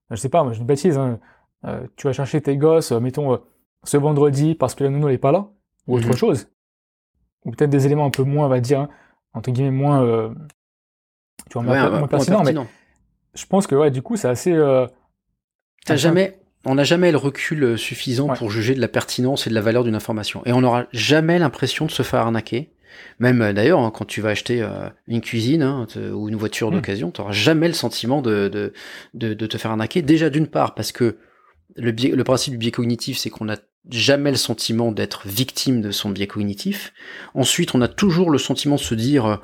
je 0.09 0.15
sais 0.15 0.29
pas, 0.29 0.43
moi, 0.43 0.53
j'ai 0.53 0.59
une 0.59 0.65
bêtise, 0.65 0.97
hein, 0.97 1.19
euh, 1.65 1.85
tu 1.95 2.07
vas 2.07 2.13
chercher 2.13 2.41
tes 2.41 2.57
gosses, 2.57 2.91
mettons, 2.91 3.39
ce 3.83 3.97
vendredi 3.97 4.55
parce 4.55 4.75
que 4.75 4.83
la 4.83 4.89
nounou 4.89 5.07
n'est 5.07 5.17
pas 5.17 5.31
là, 5.31 5.49
ou 5.87 5.97
autre 5.97 6.07
mhm. 6.07 6.15
chose, 6.15 6.47
ou 7.45 7.51
peut-être 7.51 7.69
des 7.69 7.85
éléments 7.85 8.05
un 8.05 8.09
peu 8.09 8.23
moins, 8.23 8.47
on 8.47 8.49
va 8.49 8.59
dire, 8.59 8.81
hein, 8.81 8.89
entre 9.33 9.51
guillemets 9.51 9.71
moins, 9.71 10.03
euh, 10.03 10.29
tu 11.49 11.53
vois, 11.53 11.63
moins, 11.63 12.07
pertinent, 12.07 12.43
mais 12.43 12.53
je 13.33 13.45
pense 13.45 13.67
que 13.67 13.75
ouais, 13.75 13.91
du 13.91 14.01
coup, 14.01 14.17
c'est 14.17 14.27
assez. 14.27 14.53
Euh, 14.53 14.87
jamais, 15.87 16.39
on 16.65 16.75
n'a 16.75 16.83
jamais 16.83 17.11
le 17.11 17.17
recul 17.17 17.63
euh, 17.63 17.77
suffisant 17.77 18.27
pour 18.29 18.49
juger 18.49 18.75
de 18.75 18.81
la 18.81 18.87
pertinence 18.87 19.47
et 19.47 19.49
de 19.49 19.55
la 19.55 19.61
valeur 19.61 19.83
d'une 19.83 19.95
information, 19.95 20.41
et 20.45 20.53
on 20.53 20.61
n'aura 20.61 20.85
jamais 20.91 21.39
l'impression 21.39 21.85
de 21.85 21.91
se 21.91 22.03
faire 22.03 22.21
arnaquer. 22.21 22.71
Même 23.19 23.53
d'ailleurs, 23.53 23.79
hein, 23.79 23.91
quand 23.93 24.05
tu 24.05 24.19
vas 24.19 24.29
acheter 24.29 24.67
une 25.07 25.21
cuisine 25.21 25.61
hein, 25.61 25.85
ou 26.13 26.27
une 26.27 26.35
voiture 26.35 26.69
hmm. 26.69 26.75
d'occasion, 26.75 27.11
tu 27.11 27.21
n'auras 27.21 27.33
jamais 27.33 27.67
le 27.67 27.73
sentiment 27.73 28.21
de, 28.21 28.47
de, 28.47 28.73
de, 29.13 29.33
de, 29.33 29.45
te 29.45 29.57
faire 29.57 29.71
arnaquer. 29.71 30.01
Déjà 30.01 30.29
d'une 30.29 30.47
part, 30.47 30.73
parce 30.73 30.91
que 30.91 31.17
le, 31.75 31.91
biais, 31.91 32.09
le 32.09 32.23
principe 32.23 32.53
du 32.53 32.57
biais 32.57 32.71
cognitif, 32.71 33.17
c'est 33.17 33.29
qu'on 33.29 33.47
a 33.47 33.57
jamais 33.89 34.31
le 34.31 34.37
sentiment 34.37 34.91
d'être 34.91 35.27
victime 35.27 35.81
de 35.81 35.91
son 35.91 36.09
biais 36.09 36.27
cognitif. 36.27 36.93
Ensuite, 37.33 37.73
on 37.75 37.81
a 37.81 37.87
toujours 37.87 38.29
le 38.29 38.37
sentiment 38.37 38.75
de 38.75 38.81
se 38.81 38.95
dire 38.95 39.25
euh, 39.25 39.37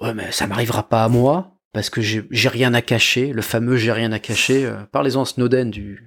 ouais 0.00 0.14
mais 0.14 0.30
ça 0.32 0.46
m'arrivera 0.46 0.88
pas 0.88 1.04
à 1.04 1.08
moi 1.08 1.57
parce 1.72 1.90
que 1.90 2.00
j'ai 2.00 2.48
rien 2.48 2.74
à 2.74 2.82
cacher, 2.82 3.32
le 3.32 3.42
fameux 3.42 3.76
j'ai 3.76 3.92
rien 3.92 4.12
à 4.12 4.18
cacher. 4.18 4.64
Euh, 4.64 4.76
parlez-en 4.90 5.24
Snowden 5.24 5.70
du, 5.70 6.02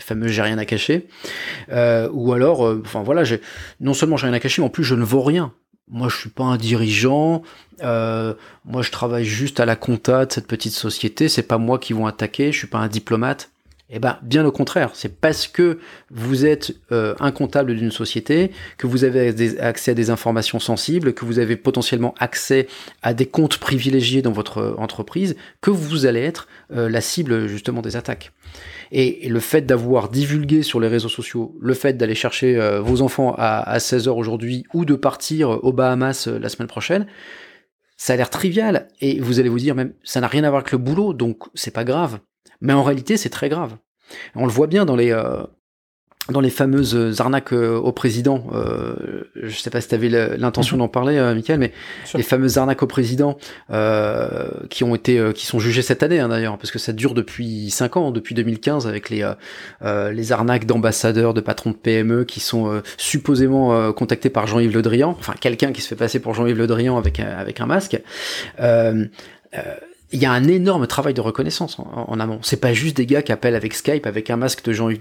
fameux 0.00 0.28
j'ai 0.28 0.42
rien 0.42 0.58
à 0.58 0.64
cacher. 0.64 1.08
Euh, 1.70 2.08
ou 2.12 2.32
alors, 2.32 2.62
enfin 2.84 3.02
voilà, 3.02 3.22
non 3.80 3.94
seulement 3.94 4.16
j'ai 4.16 4.26
rien 4.26 4.34
à 4.34 4.40
cacher, 4.40 4.62
mais 4.62 4.66
en 4.66 4.70
plus 4.70 4.84
je 4.84 4.94
ne 4.94 5.04
vaux 5.04 5.22
rien. 5.22 5.52
Moi, 5.90 6.10
je 6.10 6.18
suis 6.18 6.28
pas 6.28 6.44
un 6.44 6.58
dirigeant. 6.58 7.42
moi, 7.80 8.82
je 8.82 8.90
travaille 8.90 9.24
juste 9.24 9.58
à 9.58 9.64
la 9.64 9.74
compta 9.74 10.26
de 10.26 10.32
cette 10.32 10.46
petite 10.46 10.74
société. 10.74 11.30
C'est 11.30 11.42
pas 11.42 11.56
moi 11.56 11.78
qui 11.78 11.94
vont 11.94 12.06
attaquer. 12.06 12.52
Je 12.52 12.58
suis 12.58 12.66
pas 12.66 12.76
un 12.76 12.88
diplomate. 12.88 13.50
Eh 13.90 14.00
ben, 14.00 14.18
bien 14.22 14.44
au 14.44 14.52
contraire, 14.52 14.90
c'est 14.92 15.18
parce 15.18 15.46
que 15.48 15.78
vous 16.10 16.44
êtes 16.44 16.74
euh, 16.92 17.14
un 17.20 17.32
comptable 17.32 17.74
d'une 17.74 17.90
société, 17.90 18.50
que 18.76 18.86
vous 18.86 19.04
avez 19.04 19.58
accès 19.60 19.92
à 19.92 19.94
des 19.94 20.10
informations 20.10 20.60
sensibles, 20.60 21.14
que 21.14 21.24
vous 21.24 21.38
avez 21.38 21.56
potentiellement 21.56 22.14
accès 22.18 22.68
à 23.00 23.14
des 23.14 23.24
comptes 23.24 23.56
privilégiés 23.56 24.20
dans 24.20 24.32
votre 24.32 24.74
entreprise, 24.76 25.36
que 25.62 25.70
vous 25.70 26.04
allez 26.04 26.20
être 26.20 26.48
euh, 26.70 26.90
la 26.90 27.00
cible 27.00 27.46
justement 27.46 27.80
des 27.80 27.96
attaques. 27.96 28.32
Et, 28.92 29.26
le 29.26 29.40
fait 29.40 29.62
d'avoir 29.62 30.10
divulgué 30.10 30.62
sur 30.62 30.80
les 30.80 30.88
réseaux 30.88 31.08
sociaux, 31.08 31.56
le 31.58 31.72
fait 31.72 31.96
d'aller 31.96 32.14
chercher 32.14 32.58
euh, 32.58 32.80
vos 32.82 33.00
enfants 33.00 33.34
à, 33.38 33.58
à 33.60 33.78
16h 33.78 34.10
aujourd'hui 34.10 34.64
ou 34.74 34.84
de 34.84 34.96
partir 34.96 35.64
aux 35.64 35.72
Bahamas 35.72 36.28
la 36.28 36.48
semaine 36.50 36.68
prochaine, 36.68 37.06
ça 37.96 38.12
a 38.12 38.16
l'air 38.16 38.28
trivial 38.28 38.88
et 39.00 39.18
vous 39.20 39.40
allez 39.40 39.48
vous 39.48 39.58
dire 39.58 39.74
même 39.74 39.94
ça 40.04 40.20
n'a 40.20 40.28
rien 40.28 40.44
à 40.44 40.50
voir 40.50 40.60
avec 40.60 40.72
le 40.72 40.78
boulot, 40.78 41.14
donc 41.14 41.44
c'est 41.54 41.72
pas 41.72 41.84
grave. 41.84 42.20
Mais 42.60 42.72
en 42.72 42.82
réalité, 42.82 43.16
c'est 43.16 43.30
très 43.30 43.48
grave. 43.48 43.76
On 44.34 44.46
le 44.46 44.52
voit 44.52 44.66
bien 44.66 44.84
dans 44.84 44.96
les 44.96 45.12
euh, 45.12 45.42
dans 46.30 46.40
les 46.40 46.50
fameuses 46.50 47.20
arnaques 47.20 47.52
euh, 47.52 47.76
au 47.76 47.92
président, 47.92 48.44
euh, 48.52 49.24
je 49.34 49.56
sais 49.56 49.70
pas 49.70 49.80
si 49.80 49.88
tu 49.88 49.94
avais 49.94 50.08
l'intention 50.36 50.76
mhm. 50.76 50.80
d'en 50.80 50.88
parler, 50.88 51.16
euh, 51.16 51.34
Michael, 51.34 51.58
mais 51.58 51.72
les 52.14 52.22
fameuses 52.22 52.58
arnaques 52.58 52.82
au 52.82 52.86
président 52.86 53.38
euh, 53.70 54.48
qui 54.68 54.84
ont 54.84 54.94
été, 54.94 55.18
euh, 55.18 55.32
qui 55.32 55.46
sont 55.46 55.58
jugées 55.58 55.80
cette 55.80 56.02
année 56.02 56.20
hein, 56.20 56.28
d'ailleurs, 56.28 56.58
parce 56.58 56.70
que 56.70 56.78
ça 56.78 56.92
dure 56.92 57.14
depuis 57.14 57.70
5 57.70 57.96
ans, 57.96 58.10
depuis 58.10 58.34
2015, 58.34 58.86
avec 58.86 59.10
les 59.10 59.28
les 60.12 60.32
arnaques 60.32 60.66
d'ambassadeurs, 60.66 61.34
de 61.34 61.40
patrons 61.40 61.70
de 61.70 61.76
PME 61.76 62.24
qui 62.24 62.40
sont 62.40 62.82
supposément 62.96 63.92
contactés 63.92 64.30
par 64.30 64.46
Jean-Yves 64.46 64.74
Le 64.74 64.82
Drian, 64.82 65.16
enfin 65.18 65.34
quelqu'un 65.40 65.72
qui 65.72 65.80
se 65.80 65.88
fait 65.88 65.96
passer 65.96 66.20
pour 66.20 66.34
Jean-Yves 66.34 66.58
Le 66.58 66.66
Drian 66.66 66.96
avec 66.96 67.20
avec 67.20 67.60
un 67.60 67.66
masque. 67.66 68.00
Euh, 68.60 69.74
il 70.12 70.20
y 70.20 70.26
a 70.26 70.32
un 70.32 70.44
énorme 70.44 70.86
travail 70.86 71.14
de 71.14 71.20
reconnaissance 71.20 71.78
en, 71.78 72.20
amont. 72.20 72.38
C'est 72.42 72.60
pas 72.60 72.72
juste 72.72 72.96
des 72.96 73.06
gars 73.06 73.22
qui 73.22 73.32
appellent 73.32 73.54
avec 73.54 73.74
Skype 73.74 74.06
avec 74.06 74.30
un 74.30 74.36
masque 74.36 74.64
de 74.64 74.72
Jean-Yves 74.72 74.98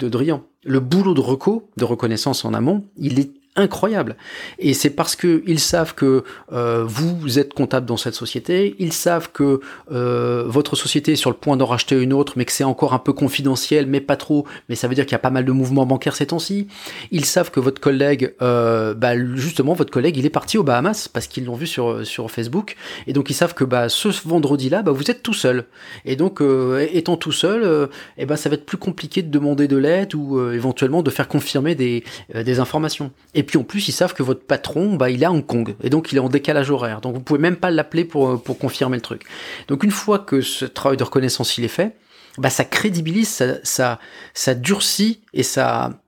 Le 0.64 0.80
boulot 0.80 1.14
de 1.14 1.22
reco, 1.22 1.70
de 1.78 1.86
reconnaissance 1.86 2.44
en 2.44 2.54
amont, 2.54 2.86
il 2.98 3.20
est 3.20 3.32
incroyable. 3.58 4.16
Et 4.60 4.74
c'est 4.74 4.90
parce 4.90 5.16
que 5.16 5.44
ils 5.46 5.60
savent 5.60 5.94
que 5.94 6.24
euh, 6.52 6.84
vous 6.88 7.40
êtes 7.40 7.54
comptable 7.54 7.86
dans 7.86 7.98
cette 7.98 8.14
société, 8.14 8.76
ils 8.80 8.94
savent 8.94 9.32
que 9.32 9.60
euh, 9.92 10.46
votre 10.48 10.76
société 10.76 11.14
est 11.14 11.18
sur 11.18 11.30
le 11.30 11.36
point 11.36 11.58
d'en 11.58 11.66
racheter 11.66 12.02
une 12.02 12.14
autre, 12.14 12.34
mais 12.36 12.46
que 12.46 12.52
c'est 12.52 12.64
encore 12.64 12.94
un 12.94 13.00
peu 13.00 13.14
confidentiel, 13.14 13.88
mais 13.88 14.02
pas 14.02 14.16
trop. 14.16 14.46
Mais 14.70 14.76
ça 14.76 14.88
veut 14.88 14.96
dire 14.96 15.06
qu'il 15.06 15.14
y 15.14 15.16
a 15.16 15.20
pas 15.20 15.30
mal 15.30 15.46
de 15.46 15.52
mouvements 15.52 15.86
bancaires 15.86 16.16
ces 16.16 16.28
temps-ci. 16.28 16.68
Ils 17.12 17.26
savent 17.26 17.52
que 17.52 17.60
votre 17.60 17.82
collègue, 17.82 18.34
euh, 18.42 18.94
bah, 18.94 19.14
justement, 19.36 19.74
votre 19.74 19.92
collègue, 19.92 20.18
il 20.18 20.26
est 20.26 20.32
parti 20.32 20.58
aux 20.58 20.64
Bahamas 20.64 21.08
parce 21.08 21.28
qu'ils 21.28 21.46
l'ont 21.46 21.56
vu 21.56 21.68
sur 21.68 22.06
sur 22.06 22.30
Facebook, 22.32 22.76
et 23.08 23.14
donc 23.14 23.30
ils 23.30 23.34
savent 23.34 23.54
que 23.54 23.64
bah, 23.64 23.90
ce 23.90 24.10
vendredi-là, 24.28 24.82
bah, 24.82 24.92
vous 24.92 25.10
êtes 25.12 25.24
tout 25.24 25.34
seul. 25.34 25.66
Et 26.06 26.16
donc, 26.16 26.42
euh, 26.42 26.88
étant 26.92 27.18
tout 27.18 27.32
seul, 27.32 27.64
euh, 27.64 27.88
et 28.18 28.26
bah, 28.26 28.38
ça 28.38 28.50
va 28.50 28.56
être 28.56 28.66
plus 28.66 28.78
compliqué 28.78 29.22
de 29.22 29.30
demander 29.30 29.68
de 29.68 29.78
l'aide 29.78 30.16
ou 30.16 30.38
euh, 30.38 30.54
éventuellement 30.54 31.04
de 31.04 31.10
faire 31.10 31.28
confirmer 31.28 31.76
des 31.76 32.04
des 32.34 32.60
informations. 32.60 33.12
Et 33.34 33.44
puis 33.48 33.58
en 33.58 33.64
plus, 33.64 33.88
ils 33.88 33.94
savent 33.94 34.14
que 34.14 34.22
votre 34.22 34.46
patron, 34.46 34.96
bah, 34.96 35.10
il 35.10 35.24
est 35.24 35.26
à 35.26 35.32
Hong 35.32 35.46
Kong, 35.46 35.76
et 35.82 35.90
donc 35.90 36.12
il 36.12 36.18
est 36.18 36.22
en 36.22 36.30
décalage 36.30 36.70
horaire. 36.70 37.02
Donc 37.02 37.16
vous 37.16 37.22
pouvez 37.22 37.40
même 37.40 37.56
pas 37.56 37.72
l'appeler 37.72 38.06
pour, 38.06 38.42
pour 38.44 38.60
confirmer 38.60 38.98
le 38.98 39.02
truc. 39.02 39.24
Donc 39.68 39.84
une 39.84 39.92
fois 39.92 40.20
que 40.20 40.42
ce 40.42 40.66
travail 40.66 40.98
de 40.98 41.04
reconnaissance 41.04 41.58
il 41.58 41.64
est 41.64 41.70
fait, 41.70 41.96
bah, 42.38 42.52
ça 42.52 42.64
crédibilise, 42.64 43.30
ça, 43.30 43.56
ça, 43.64 44.00
ça 44.36 44.54
durcit 44.54 45.22
et 45.34 45.42
ça, 45.42 46.00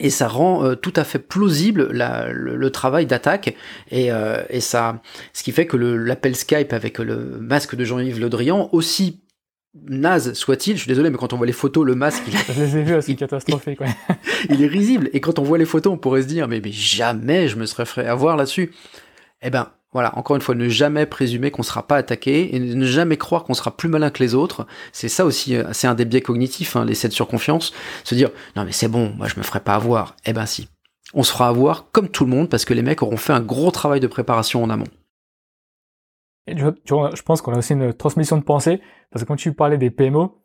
et 0.00 0.10
ça 0.10 0.28
rend 0.28 0.64
euh, 0.64 0.74
tout 0.74 0.92
à 0.96 1.04
fait 1.04 1.18
plausible 1.18 1.90
la, 1.92 2.28
le, 2.30 2.70
travail 2.70 3.06
d'attaque 3.06 3.54
et, 3.90 4.10
euh, 4.12 4.42
et 4.50 4.60
ça 4.60 5.00
ce 5.32 5.42
qui 5.42 5.52
fait 5.52 5.66
que 5.66 5.76
l'appel 5.76 6.34
Skype 6.36 6.72
avec 6.72 6.98
le 6.98 7.16
masque 7.40 7.76
de 7.76 7.84
Jean-Yves 7.84 8.20
Le 8.20 8.28
Drian 8.28 8.68
aussi 8.72 9.20
naze 9.88 10.32
soit-il, 10.34 10.76
je 10.76 10.82
suis 10.82 10.88
désolé, 10.88 11.10
mais 11.10 11.16
quand 11.16 11.32
on 11.32 11.36
voit 11.36 11.46
les 11.46 11.52
photos, 11.52 11.84
le 11.84 11.94
masque, 11.94 12.22
il, 12.26 12.36
je 12.54 12.60
les 12.60 12.76
ai 12.76 12.82
vus, 12.82 12.94
c'est 13.00 13.14
catastrophique. 13.14 13.80
il 14.50 14.62
est 14.62 14.66
risible. 14.66 15.10
Et 15.12 15.20
quand 15.20 15.38
on 15.38 15.42
voit 15.42 15.58
les 15.58 15.64
photos, 15.64 15.92
on 15.92 15.98
pourrait 15.98 16.22
se 16.22 16.26
dire, 16.26 16.48
mais, 16.48 16.60
mais 16.62 16.72
jamais 16.72 17.48
je 17.48 17.56
me 17.56 17.66
serais 17.66 17.86
fait 17.86 18.06
avoir 18.06 18.36
là-dessus. 18.36 18.72
Eh 19.42 19.50
ben, 19.50 19.68
voilà, 19.92 20.16
encore 20.18 20.34
une 20.34 20.42
fois, 20.42 20.54
ne 20.54 20.68
jamais 20.68 21.06
présumer 21.06 21.50
qu'on 21.50 21.62
ne 21.62 21.66
sera 21.66 21.86
pas 21.86 21.96
attaqué 21.96 22.54
et 22.54 22.58
ne 22.58 22.84
jamais 22.84 23.16
croire 23.16 23.44
qu'on 23.44 23.54
sera 23.54 23.76
plus 23.76 23.88
malin 23.88 24.10
que 24.10 24.22
les 24.22 24.34
autres. 24.34 24.66
C'est 24.92 25.08
ça 25.08 25.24
aussi, 25.24 25.54
euh, 25.54 25.64
c'est 25.72 25.86
un 25.86 25.94
des 25.94 26.04
biais 26.04 26.20
cognitifs, 26.20 26.74
hein, 26.74 26.84
l'essai 26.84 27.08
de 27.08 27.12
surconfiance. 27.12 27.72
Se 28.02 28.16
dire, 28.16 28.30
non 28.56 28.64
mais 28.64 28.72
c'est 28.72 28.88
bon, 28.88 29.12
moi 29.16 29.28
je 29.28 29.38
me 29.38 29.44
ferai 29.44 29.60
pas 29.60 29.74
avoir. 29.74 30.16
Eh 30.26 30.32
ben 30.32 30.46
si. 30.46 30.68
On 31.12 31.22
se 31.22 31.30
fera 31.30 31.46
avoir 31.46 31.90
comme 31.92 32.08
tout 32.08 32.24
le 32.24 32.30
monde 32.30 32.48
parce 32.48 32.64
que 32.64 32.74
les 32.74 32.82
mecs 32.82 33.02
auront 33.02 33.16
fait 33.16 33.32
un 33.32 33.40
gros 33.40 33.70
travail 33.70 34.00
de 34.00 34.08
préparation 34.08 34.64
en 34.64 34.70
amont. 34.70 34.88
Et 36.46 36.56
je 36.56 37.22
pense 37.22 37.40
qu'on 37.40 37.54
a 37.54 37.58
aussi 37.58 37.72
une 37.72 37.94
transmission 37.94 38.36
de 38.36 38.42
pensée, 38.42 38.80
parce 39.10 39.24
que 39.24 39.28
quand 39.28 39.36
tu 39.36 39.54
parlais 39.54 39.78
des 39.78 39.90
PMO, 39.90 40.42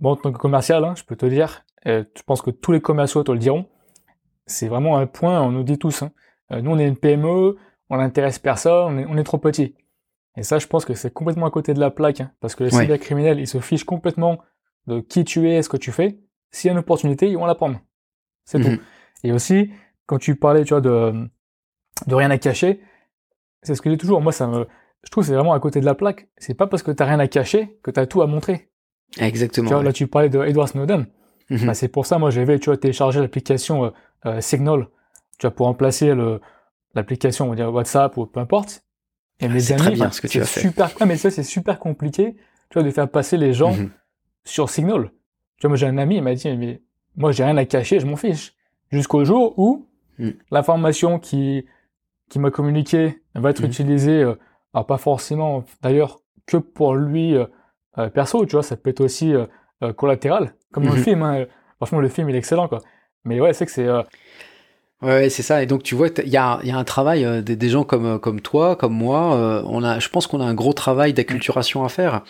bon, 0.00 0.10
en 0.10 0.16
tant 0.16 0.32
que 0.32 0.38
commercial, 0.38 0.84
hein, 0.84 0.94
je 0.96 1.04
peux 1.04 1.16
te 1.16 1.26
dire, 1.26 1.64
euh, 1.86 2.04
je 2.16 2.22
pense 2.22 2.42
que 2.42 2.50
tous 2.50 2.72
les 2.72 2.80
commerciaux 2.80 3.22
te 3.22 3.30
le 3.30 3.38
diront, 3.38 3.66
c'est 4.46 4.68
vraiment 4.68 4.98
un 4.98 5.06
point, 5.06 5.40
on 5.40 5.52
nous 5.52 5.62
dit 5.62 5.78
tous, 5.78 6.02
hein, 6.02 6.10
euh, 6.52 6.60
nous 6.60 6.72
on 6.72 6.78
est 6.78 6.86
une 6.86 6.96
PME, 6.96 7.56
on 7.90 7.96
n'intéresse 7.96 8.38
personne, 8.38 9.06
on 9.08 9.16
est, 9.16 9.24
trop 9.24 9.38
petit. 9.38 9.76
Et 10.36 10.42
ça, 10.42 10.58
je 10.58 10.66
pense 10.66 10.84
que 10.84 10.94
c'est 10.94 11.12
complètement 11.12 11.46
à 11.46 11.50
côté 11.50 11.74
de 11.74 11.80
la 11.80 11.90
plaque, 11.90 12.20
hein, 12.20 12.32
parce 12.40 12.54
que 12.54 12.64
les 12.64 12.70
cybercriminels, 12.70 13.38
ils 13.38 13.46
se 13.46 13.58
fichent 13.60 13.84
complètement 13.84 14.38
de 14.86 15.00
qui 15.00 15.24
tu 15.24 15.48
es 15.48 15.62
ce 15.62 15.68
que 15.68 15.76
tu 15.76 15.92
fais. 15.92 16.18
S'il 16.50 16.68
y 16.68 16.70
a 16.70 16.72
une 16.72 16.78
opportunité, 16.78 17.28
ils 17.28 17.36
vont 17.36 17.46
la 17.46 17.54
prendre. 17.54 17.80
C'est 18.44 18.60
tout. 18.60 18.68
Mhm. 18.68 18.78
Et 19.24 19.32
aussi, 19.32 19.70
quand 20.06 20.18
tu 20.18 20.36
parlais, 20.36 20.64
tu 20.64 20.74
vois, 20.74 20.80
de, 20.80 21.28
de 22.06 22.14
rien 22.14 22.30
à 22.30 22.38
cacher, 22.38 22.80
c'est 23.62 23.74
ce 23.74 23.82
que 23.82 23.90
j'ai 23.90 23.96
toujours. 23.96 24.20
Moi, 24.20 24.32
ça 24.32 24.46
me, 24.46 24.66
je 25.06 25.10
trouve 25.12 25.24
c'est 25.24 25.34
vraiment 25.34 25.52
à 25.52 25.60
côté 25.60 25.78
de 25.80 25.84
la 25.84 25.94
plaque. 25.94 26.26
C'est 26.36 26.54
pas 26.54 26.66
parce 26.66 26.82
que 26.82 26.90
t'as 26.90 27.04
rien 27.04 27.20
à 27.20 27.28
cacher 27.28 27.78
que 27.84 27.92
t'as 27.92 28.06
tout 28.06 28.22
à 28.22 28.26
montrer. 28.26 28.70
Exactement. 29.18 29.68
Tu 29.68 29.74
vois, 29.74 29.82
là, 29.84 29.92
tu 29.92 30.08
parlais 30.08 30.28
de 30.28 30.42
Edward 30.42 30.68
Snowden. 30.68 31.06
Mhm. 31.48 31.64
Bah, 31.64 31.74
c'est 31.74 31.86
pour 31.86 32.06
ça, 32.06 32.18
moi, 32.18 32.30
j'avais, 32.30 32.58
tu 32.58 32.66
vois, 32.66 32.76
téléchargé 32.76 33.20
l'application 33.20 33.84
euh, 33.84 33.90
euh, 34.26 34.40
Signal, 34.40 34.88
tu 35.38 35.46
vois, 35.46 35.52
pour 35.52 35.66
remplacer 35.66 36.12
le, 36.12 36.40
l'application, 36.96 37.46
on 37.46 37.50
va 37.50 37.54
dire 37.54 37.72
WhatsApp 37.72 38.16
ou 38.16 38.26
peu 38.26 38.40
importe. 38.40 38.82
Et 39.38 39.44
ah, 39.44 39.48
mes 39.48 39.70
amis, 39.70 39.80
très 39.80 39.90
bien 39.92 40.10
ce 40.10 40.20
que 40.20 40.26
tu 40.26 40.40
as 40.40 40.44
fait. 40.44 40.60
Super, 40.60 40.90
mais 41.06 41.16
ça, 41.16 41.30
c'est 41.30 41.44
super 41.44 41.78
compliqué, 41.78 42.34
tu 42.68 42.74
vois, 42.74 42.82
de 42.82 42.90
faire 42.90 43.08
passer 43.08 43.36
les 43.36 43.52
gens 43.52 43.74
mhm. 43.74 43.90
sur 44.44 44.68
Signal. 44.70 45.12
Tu 45.58 45.62
vois, 45.62 45.68
moi, 45.68 45.76
j'ai 45.76 45.86
un 45.86 45.98
ami, 45.98 46.16
il 46.16 46.22
m'a 46.22 46.34
dit, 46.34 46.56
mais 46.56 46.82
moi, 47.14 47.30
j'ai 47.30 47.44
rien 47.44 47.56
à 47.56 47.64
cacher, 47.64 48.00
je 48.00 48.06
m'en 48.06 48.16
fiche. 48.16 48.54
Jusqu'au 48.90 49.24
jour 49.24 49.56
où 49.56 49.86
mm. 50.18 50.30
l'information 50.50 51.20
qui, 51.20 51.64
qui 52.28 52.40
m'a 52.40 52.50
communiquée 52.50 53.22
va 53.34 53.50
être 53.50 53.62
mhm. 53.62 53.68
utilisée 53.68 54.22
euh, 54.22 54.34
alors 54.76 54.84
pas 54.84 54.98
forcément 54.98 55.64
d'ailleurs 55.80 56.20
que 56.44 56.58
pour 56.58 56.94
lui 56.94 57.34
euh, 57.34 57.46
euh, 57.96 58.10
perso, 58.10 58.44
tu 58.44 58.52
vois, 58.52 58.62
ça 58.62 58.76
peut 58.76 58.90
être 58.90 59.00
aussi 59.00 59.34
euh, 59.34 59.46
collatéral, 59.94 60.54
comme 60.70 60.84
dans 60.84 60.92
le 60.92 60.98
mhm. 60.98 61.02
film. 61.02 61.22
Hein. 61.22 61.46
Franchement, 61.76 62.00
le 62.00 62.10
film 62.10 62.28
il 62.28 62.34
est 62.34 62.38
excellent 62.38 62.68
quoi. 62.68 62.80
Mais 63.24 63.40
ouais, 63.40 63.54
c'est 63.54 63.64
que 63.64 63.72
c'est 63.72 63.88
Ouais, 65.02 65.28
c'est 65.28 65.42
ça. 65.42 65.62
Et 65.62 65.66
donc 65.66 65.82
tu 65.82 65.94
vois, 65.94 66.08
il 66.24 66.30
y 66.30 66.38
a, 66.38 66.58
y 66.64 66.70
a, 66.70 66.78
un 66.78 66.84
travail 66.84 67.22
euh, 67.26 67.42
des, 67.42 67.68
gens 67.68 67.84
comme 67.84 68.06
euh, 68.06 68.18
comme 68.18 68.40
toi, 68.40 68.76
comme 68.76 68.94
moi. 68.94 69.36
Euh, 69.36 69.62
on 69.66 69.84
a, 69.84 69.98
je 69.98 70.08
pense 70.08 70.26
qu'on 70.26 70.40
a 70.40 70.44
un 70.44 70.54
gros 70.54 70.72
travail 70.72 71.12
d'acculturation 71.12 71.84
à 71.84 71.90
faire 71.90 72.22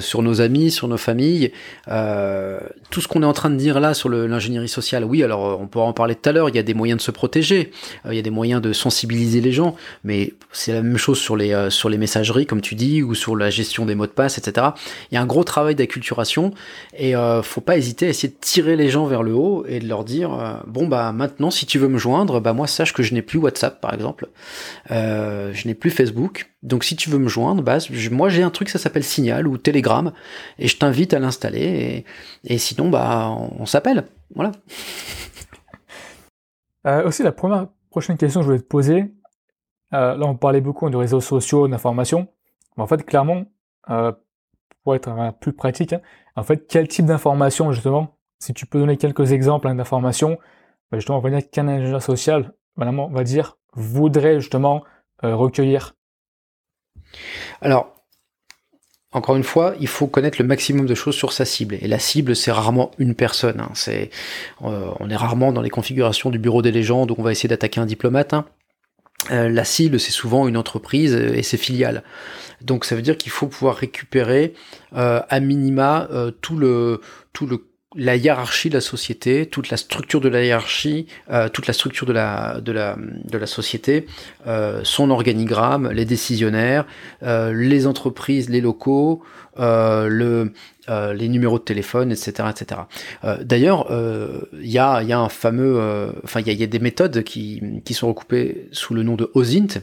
sur 0.00 0.22
nos 0.22 0.40
amis, 0.40 0.70
sur 0.70 0.88
nos 0.88 0.96
familles. 0.96 1.52
tout 1.86 3.00
ce 3.00 3.06
qu'on 3.06 3.22
est 3.22 3.26
en 3.26 3.34
train 3.34 3.50
de 3.50 3.56
dire 3.56 3.80
là 3.80 3.92
sur 3.92 4.08
l'ingénierie 4.08 4.68
sociale, 4.68 5.04
oui. 5.04 5.22
Alors 5.22 5.60
on 5.60 5.66
pourra 5.66 5.84
en 5.84 5.92
parler 5.92 6.14
tout 6.14 6.28
à 6.28 6.32
l'heure. 6.32 6.48
Il 6.48 6.56
y 6.56 6.58
a 6.58 6.62
des 6.62 6.74
moyens 6.74 6.98
de 6.98 7.02
se 7.02 7.10
protéger. 7.10 7.70
Il 8.06 8.14
y 8.14 8.18
a 8.18 8.22
des 8.22 8.30
moyens 8.30 8.62
de 8.62 8.72
sensibiliser 8.72 9.42
les 9.42 9.52
gens. 9.52 9.76
Mais 10.02 10.32
c'est 10.52 10.72
la 10.72 10.82
même 10.82 10.96
chose 10.96 11.18
sur 11.18 11.36
les 11.36 11.68
sur 11.70 11.90
les 11.90 11.98
messageries, 11.98 12.46
comme 12.46 12.62
tu 12.62 12.74
dis, 12.76 13.02
ou 13.02 13.14
sur 13.14 13.36
la 13.36 13.50
gestion 13.50 13.84
des 13.84 13.94
mots 13.94 14.06
de 14.06 14.12
passe, 14.12 14.38
etc. 14.38 14.68
Il 15.12 15.16
y 15.16 15.18
a 15.18 15.20
un 15.20 15.26
gros 15.26 15.44
travail 15.44 15.74
d'acculturation 15.74 16.54
et 16.98 17.12
faut 17.42 17.60
pas 17.60 17.76
hésiter 17.76 18.06
à 18.06 18.08
essayer 18.08 18.30
de 18.30 18.40
tirer 18.40 18.76
les 18.76 18.88
gens 18.88 19.04
vers 19.04 19.22
le 19.22 19.34
haut 19.34 19.66
et 19.68 19.80
de 19.80 19.86
leur 19.86 20.04
dire 20.04 20.62
bon 20.66 20.88
bah 20.88 21.12
maintenant 21.12 21.50
si 21.50 21.66
tu 21.66 21.78
veux 21.78 21.89
me 21.90 21.98
joindre, 21.98 22.40
bah 22.40 22.52
moi 22.52 22.66
sache 22.66 22.92
que 22.92 23.02
je 23.02 23.12
n'ai 23.12 23.22
plus 23.22 23.38
WhatsApp 23.38 23.80
par 23.80 23.92
exemple, 23.92 24.28
euh, 24.90 25.52
je 25.52 25.68
n'ai 25.68 25.74
plus 25.74 25.90
Facebook. 25.90 26.50
Donc 26.62 26.84
si 26.84 26.96
tu 26.96 27.10
veux 27.10 27.18
me 27.18 27.28
joindre, 27.28 27.62
moi 28.10 28.28
j'ai 28.28 28.42
un 28.42 28.50
truc 28.50 28.68
ça 28.68 28.78
s'appelle 28.78 29.04
Signal 29.04 29.46
ou 29.46 29.58
Telegram 29.58 30.12
et 30.58 30.68
je 30.68 30.76
t'invite 30.76 31.12
à 31.12 31.18
l'installer 31.18 32.04
et, 32.44 32.58
sinon 32.58 32.88
bah 32.88 33.28
on, 33.58 33.66
s'appelle, 33.66 34.06
voilà. 34.34 34.52
Euh, 36.86 37.06
aussi 37.06 37.22
la 37.22 37.32
première 37.32 37.66
prochaine 37.90 38.16
question 38.16 38.40
que 38.40 38.44
je 38.44 38.46
voulais 38.46 38.62
te 38.62 38.66
poser, 38.66 39.12
euh, 39.92 40.16
là 40.16 40.24
on 40.24 40.34
parlait 40.34 40.62
beaucoup 40.62 40.88
de 40.88 40.96
réseaux 40.96 41.20
sociaux, 41.20 41.68
d'informations, 41.68 42.26
mais 42.78 42.82
en 42.84 42.86
fait 42.86 43.04
clairement 43.04 43.44
pour 44.82 44.94
être 44.94 45.34
plus 45.40 45.52
pratique, 45.52 45.92
hein, 45.92 46.00
en 46.36 46.42
fait 46.42 46.66
quel 46.66 46.88
type 46.88 47.04
d'informations 47.04 47.70
justement, 47.72 48.16
si 48.38 48.54
tu 48.54 48.64
peux 48.64 48.78
donner 48.78 48.96
quelques 48.96 49.32
exemples 49.32 49.68
hein, 49.68 49.74
d'informations 49.74 50.38
bah, 50.90 50.98
justement, 50.98 51.18
on 51.18 51.20
va 51.20 51.42
qu'un 51.42 51.68
ingénieur 51.68 52.02
social, 52.02 52.52
on 52.76 53.08
va 53.08 53.24
dire, 53.24 53.56
voudrait 53.74 54.40
justement 54.40 54.84
euh, 55.24 55.36
recueillir 55.36 55.94
Alors, 57.60 57.94
encore 59.12 59.36
une 59.36 59.44
fois, 59.44 59.74
il 59.80 59.88
faut 59.88 60.06
connaître 60.06 60.38
le 60.40 60.46
maximum 60.46 60.86
de 60.86 60.94
choses 60.94 61.14
sur 61.14 61.32
sa 61.32 61.44
cible. 61.44 61.76
Et 61.80 61.88
la 61.88 61.98
cible, 61.98 62.34
c'est 62.34 62.52
rarement 62.52 62.90
une 62.98 63.14
personne. 63.14 63.60
Hein. 63.60 63.70
C'est, 63.74 64.10
euh, 64.62 64.92
on 64.98 65.10
est 65.10 65.16
rarement 65.16 65.52
dans 65.52 65.62
les 65.62 65.70
configurations 65.70 66.30
du 66.30 66.38
bureau 66.38 66.62
des 66.62 66.72
légendes 66.72 67.10
où 67.10 67.14
on 67.18 67.22
va 67.22 67.32
essayer 67.32 67.48
d'attaquer 67.48 67.80
un 67.80 67.86
diplomate. 67.86 68.34
Hein. 68.34 68.46
Euh, 69.30 69.48
la 69.48 69.64
cible, 69.64 70.00
c'est 70.00 70.12
souvent 70.12 70.48
une 70.48 70.56
entreprise 70.56 71.14
et 71.14 71.42
ses 71.42 71.56
filiales. 71.56 72.02
Donc 72.62 72.84
ça 72.84 72.96
veut 72.96 73.02
dire 73.02 73.16
qu'il 73.16 73.32
faut 73.32 73.46
pouvoir 73.46 73.76
récupérer 73.76 74.54
à 74.92 75.40
minima 75.40 76.08
tout 76.42 76.56
le 76.56 77.00
tout 77.32 77.46
le 77.46 77.69
la 77.96 78.14
hiérarchie 78.14 78.68
de 78.68 78.74
la 78.74 78.80
société, 78.80 79.46
toute 79.46 79.70
la 79.70 79.76
structure 79.76 80.20
de 80.20 80.28
la 80.28 80.44
hiérarchie, 80.44 81.06
euh, 81.30 81.48
toute 81.48 81.66
la 81.66 81.72
structure 81.72 82.06
de 82.06 82.12
la, 82.12 82.60
de 82.60 82.72
la, 82.72 83.46
société, 83.46 84.06
euh, 84.46 84.82
son 84.84 85.10
organigramme, 85.10 85.90
les 85.90 86.04
décisionnaires, 86.04 86.86
euh, 87.24 87.52
les 87.52 87.88
entreprises, 87.88 88.48
les 88.48 88.60
locaux, 88.60 89.22
le, 89.56 90.52
les 90.88 91.28
numéros 91.28 91.58
de 91.58 91.64
téléphone, 91.64 92.12
etc. 92.12 92.48
etc. 92.48 92.82
D'ailleurs, 93.42 93.88
il 94.54 94.70
y, 94.70 94.78
a, 94.78 95.02
y 95.02 95.12
a 95.12 95.18
un 95.18 95.28
fameux... 95.28 96.12
Enfin, 96.24 96.40
il 96.40 96.48
y, 96.48 96.54
y, 96.54 96.62
a 96.62 96.66
des 96.66 96.78
méthodes 96.78 97.22
qui, 97.24 97.62
qui 97.84 97.92
sont 97.92 98.08
recoupées 98.08 98.68
sous 98.72 98.94
le 98.94 99.02
nom 99.02 99.16
de 99.16 99.30
OSINT, 99.34 99.82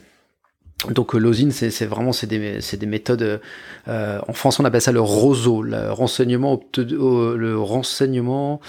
Donc 0.86 1.16
euh, 1.16 1.18
l'osine, 1.18 1.52
c'est 1.52 1.86
vraiment 1.86 2.14
c'est 2.14 2.28
des, 2.28 2.60
des, 2.60 2.86
méthodes. 2.86 3.42
Euh, 3.88 4.20
en 4.28 4.34
France, 4.34 4.60
on 4.60 4.66
appelle 4.66 4.82
ça 4.82 4.92
le 4.92 5.02
roseau, 5.02 5.64
le 5.64 5.92
renseignement, 5.92 6.62
le 6.78 7.58
renseignement 7.58 8.62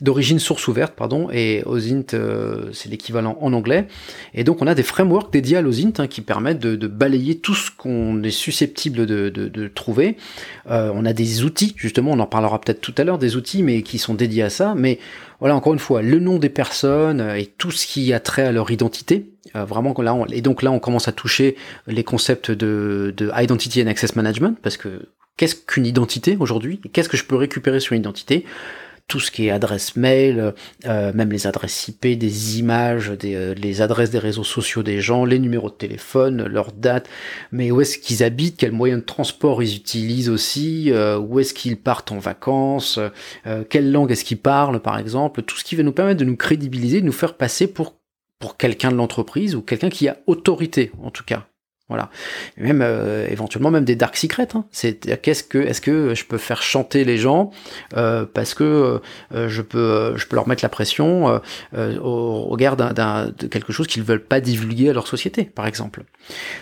d'origine 0.00 0.40
source 0.40 0.66
ouverte, 0.66 0.94
pardon. 0.94 1.28
Et 1.32 1.62
OSINT, 1.64 2.14
euh, 2.14 2.70
c'est 2.72 2.88
l'équivalent 2.88 3.38
en 3.40 3.52
anglais. 3.52 3.86
Et 4.34 4.42
donc 4.42 4.60
on 4.60 4.66
a 4.66 4.74
des 4.74 4.82
frameworks 4.82 5.32
dédiés 5.32 5.58
à 5.58 5.62
l'OSINT 5.62 5.92
hein, 5.98 6.08
qui 6.08 6.20
permettent 6.20 6.58
de, 6.58 6.86
balayer 6.88 7.38
tout 7.38 7.54
ce 7.54 7.70
qu'on 7.70 8.24
est 8.24 8.32
susceptible 8.32 9.06
de, 9.06 9.68
trouver. 9.68 10.16
On 10.68 11.04
a 11.04 11.12
des 11.12 11.44
outils, 11.44 11.74
justement, 11.76 12.10
on 12.10 12.18
en 12.18 12.26
parlera 12.26 12.60
peut-être 12.60 12.80
tout 12.80 12.94
à 12.98 13.04
l'heure, 13.04 13.18
des 13.18 13.36
outils, 13.36 13.62
mais 13.62 13.82
qui 13.82 13.98
sont 13.98 14.14
dédiés 14.14 14.42
à 14.42 14.50
ça. 14.50 14.74
Mais 14.76 14.98
voilà, 15.38 15.54
encore 15.54 15.72
une 15.72 15.78
fois, 15.78 16.02
le 16.02 16.18
nom 16.18 16.38
des 16.38 16.48
personnes 16.48 17.20
et 17.36 17.46
tout 17.46 17.70
ce 17.70 17.86
qui 17.86 18.12
a 18.12 18.18
trait 18.18 18.42
à 18.42 18.52
leur 18.52 18.70
identité 18.72 19.31
euh, 19.56 19.64
vraiment 19.64 19.94
là, 19.98 20.14
on, 20.14 20.26
et 20.26 20.40
donc 20.40 20.62
là, 20.62 20.70
on 20.70 20.78
commence 20.78 21.08
à 21.08 21.12
toucher 21.12 21.56
les 21.86 22.04
concepts 22.04 22.50
de, 22.50 23.12
de 23.16 23.30
identity 23.36 23.82
and 23.82 23.88
access 23.88 24.16
management 24.16 24.56
parce 24.62 24.76
que 24.76 25.08
qu'est-ce 25.36 25.56
qu'une 25.56 25.86
identité 25.86 26.36
aujourd'hui 26.38 26.80
Qu'est-ce 26.92 27.08
que 27.08 27.16
je 27.16 27.24
peux 27.24 27.36
récupérer 27.36 27.80
sur 27.80 27.94
une 27.94 28.00
identité? 28.00 28.44
Tout 29.08 29.18
ce 29.18 29.32
qui 29.32 29.48
est 29.48 29.50
adresse 29.50 29.96
mail, 29.96 30.54
euh, 30.86 31.12
même 31.12 31.32
les 31.32 31.48
adresses 31.48 31.88
IP, 31.88 32.16
des 32.16 32.60
images, 32.60 33.10
des, 33.10 33.34
euh, 33.34 33.52
les 33.52 33.82
adresses 33.82 34.10
des 34.10 34.20
réseaux 34.20 34.44
sociaux 34.44 34.84
des 34.84 35.00
gens, 35.00 35.24
les 35.24 35.40
numéros 35.40 35.68
de 35.68 35.74
téléphone, 35.74 36.46
leur 36.46 36.70
date, 36.70 37.10
mais 37.50 37.72
où 37.72 37.80
est-ce 37.80 37.98
qu'ils 37.98 38.22
habitent, 38.22 38.56
quels 38.56 38.72
moyens 38.72 39.00
de 39.00 39.06
transport 39.06 39.62
ils 39.62 39.74
utilisent 39.74 40.30
aussi, 40.30 40.92
euh, 40.92 41.18
où 41.18 41.40
est-ce 41.40 41.52
qu'ils 41.52 41.76
partent 41.76 42.12
en 42.12 42.20
vacances, 42.20 43.00
quelle 43.68 43.90
langue 43.90 44.12
est-ce 44.12 44.24
qu'ils 44.24 44.38
parlent 44.38 44.80
par 44.80 44.96
exemple, 44.96 45.42
tout 45.42 45.56
ce 45.56 45.64
qui 45.64 45.74
va 45.74 45.82
nous 45.82 45.92
permettre 45.92 46.20
de 46.20 46.24
nous 46.24 46.36
crédibiliser, 46.36 47.00
de 47.00 47.06
nous 47.06 47.12
faire 47.12 47.34
passer 47.34 47.66
pour 47.66 47.96
pour 48.42 48.56
quelqu'un 48.56 48.90
de 48.90 48.96
l'entreprise 48.96 49.54
ou 49.54 49.62
quelqu'un 49.62 49.88
qui 49.88 50.08
a 50.08 50.16
autorité 50.26 50.90
en 51.00 51.12
tout 51.12 51.22
cas. 51.22 51.46
Voilà. 51.88 52.10
même 52.56 52.80
euh, 52.82 53.28
éventuellement 53.28 53.70
même 53.70 53.84
des 53.84 53.96
dark 53.96 54.16
secrets. 54.16 54.48
Hein. 54.54 54.64
C'est 54.72 55.20
qu'est-ce 55.20 55.44
que 55.44 55.58
est-ce 55.58 55.80
que 55.80 56.14
je 56.14 56.24
peux 56.24 56.38
faire 56.38 56.62
chanter 56.62 57.04
les 57.04 57.18
gens 57.18 57.50
euh, 57.96 58.24
parce 58.24 58.54
que 58.54 59.00
euh, 59.34 59.48
je 59.48 59.62
peux 59.62 60.14
je 60.16 60.26
peux 60.26 60.34
leur 60.34 60.48
mettre 60.48 60.64
la 60.64 60.70
pression 60.70 61.40
au 61.76 62.44
regard 62.46 62.76
d'un, 62.76 63.26
de 63.26 63.46
quelque 63.46 63.72
chose 63.72 63.86
qu'ils 63.86 64.02
veulent 64.02 64.24
pas 64.24 64.40
divulguer 64.40 64.90
à 64.90 64.92
leur 64.92 65.06
société, 65.06 65.44
par 65.44 65.68
exemple. 65.68 66.02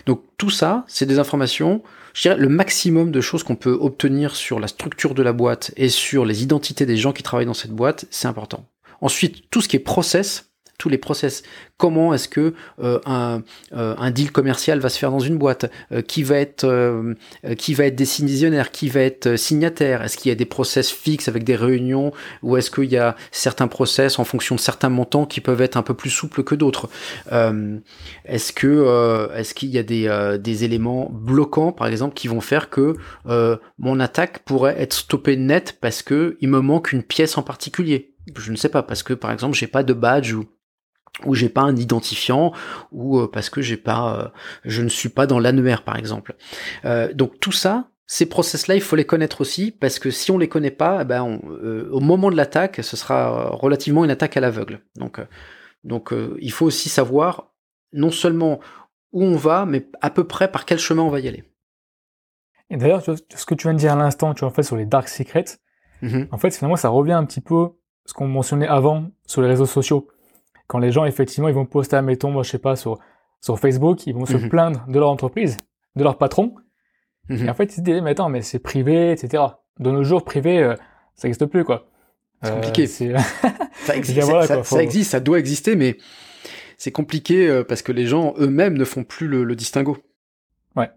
Donc 0.05 0.23
tout 0.37 0.51
ça, 0.51 0.85
c'est 0.87 1.07
des 1.07 1.19
informations. 1.19 1.83
Je 2.13 2.23
dirais 2.23 2.37
le 2.37 2.49
maximum 2.49 3.11
de 3.11 3.21
choses 3.23 3.43
qu'on 3.43 3.57
peut 3.57 3.79
obtenir 3.81 4.37
sur 4.37 4.61
la 4.61 4.67
structure 4.67 5.15
de 5.15 5.23
la 5.23 5.33
boîte 5.33 5.73
et 5.77 5.89
sur 5.89 6.27
les 6.27 6.43
identités 6.43 6.85
des 6.85 6.97
gens 6.99 7.13
qui 7.13 7.23
travaillent 7.23 7.47
dans 7.47 7.55
cette 7.55 7.73
boîte, 7.73 8.05
c'est 8.11 8.29
important. 8.29 8.67
Ensuite, 9.01 9.49
tout 9.51 9.61
ce 9.61 9.69
qui 9.69 9.77
est 9.77 9.81
process, 9.81 10.50
tous 10.81 10.89
les 10.89 10.99
process. 10.99 11.45
Comment 11.77 12.13
est-ce 12.13 12.29
que 12.29 12.55
euh, 12.83 12.99
un, 13.07 13.43
euh, 13.73 13.95
un, 13.97 14.11
deal 14.11 14.33
commercial 14.33 14.81
va 14.81 14.89
se 14.89 14.99
faire 14.99 15.11
dans 15.11 15.21
une 15.21 15.37
boîte? 15.37 15.71
Euh, 15.93 16.03
Qui 16.03 16.23
va 16.23 16.37
être 16.37 16.67
qui 17.59 17.75
va 17.75 17.85
être 17.85 17.97
décisionnaire 17.97 18.71
Qui 18.71 18.89
va 18.89 19.01
être 19.01 19.37
signataire 19.37 20.03
Est-ce 20.03 20.17
qu'il 20.17 20.31
y 20.31 20.33
a 20.33 20.35
des 20.35 20.47
process 20.47 20.91
fixes 20.91 21.29
avec 21.29 21.45
des 21.45 21.55
réunions? 21.55 22.13
Ou 22.43 22.57
est-ce 22.57 22.71
qu'il 22.71 22.91
y 22.91 22.97
a 22.97 23.15
certains 23.31 23.69
process 23.69 24.19
en 24.19 24.25
fonction 24.25 24.55
de 24.57 24.61
certains 24.61 24.89
montants 24.89 25.27
qui 25.27 25.41
peuvent 25.41 25.61
être 25.61 25.77
un 25.77 25.83
peu 25.83 25.95
plus 25.95 26.11
souples 26.11 26.43
que 26.43 26.55
d'autres? 26.55 26.89
Est-ce 28.25 28.53
que 28.53 29.29
est-ce 29.37 29.55
qu'il 29.55 29.69
y 29.69 29.79
a 29.79 29.83
des, 29.83 30.39
des 30.41 30.65
éléments 30.65 31.11
bloquants 31.13 31.73
par 31.73 31.87
exemple 31.87 32.15
qui 32.15 32.29
vont 32.29 32.41
faire 32.41 32.71
que 32.71 32.97
mon 33.79 34.01
attaque 34.01 34.41
pourrait 34.41 34.77
être 34.79 34.95
stoppée 34.95 35.37
net 35.37 35.77
parce 35.81 36.03
que 36.03 36.39
il 36.41 36.49
me 36.49 36.61
manque 36.61 36.93
une 36.93 37.03
pièce 37.03 37.37
en 37.37 37.43
particulier? 37.43 38.15
Je 38.37 38.51
ne 38.51 38.57
sais 38.57 38.69
pas 38.69 38.83
parce 38.83 39.03
que 39.03 39.15
par 39.15 39.33
exemple 39.33 39.57
j'ai 39.57 39.67
pas 39.67 39.83
de 39.83 39.93
badge 39.93 40.33
ou 40.35 40.47
ou 41.25 41.35
j'ai 41.35 41.49
pas 41.49 41.63
un 41.63 41.77
identifiant 41.77 42.53
ou 42.93 43.19
euh, 43.19 43.31
parce 43.31 43.51
que 43.51 43.63
j'ai 43.63 43.77
pas 43.77 44.19
euh, 44.19 44.29
je 44.65 44.83
ne 44.83 44.89
suis 44.89 45.09
pas 45.09 45.27
dans 45.27 45.39
l'annuaire 45.39 45.83
par 45.83 45.97
exemple. 45.97 46.35
Euh, 46.85 47.13
donc 47.13 47.39
tout 47.41 47.53
ça, 47.53 47.89
ces 48.07 48.27
process-là, 48.27 48.75
il 48.75 48.81
faut 48.81 48.97
les 48.97 49.05
connaître 49.05 49.41
aussi 49.41 49.71
parce 49.71 49.99
que 49.99 50.11
si 50.11 50.31
on 50.31 50.39
les 50.39 50.49
connaît 50.49 50.71
pas, 50.71 51.03
eh 51.03 51.05
ben 51.05 51.41
au 51.93 52.01
moment 52.01 52.31
de 52.31 52.37
l'attaque, 52.37 52.81
ce 52.83 52.97
sera 52.97 53.51
relativement 53.51 54.05
une 54.05 54.11
attaque 54.11 54.37
à 54.37 54.41
l'aveugle. 54.41 54.81
Donc 54.97 55.21
donc 55.85 56.13
il 56.41 56.53
faut 56.53 56.67
aussi 56.67 56.89
savoir 56.89 57.53
non 57.93 58.11
seulement 58.11 58.61
où 59.13 59.25
on 59.25 59.37
va, 59.37 59.65
mais 59.65 59.89
à 60.01 60.11
peu 60.11 60.25
près 60.25 60.51
par 60.51 60.65
quel 60.65 60.79
chemin 60.79 61.03
on 61.03 61.11
va 61.11 61.21
y 61.21 61.29
aller. 61.29 61.45
Et 62.69 62.77
d'ailleurs, 62.77 63.03
ce 63.05 63.47
que 63.47 63.55
tu 63.55 63.67
viens 63.67 63.75
de 63.75 63.79
dire 63.79 63.93
à 63.93 63.97
l'instant, 63.97 64.33
tu 64.35 64.45
en 64.45 64.51
fait 64.51 64.63
sur 64.63 64.77
les 64.77 64.87
dark 64.87 65.09
secrets, 65.09 65.45
mm-hmm. 66.03 66.29
en 66.31 66.39
fait 66.39 66.55
finalement 66.55 66.77
ça 66.77 66.89
revient 66.89 67.13
un 67.13 67.25
petit 67.25 67.41
peu 67.41 67.71
ce 68.07 68.15
qu'on 68.15 68.29
mentionnait 68.29 68.69
avant 68.69 69.11
sur 69.27 69.43
les 69.43 69.49
réseaux 69.49 69.67
sociaux 69.67 70.09
quand 70.71 70.79
les 70.79 70.93
gens, 70.93 71.05
effectivement, 71.05 71.49
ils 71.49 71.55
vont 71.55 71.67
poster, 71.67 71.97
admettons, 71.97 72.31
moi, 72.31 72.45
je 72.45 72.51
sais 72.51 72.61
pas, 72.61 72.77
sur, 72.77 73.01
sur 73.41 73.59
Facebook, 73.59 74.07
ils 74.07 74.15
vont 74.15 74.25
se 74.25 74.37
mhm. 74.37 74.49
plaindre 74.49 74.85
de 74.87 75.01
leur 75.01 75.11
entreprise, 75.11 75.57
de 75.97 76.05
leur 76.05 76.17
patron. 76.17 76.55
Mhm. 77.29 77.47
Et 77.47 77.51
en 77.51 77.55
fait, 77.55 77.65
ils 77.65 77.77
se 77.79 77.81
disent, 77.81 78.01
mais 78.03 78.11
attends, 78.11 78.29
mais 78.29 78.41
c'est 78.41 78.61
privé, 78.61 79.11
etc. 79.11 79.43
De 79.81 79.91
nos 79.91 80.05
jours, 80.05 80.25
privé, 80.25 80.63
euh, 80.63 80.77
ça 81.17 81.27
n'existe 81.27 81.47
plus, 81.47 81.65
quoi. 81.65 81.89
C'est 82.45 82.53
compliqué. 82.53 82.85
Euh, 83.03 83.19
ça, 83.83 83.97
existe, 83.97 84.23
ça, 84.63 84.81
existe, 84.81 85.11
ça 85.11 85.19
doit 85.19 85.41
exister, 85.41 85.75
mais 85.75 85.99
c'est 86.79 86.93
compliqué 86.93 87.49
euh, 87.49 87.65
parce 87.65 87.83
que 87.83 87.91
les 87.91 88.07
gens 88.07 88.35
eux-mêmes 88.39 88.79
ne 88.79 88.85
font 88.85 89.03
plus 89.03 89.27
le, 89.27 89.57
distinguo. 89.57 89.99
Ouais, 90.77 90.91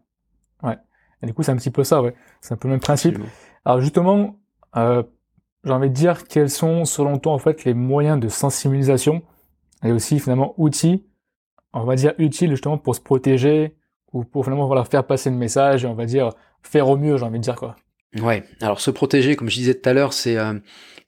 ouais. 0.61 0.77
Et 1.23 1.25
du 1.25 1.33
coup, 1.33 1.41
c'est 1.41 1.51
un 1.51 1.57
petit 1.57 1.71
peu 1.71 1.83
ça, 1.83 2.03
ouais. 2.03 2.13
C'est 2.41 2.53
un 2.53 2.57
peu 2.57 2.67
le 2.67 2.73
même 2.73 2.79
principe. 2.79 3.17
Alors 3.65 3.81
justement, 3.81 4.39
j'ai 4.75 5.71
envie 5.71 5.89
de 5.89 5.95
dire 5.95 6.27
quels 6.27 6.51
sont, 6.51 6.85
selon 6.85 7.17
toi, 7.17 7.33
en 7.33 7.39
fait, 7.39 7.63
les 7.63 7.73
moyens 7.73 8.19
de 8.19 8.27
sensibilisation 8.27 9.23
et 9.83 9.91
aussi 9.91 10.19
finalement 10.19 10.53
outils, 10.57 11.03
on 11.73 11.83
va 11.83 11.95
dire 11.95 12.13
utiles 12.17 12.51
justement 12.51 12.77
pour 12.77 12.95
se 12.95 13.01
protéger 13.01 13.75
ou 14.11 14.23
pour 14.23 14.45
finalement 14.45 14.67
voilà, 14.67 14.85
faire 14.85 15.05
passer 15.05 15.29
le 15.29 15.35
message 15.35 15.83
et 15.83 15.87
on 15.87 15.95
va 15.95 16.05
dire 16.05 16.29
faire 16.61 16.87
au 16.89 16.97
mieux, 16.97 17.17
j'ai 17.17 17.25
envie 17.25 17.39
de 17.39 17.43
dire 17.43 17.55
quoi. 17.55 17.75
Ouais, 18.21 18.43
alors 18.61 18.79
se 18.79 18.91
protéger, 18.91 19.35
comme 19.35 19.49
je 19.49 19.55
disais 19.55 19.73
tout 19.73 19.89
à 19.89 19.93
l'heure, 19.93 20.13
c'est 20.13 20.37
euh, 20.37 20.53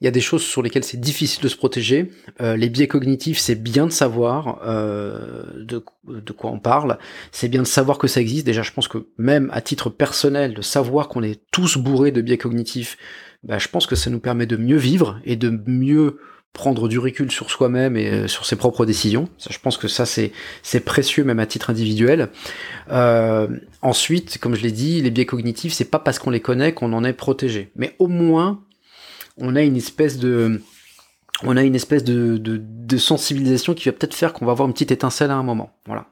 il 0.00 0.04
y 0.04 0.08
a 0.08 0.10
des 0.10 0.20
choses 0.20 0.42
sur 0.42 0.60
lesquelles 0.60 0.82
c'est 0.82 1.00
difficile 1.00 1.42
de 1.42 1.48
se 1.48 1.56
protéger. 1.56 2.10
Euh, 2.40 2.56
les 2.56 2.68
biais 2.68 2.88
cognitifs, 2.88 3.38
c'est 3.38 3.54
bien 3.54 3.86
de 3.86 3.92
savoir 3.92 4.60
euh, 4.66 5.44
de, 5.56 5.84
de, 6.08 6.32
quoi 6.32 6.50
on 6.50 6.58
parle. 6.58 6.98
C'est 7.30 7.48
bien 7.48 7.62
de 7.62 7.66
savoir 7.66 7.98
que 7.98 8.08
ça 8.08 8.20
existe. 8.20 8.44
Déjà, 8.44 8.62
je 8.62 8.72
pense 8.72 8.88
que 8.88 9.06
même 9.18 9.50
à 9.52 9.60
titre 9.60 9.88
personnel, 9.88 10.54
de 10.54 10.62
savoir 10.62 11.08
qu'on 11.08 11.22
est 11.22 11.40
tous 11.52 11.78
bourrés 11.78 12.10
de 12.10 12.20
biais 12.20 12.38
cognitifs, 12.38 12.98
bah, 13.44 13.58
je 13.58 13.68
pense 13.68 13.86
que 13.86 13.94
ça 13.94 14.10
nous 14.10 14.20
permet 14.20 14.46
de 14.46 14.56
mieux 14.56 14.76
vivre 14.76 15.20
et 15.24 15.36
de 15.36 15.62
mieux 15.66 16.18
prendre 16.56 16.88
du 16.88 16.98
recul 16.98 17.30
sur 17.30 17.50
soi-même 17.50 17.96
et 17.96 18.10
euh, 18.10 18.28
sur 18.28 18.46
ses 18.46 18.56
propres 18.56 18.86
décisions. 18.86 19.28
Je 19.48 19.58
pense 19.58 19.76
que 19.76 19.88
ça 19.88 20.06
c'est 20.06 20.80
précieux 20.80 21.22
même 21.22 21.38
à 21.38 21.46
titre 21.46 21.70
individuel. 21.70 22.30
Euh, 22.90 23.46
ensuite, 23.82 24.38
comme 24.38 24.54
je 24.54 24.62
l'ai 24.62 24.72
dit, 24.72 25.02
les 25.02 25.10
biais 25.10 25.26
cognitifs, 25.26 25.74
c'est 25.74 25.90
pas 25.90 25.98
parce 25.98 26.18
qu'on 26.18 26.30
les 26.30 26.40
connaît 26.40 26.72
qu'on 26.72 26.92
en 26.94 27.04
est 27.04 27.12
protégé, 27.12 27.70
mais 27.76 27.94
au 27.98 28.08
moins 28.08 28.62
on 29.36 29.54
a 29.54 29.62
une 29.62 29.76
espèce 29.76 30.18
de 30.18 30.62
on 31.42 31.58
a 31.58 31.62
une 31.62 31.74
espèce 31.74 32.02
de, 32.02 32.38
de 32.38 32.96
sensibilisation 32.96 33.74
qui 33.74 33.90
va 33.90 33.92
peut-être 33.92 34.14
faire 34.14 34.32
qu'on 34.32 34.46
va 34.46 34.52
avoir 34.52 34.66
une 34.66 34.72
petite 34.72 34.90
étincelle 34.90 35.30
à 35.30 35.36
un 35.36 35.42
moment. 35.42 35.76
Voilà. 35.84 36.06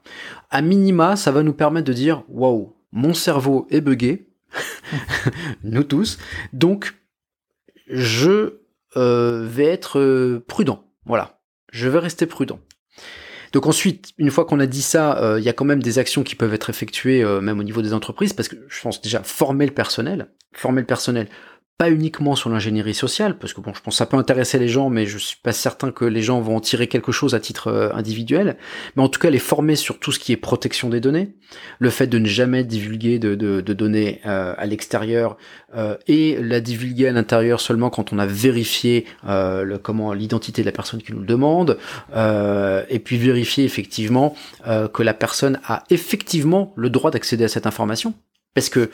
À 0.51 0.61
minima, 0.61 1.15
ça 1.15 1.31
va 1.31 1.41
nous 1.41 1.53
permettre 1.53 1.87
de 1.87 1.93
dire 1.93 2.21
waouh, 2.29 2.75
mon 2.91 3.15
cerveau 3.15 3.65
est 3.71 3.81
buggé, 3.81 4.29
nous 5.63 5.83
tous. 5.83 6.19
Donc, 6.53 6.93
je 7.87 8.64
euh, 8.97 9.45
vais 9.45 9.65
être 9.65 9.99
euh, 9.99 10.43
prudent. 10.47 10.85
Voilà, 11.05 11.39
je 11.71 11.87
vais 11.89 11.99
rester 11.99 12.25
prudent. 12.25 12.59
Donc 13.53 13.67
ensuite, 13.67 14.11
une 14.17 14.31
fois 14.31 14.45
qu'on 14.45 14.59
a 14.59 14.65
dit 14.65 14.81
ça, 14.81 15.17
euh, 15.21 15.39
il 15.39 15.45
y 15.45 15.49
a 15.49 15.53
quand 15.53 15.65
même 15.65 15.81
des 15.81 15.99
actions 15.99 16.23
qui 16.23 16.35
peuvent 16.35 16.53
être 16.53 16.69
effectuées, 16.69 17.23
même 17.41 17.59
au 17.59 17.63
niveau 17.63 17.81
des 17.81 17.93
entreprises, 17.93 18.33
parce 18.33 18.49
que 18.49 18.57
je 18.67 18.81
pense 18.81 19.01
déjà 19.01 19.23
former 19.23 19.65
le 19.65 19.73
personnel, 19.73 20.27
former 20.53 20.81
le 20.81 20.87
personnel 20.87 21.29
pas 21.77 21.89
uniquement 21.89 22.35
sur 22.35 22.49
l'ingénierie 22.49 22.93
sociale, 22.93 23.37
parce 23.37 23.53
que 23.53 23.59
bon, 23.59 23.73
je 23.73 23.81
pense 23.81 23.95
que 23.95 23.97
ça 23.97 24.05
peut 24.05 24.15
intéresser 24.15 24.57
les 24.59 24.69
gens, 24.69 24.89
mais 24.89 25.05
je 25.05 25.17
suis 25.17 25.35
pas 25.35 25.51
certain 25.51 25.91
que 25.91 26.05
les 26.05 26.21
gens 26.21 26.39
vont 26.39 26.55
en 26.55 26.61
tirer 26.61 26.87
quelque 26.87 27.11
chose 27.11 27.35
à 27.35 27.41
titre 27.41 27.67
euh, 27.67 27.93
individuel. 27.93 28.55
Mais 28.95 29.03
en 29.03 29.09
tout 29.09 29.19
cas, 29.19 29.29
les 29.29 29.39
former 29.39 29.75
sur 29.75 29.99
tout 29.99 30.13
ce 30.13 30.19
qui 30.19 30.31
est 30.31 30.37
protection 30.37 30.87
des 30.87 31.01
données, 31.01 31.35
le 31.79 31.89
fait 31.89 32.07
de 32.07 32.17
ne 32.17 32.27
jamais 32.27 32.63
divulguer 32.63 33.19
de, 33.19 33.35
de, 33.35 33.59
de 33.59 33.73
données 33.73 34.21
euh, 34.25 34.53
à 34.57 34.65
l'extérieur 34.65 35.35
euh, 35.75 35.97
et 36.07 36.37
la 36.41 36.61
divulguer 36.61 37.09
à 37.09 37.11
l'intérieur 37.11 37.59
seulement 37.59 37.89
quand 37.89 38.13
on 38.13 38.19
a 38.19 38.25
vérifié 38.25 39.05
le, 39.23 39.75
comment 39.77 40.13
l'identité 40.13 40.61
de 40.61 40.67
la 40.67 40.71
personne 40.71 41.01
qui 41.01 41.11
nous 41.11 41.19
le 41.19 41.25
demande, 41.25 41.77
et 42.15 42.99
puis 42.99 43.17
vérifier 43.17 43.65
effectivement 43.65 44.35
que 44.65 45.03
la 45.03 45.13
personne 45.13 45.59
a 45.65 45.83
effectivement 45.89 46.73
le 46.75 46.89
droit 46.89 47.11
d'accéder 47.11 47.43
à 47.43 47.47
cette 47.47 47.67
information. 47.67 48.13
Parce 48.55 48.69
que 48.69 48.89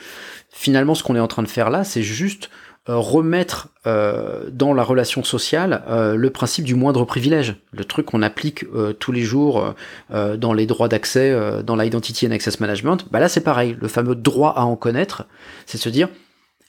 finalement, 0.50 0.94
ce 0.94 1.02
qu'on 1.02 1.16
est 1.16 1.20
en 1.20 1.28
train 1.28 1.42
de 1.42 1.48
faire 1.48 1.70
là, 1.70 1.84
c'est 1.84 2.02
juste 2.02 2.50
euh, 2.50 2.71
remettre 2.86 3.68
euh, 3.86 4.50
dans 4.50 4.74
la 4.74 4.82
relation 4.82 5.22
sociale 5.22 5.84
euh, 5.88 6.16
le 6.16 6.30
principe 6.30 6.64
du 6.64 6.74
moindre 6.74 7.04
privilège, 7.04 7.56
le 7.72 7.84
truc 7.84 8.06
qu'on 8.06 8.22
applique 8.22 8.64
tous 8.98 9.12
les 9.12 9.22
jours 9.22 9.74
dans 10.10 10.52
les 10.52 10.66
droits 10.66 10.88
d'accès, 10.88 11.62
dans 11.62 11.76
l'identity 11.76 12.26
and 12.26 12.32
access 12.32 12.60
management. 12.60 13.06
Bah 13.10 13.20
là 13.20 13.28
c'est 13.28 13.42
pareil, 13.42 13.76
le 13.80 13.88
fameux 13.88 14.14
droit 14.14 14.54
à 14.56 14.62
en 14.62 14.76
connaître, 14.76 15.26
c'est 15.66 15.78
se 15.78 15.88
dire 15.88 16.08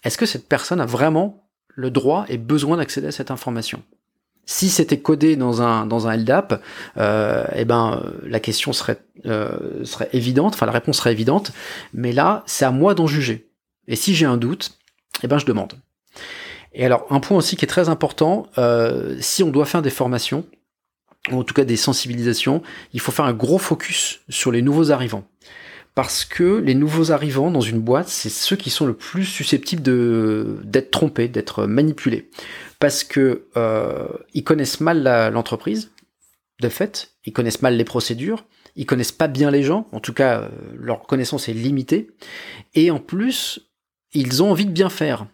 est-ce 0.03 0.18
que 0.18 0.26
cette 0.26 0.47
personne 0.47 0.82
a 0.82 0.86
vraiment 0.86 1.49
le 1.68 1.89
droit 1.89 2.26
et 2.30 2.38
besoin 2.38 2.78
d'accéder 2.78 3.07
à 3.07 3.11
cette 3.11 3.32
information? 3.32 3.82
Si 4.45 4.70
c'était 4.70 4.99
codé 4.99 5.38
dans 5.38 5.61
un 5.61 5.86
dans 5.86 6.07
un 6.07 6.18
LDAP, 6.18 6.61
euh, 6.97 7.45
eh 7.55 7.64
ben 7.64 8.03
la 8.24 8.41
question 8.41 8.74
serait 8.74 8.99
euh, 9.26 9.86
serait 9.86 10.09
évidente, 10.11 10.55
enfin 10.55 10.66
la 10.66 10.74
réponse 10.74 10.97
serait 10.97 11.14
évidente, 11.14 11.53
mais 11.93 12.11
là 12.11 12.43
c'est 12.45 12.66
à 12.66 12.72
moi 12.72 12.93
d'en 12.93 13.07
juger. 13.07 13.49
Et 13.88 13.95
si 13.95 14.16
j'ai 14.16 14.26
un 14.26 14.36
doute, 14.36 14.78
eh 15.24 15.28
ben 15.28 15.38
je 15.38 15.45
demande. 15.45 15.74
Et 16.74 16.86
alors 16.86 17.05
un 17.09 17.19
point 17.19 17.38
aussi 17.38 17.55
qui 17.55 17.65
est 17.65 17.67
très 17.67 17.89
important, 17.89 18.47
euh, 18.57 19.15
si 19.19 19.43
on 19.43 19.49
doit 19.49 19.65
faire 19.65 19.82
des 19.82 19.89
formations, 19.89 20.45
ou 21.32 21.39
en 21.39 21.43
tout 21.43 21.53
cas 21.53 21.65
des 21.65 21.78
sensibilisations, 21.78 22.61
il 22.93 22.99
faut 22.99 23.11
faire 23.11 23.26
un 23.26 23.34
gros 23.34 23.57
focus 23.57 24.21
sur 24.30 24.51
les 24.51 24.61
nouveaux 24.61 24.91
arrivants. 24.91 25.26
Parce 25.95 26.26
que 26.26 26.57
les 26.57 26.74
nouveaux 26.74 27.11
arrivants 27.11 27.51
dans 27.51 27.61
une 27.61 27.80
boîte, 27.80 28.09
c'est 28.09 28.30
ceux 28.30 28.55
qui 28.55 28.71
sont 28.71 28.88
le 28.88 28.95
plus 28.95 29.26
susceptibles 29.26 29.84
d'être 30.63 30.89
trompés, 30.89 31.28
d'être 31.28 31.67
manipulés, 31.67 32.32
parce 32.80 33.03
que 33.03 33.45
euh, 33.55 34.07
ils 34.34 34.43
connaissent 34.43 34.80
mal 34.80 35.03
l'entreprise, 35.32 35.91
de 36.59 36.69
fait, 36.69 37.11
ils 37.26 37.34
connaissent 37.34 37.61
mal 37.61 37.78
les 37.78 37.84
procédures, 37.84 38.45
ils 38.76 38.88
connaissent 38.88 39.11
pas 39.11 39.28
bien 39.28 39.51
les 39.51 39.61
gens, 39.61 39.88
en 39.91 39.99
tout 39.99 40.13
cas 40.13 40.41
euh, 40.41 40.49
leur 40.76 41.03
connaissance 41.03 41.47
est 41.47 41.53
limitée, 41.53 42.09
et 42.74 42.89
en 42.89 42.99
plus 42.99 43.69
ils 44.13 44.41
ont 44.41 44.49
envie 44.49 44.65
de 44.65 44.71
bien 44.71 44.89
faire. 44.89 45.28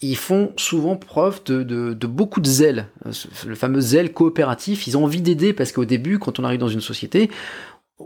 Ils 0.00 0.16
font 0.16 0.52
souvent 0.56 0.96
preuve 0.96 1.42
de, 1.44 1.62
de, 1.62 1.92
de 1.92 2.06
beaucoup 2.06 2.40
de 2.40 2.46
zèle, 2.46 2.86
le 3.46 3.54
fameux 3.56 3.80
zèle 3.80 4.12
coopératif. 4.12 4.86
Ils 4.86 4.96
ont 4.96 5.04
envie 5.04 5.22
d'aider 5.22 5.52
parce 5.52 5.72
qu'au 5.72 5.84
début, 5.84 6.18
quand 6.20 6.38
on 6.38 6.44
arrive 6.44 6.60
dans 6.60 6.68
une 6.68 6.80
société, 6.80 7.30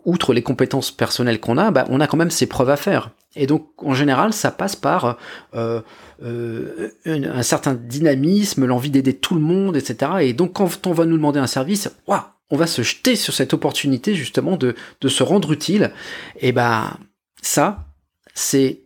outre 0.04 0.32
les 0.32 0.42
compétences 0.42 0.90
personnelles 0.90 1.40
qu'on 1.40 1.58
a, 1.58 1.70
bah, 1.70 1.84
on 1.90 2.00
a 2.00 2.06
quand 2.06 2.16
même 2.16 2.30
ses 2.30 2.46
preuves 2.46 2.70
à 2.70 2.76
faire. 2.76 3.10
Et 3.36 3.46
donc, 3.46 3.70
en 3.78 3.94
général, 3.94 4.32
ça 4.32 4.50
passe 4.50 4.76
par 4.76 5.18
euh, 5.54 5.80
euh, 6.22 6.90
un 7.06 7.42
certain 7.42 7.74
dynamisme, 7.74 8.66
l'envie 8.66 8.90
d'aider 8.90 9.14
tout 9.14 9.34
le 9.34 9.40
monde, 9.40 9.76
etc. 9.76 10.12
Et 10.20 10.32
donc, 10.32 10.54
quand 10.54 10.86
on 10.86 10.92
va 10.92 11.04
nous 11.04 11.16
demander 11.16 11.40
un 11.40 11.46
service, 11.46 11.90
on 12.06 12.56
va 12.56 12.66
se 12.66 12.82
jeter 12.82 13.16
sur 13.16 13.32
cette 13.32 13.54
opportunité 13.54 14.14
justement 14.14 14.56
de, 14.56 14.74
de 15.00 15.08
se 15.08 15.22
rendre 15.22 15.52
utile. 15.52 15.92
Et 16.40 16.52
ben, 16.52 16.96
ça, 17.40 17.86
c'est 18.34 18.80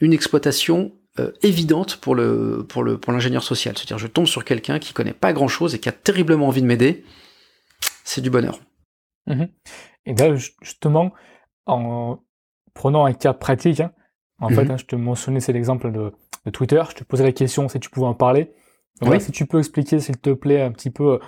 une 0.00 0.12
exploitation 0.12 0.92
euh, 1.20 1.30
évidente 1.42 1.96
pour 1.96 2.16
le 2.16 2.66
pour 2.68 2.82
le 2.82 2.98
pour 2.98 3.12
l'ingénieur 3.12 3.44
social. 3.44 3.76
C'est-à-dire, 3.76 3.98
je 3.98 4.08
tombe 4.08 4.26
sur 4.26 4.44
quelqu'un 4.44 4.80
qui 4.80 4.92
connaît 4.92 5.12
pas 5.12 5.32
grand-chose 5.32 5.74
et 5.74 5.78
qui 5.78 5.88
a 5.88 5.92
terriblement 5.92 6.48
envie 6.48 6.60
de 6.60 6.66
m'aider. 6.66 7.04
C'est 8.02 8.20
du 8.20 8.30
bonheur. 8.30 8.58
Mmh 9.26 9.44
et 10.06 10.14
là, 10.14 10.34
justement, 10.60 11.12
en 11.64 12.18
prenant 12.74 13.06
un 13.06 13.14
cas 13.14 13.32
pratique, 13.32 13.80
hein, 13.80 13.92
en 14.38 14.50
fait, 14.50 14.64
mmh 14.64 14.70
hein, 14.72 14.76
je 14.76 14.84
te 14.84 14.96
mentionnais, 14.96 15.40
c'est 15.40 15.54
l'exemple 15.54 15.90
de, 15.90 16.12
Twitter, 16.50 16.82
je 16.90 16.96
te 16.96 17.04
posais 17.04 17.24
la 17.24 17.32
question 17.32 17.70
si 17.70 17.80
tu 17.80 17.88
pouvais 17.88 18.06
en 18.06 18.12
parler. 18.12 18.52
oui. 19.00 19.18
si 19.18 19.32
tu 19.32 19.46
peux 19.46 19.60
expliquer, 19.60 20.00
s'il 20.00 20.18
te 20.18 20.28
plaît, 20.34 20.60
un 20.60 20.72
petit 20.72 20.90
peu, 20.90 21.20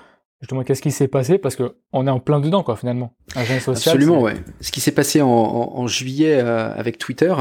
justement, 0.42 0.62
qu'est-ce 0.62 0.82
qui 0.82 0.90
s'est 0.90 1.08
passé, 1.08 1.38
parce 1.38 1.56
qu'on 1.56 2.06
est 2.06 2.10
en 2.10 2.20
plein 2.20 2.38
dedans, 2.38 2.62
quoi, 2.62 2.76
finalement. 2.76 3.16
Un 3.34 3.44
social. 3.60 3.94
Absolument, 3.94 4.20
ouais. 4.20 4.34
Ce 4.60 4.70
qui 4.70 4.80
s'est 4.80 4.92
passé 4.92 5.22
en, 5.22 5.86
juillet 5.86 6.38
euh, 6.38 6.76
avec 6.76 6.98
Twitter, 6.98 7.34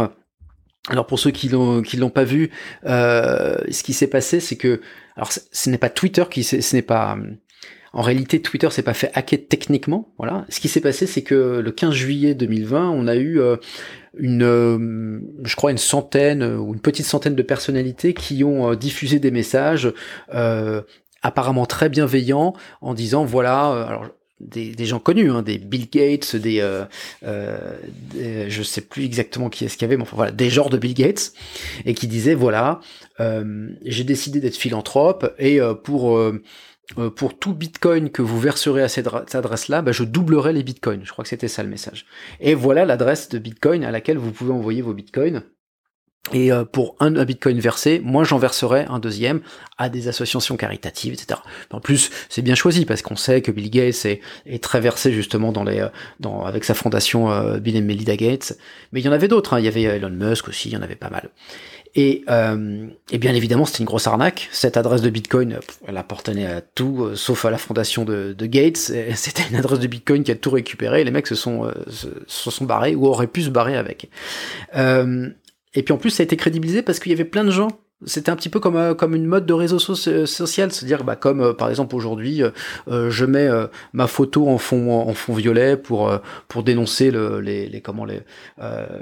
alors 0.89 1.07
pour 1.07 1.19
ceux 1.19 1.31
qui 1.31 1.49
l'ont 1.49 1.81
qui 1.81 1.97
l'ont 1.97 2.09
pas 2.09 2.23
vu, 2.23 2.51
euh, 2.85 3.57
ce 3.69 3.83
qui 3.83 3.93
s'est 3.93 4.07
passé, 4.07 4.39
c'est 4.39 4.55
que 4.55 4.81
alors 5.15 5.31
ce 5.31 5.69
n'est 5.69 5.77
pas 5.77 5.89
Twitter 5.89 6.23
qui 6.29 6.43
ce 6.43 6.75
n'est 6.75 6.81
pas 6.81 7.17
en 7.93 8.01
réalité, 8.01 8.41
Twitter 8.41 8.69
s'est 8.71 8.83
pas 8.83 8.93
fait 8.93 9.09
hacker 9.13 9.39
techniquement. 9.47 10.13
Voilà. 10.17 10.45
Ce 10.49 10.59
qui 10.59 10.67
s'est 10.67 10.81
passé, 10.81 11.07
c'est 11.07 11.21
que 11.21 11.61
le 11.63 11.71
15 11.71 11.93
juillet 11.93 12.35
2020, 12.35 12.89
on 12.89 13.07
a 13.07 13.15
eu 13.15 13.39
euh, 13.39 13.55
une, 14.17 14.43
euh, 14.43 15.21
je 15.43 15.55
crois, 15.55 15.71
une 15.71 15.77
centaine 15.77 16.43
ou 16.43 16.73
une 16.73 16.81
petite 16.81 17.05
centaine 17.05 17.35
de 17.35 17.41
personnalités 17.41 18.13
qui 18.13 18.43
ont 18.43 18.75
diffusé 18.75 19.19
des 19.19 19.31
messages 19.31 19.93
apparemment 21.21 21.65
très 21.65 21.89
bienveillants 21.89 22.53
en 22.81 22.93
disant 22.93 23.23
voilà, 23.23 24.01
des, 24.39 24.75
des, 24.75 24.85
gens 24.85 24.99
connus, 24.99 25.31
hein, 25.31 25.41
des 25.41 25.57
Bill 25.57 25.89
Gates, 25.89 26.35
des, 26.35 26.59
euh, 26.61 26.85
je 27.23 28.63
sais 28.63 28.81
plus 28.81 29.05
exactement 29.05 29.49
qui 29.49 29.65
est-ce 29.65 29.77
qu'il 29.77 29.83
y 29.83 29.89
avait, 29.89 29.97
mais 29.97 30.03
enfin 30.03 30.17
voilà, 30.17 30.31
des 30.31 30.49
genres 30.49 30.69
de 30.69 30.77
Bill 30.77 30.93
Gates, 30.93 31.33
et 31.85 31.93
qui 31.93 32.07
disaient 32.07 32.35
voilà, 32.35 32.79
j'ai 33.19 34.03
décidé 34.03 34.39
d'être 34.39 34.57
philanthrope 34.57 35.33
et 35.39 35.59
pour 35.83 36.17
euh, 36.99 37.09
pour 37.09 37.37
tout 37.37 37.53
bitcoin 37.53 38.11
que 38.11 38.21
vous 38.21 38.39
verserez 38.39 38.83
à 38.83 38.87
cette, 38.87 39.07
adresse-là, 39.07 39.81
bah, 39.81 39.91
je 39.91 40.03
doublerai 40.03 40.53
les 40.53 40.63
bitcoins. 40.63 41.01
Je 41.03 41.11
crois 41.11 41.23
que 41.23 41.29
c'était 41.29 41.47
ça 41.47 41.63
le 41.63 41.69
message. 41.69 42.05
Et 42.39 42.53
voilà 42.53 42.85
l'adresse 42.85 43.29
de 43.29 43.39
bitcoin 43.39 43.83
à 43.83 43.91
laquelle 43.91 44.17
vous 44.17 44.31
pouvez 44.31 44.53
envoyer 44.53 44.81
vos 44.81 44.93
bitcoins. 44.93 45.43
Et 46.33 46.51
euh, 46.51 46.65
pour 46.65 46.95
un, 46.99 47.11
bitcoin 47.23 47.59
versé, 47.59 48.01
moi 48.03 48.23
j'en 48.23 48.39
verserai 48.39 48.85
un 48.89 48.99
deuxième 48.99 49.41
à 49.77 49.89
des 49.89 50.07
associations 50.07 50.57
caritatives, 50.57 51.13
etc. 51.13 51.39
En 51.71 51.79
plus, 51.79 52.09
c'est 52.29 52.41
bien 52.41 52.55
choisi 52.55 52.85
parce 52.85 53.03
qu'on 53.03 53.15
sait 53.15 53.41
que 53.41 53.51
Bill 53.51 53.69
Gates 53.69 54.05
est, 54.05 54.21
est, 54.45 54.63
très 54.63 54.79
versé 54.79 55.11
justement 55.11 55.51
dans 55.51 55.63
les, 55.63 55.81
euh, 55.81 55.89
dans, 56.19 56.43
avec 56.43 56.63
sa 56.63 56.73
fondation 56.73 57.29
Bill 57.59 57.75
et 57.75 57.81
Melinda 57.81 58.15
Gates. 58.15 58.57
Mais 58.91 59.01
il 59.01 59.05
y 59.05 59.09
en 59.09 59.11
avait 59.11 59.27
d'autres. 59.27 59.53
Hein. 59.53 59.59
Il 59.59 59.65
y 59.65 59.67
avait 59.67 59.83
Elon 59.83 60.09
Musk 60.09 60.47
aussi. 60.47 60.69
Il 60.69 60.73
y 60.73 60.77
en 60.77 60.81
avait 60.81 60.95
pas 60.95 61.09
mal. 61.09 61.29
Et, 61.95 62.25
euh, 62.29 62.87
et, 63.09 63.17
bien 63.17 63.33
évidemment, 63.33 63.63
c'était 63.63 63.79
une 63.79 63.85
grosse 63.85 64.05
arnaque. 64.05 64.49
Cette 64.51 64.75
adresse 64.75 65.01
de 65.01 65.09
Bitcoin, 65.09 65.59
elle 65.87 65.95
appartenait 65.95 66.45
à 66.45 66.59
tout, 66.59 67.05
euh, 67.05 67.15
sauf 67.15 67.45
à 67.45 67.51
la 67.51 67.57
fondation 67.57 68.03
de, 68.03 68.35
de 68.37 68.45
Gates. 68.45 68.77
C'était 69.15 69.43
une 69.49 69.55
adresse 69.55 69.79
de 69.79 69.87
Bitcoin 69.87 70.23
qui 70.23 70.31
a 70.31 70.35
tout 70.35 70.51
récupéré. 70.51 71.05
Les 71.05 71.11
mecs 71.11 71.27
se 71.27 71.35
sont, 71.35 71.65
euh, 71.65 71.71
se, 71.87 72.09
sont 72.27 72.65
barrés 72.65 72.95
ou 72.95 73.07
auraient 73.07 73.27
pu 73.27 73.43
se 73.43 73.49
barrer 73.49 73.77
avec. 73.77 74.09
Euh, 75.75 75.79
et 75.79 75.83
puis 75.83 75.93
en 75.93 75.97
plus, 75.97 76.09
ça 76.09 76.23
a 76.23 76.25
été 76.25 76.37
crédibilisé 76.37 76.81
parce 76.81 76.99
qu'il 76.99 77.11
y 77.11 77.15
avait 77.15 77.25
plein 77.25 77.43
de 77.43 77.51
gens 77.51 77.69
c'était 78.05 78.29
un 78.29 78.35
petit 78.35 78.49
peu 78.49 78.59
comme, 78.59 78.75
euh, 78.75 78.93
comme 78.93 79.15
une 79.15 79.25
mode 79.25 79.45
de 79.45 79.53
réseau 79.53 79.79
social, 79.79 80.71
se 80.71 80.85
dire 80.85 81.03
bah, 81.03 81.15
comme 81.15 81.41
euh, 81.41 81.53
par 81.53 81.69
exemple 81.69 81.95
aujourd'hui, 81.95 82.43
euh, 82.43 83.09
je 83.09 83.25
mets 83.25 83.49
ma 83.93 84.07
photo 84.07 84.47
en 84.49 84.57
fond, 84.57 84.91
en 84.91 85.13
fond 85.13 85.33
violet 85.33 85.77
pour, 85.77 86.11
pour 86.47 86.63
dénoncer 86.63 87.11
le, 87.11 87.39
les, 87.39 87.67
les, 87.67 87.81
comment, 87.81 88.05
les, 88.05 88.21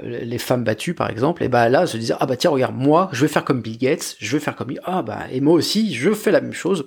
les 0.02 0.38
femmes 0.38 0.64
battues 0.64 0.94
par 0.94 1.10
exemple, 1.10 1.42
et 1.42 1.48
bah 1.48 1.68
là 1.68 1.86
se 1.86 1.96
dire 1.96 2.16
ah 2.20 2.26
bah 2.26 2.36
tiens 2.36 2.50
regarde 2.50 2.74
moi 2.76 3.08
je 3.12 3.22
vais 3.22 3.28
faire 3.28 3.44
comme 3.44 3.60
Bill 3.60 3.78
Gates, 3.78 4.16
je 4.18 4.36
vais 4.36 4.40
faire 4.40 4.56
comme 4.56 4.72
ah 4.84 5.02
bah 5.02 5.24
et 5.30 5.40
moi 5.40 5.54
aussi 5.54 5.94
je 5.94 6.12
fais 6.12 6.30
la 6.30 6.40
même 6.40 6.52
chose. 6.52 6.86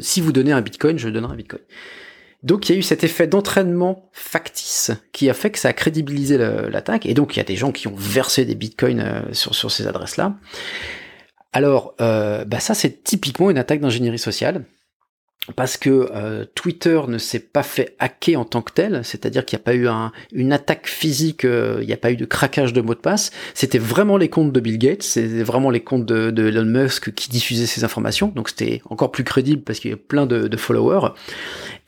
si 0.00 0.20
vous 0.20 0.32
donnez 0.32 0.52
un 0.52 0.60
bitcoin, 0.60 0.98
je 0.98 1.08
donnerai 1.08 1.32
un 1.32 1.36
bitcoin. 1.36 1.62
Donc 2.42 2.68
il 2.68 2.72
y 2.72 2.74
a 2.76 2.78
eu 2.78 2.82
cet 2.82 3.02
effet 3.02 3.26
d'entraînement 3.26 4.08
factice 4.12 4.92
qui 5.12 5.28
a 5.28 5.34
fait 5.34 5.50
que 5.50 5.58
ça 5.58 5.70
a 5.70 5.72
crédibilisé 5.72 6.38
l'attaque, 6.38 7.06
et 7.06 7.14
donc 7.14 7.34
il 7.34 7.38
y 7.38 7.40
a 7.40 7.44
des 7.44 7.56
gens 7.56 7.72
qui 7.72 7.88
ont 7.88 7.96
versé 7.96 8.44
des 8.44 8.54
bitcoins 8.54 9.24
sur, 9.32 9.54
sur 9.54 9.70
ces 9.70 9.86
adresses-là. 9.86 10.36
Alors, 11.52 11.94
euh, 12.00 12.44
bah 12.44 12.60
ça 12.60 12.74
c'est 12.74 13.02
typiquement 13.02 13.50
une 13.50 13.58
attaque 13.58 13.80
d'ingénierie 13.80 14.18
sociale. 14.18 14.64
Parce 15.56 15.78
que 15.78 16.10
euh, 16.14 16.44
Twitter 16.54 17.00
ne 17.08 17.16
s'est 17.16 17.38
pas 17.38 17.62
fait 17.62 17.96
hacker 18.00 18.38
en 18.38 18.44
tant 18.44 18.60
que 18.60 18.70
tel, 18.70 19.00
c'est-à-dire 19.02 19.46
qu'il 19.46 19.56
n'y 19.56 19.62
a 19.62 19.64
pas 19.64 19.74
eu 19.74 19.88
un, 19.88 20.12
une 20.30 20.52
attaque 20.52 20.86
physique, 20.86 21.46
euh, 21.46 21.78
il 21.80 21.86
n'y 21.86 21.94
a 21.94 21.96
pas 21.96 22.12
eu 22.12 22.16
de 22.16 22.26
craquage 22.26 22.74
de 22.74 22.82
mots 22.82 22.94
de 22.94 23.00
passe, 23.00 23.30
c'était 23.54 23.78
vraiment 23.78 24.18
les 24.18 24.28
comptes 24.28 24.52
de 24.52 24.60
Bill 24.60 24.76
Gates, 24.76 25.04
c'était 25.04 25.42
vraiment 25.42 25.70
les 25.70 25.80
comptes 25.80 26.04
de, 26.04 26.48
Elon 26.48 26.66
Musk 26.66 27.14
qui 27.14 27.30
diffusaient 27.30 27.64
ces 27.64 27.82
informations, 27.82 28.28
donc 28.28 28.50
c'était 28.50 28.82
encore 28.90 29.10
plus 29.10 29.24
crédible 29.24 29.62
parce 29.62 29.80
qu'il 29.80 29.90
y 29.90 29.94
avait 29.94 30.02
plein 30.02 30.26
de 30.26 30.56
followers. 30.58 31.14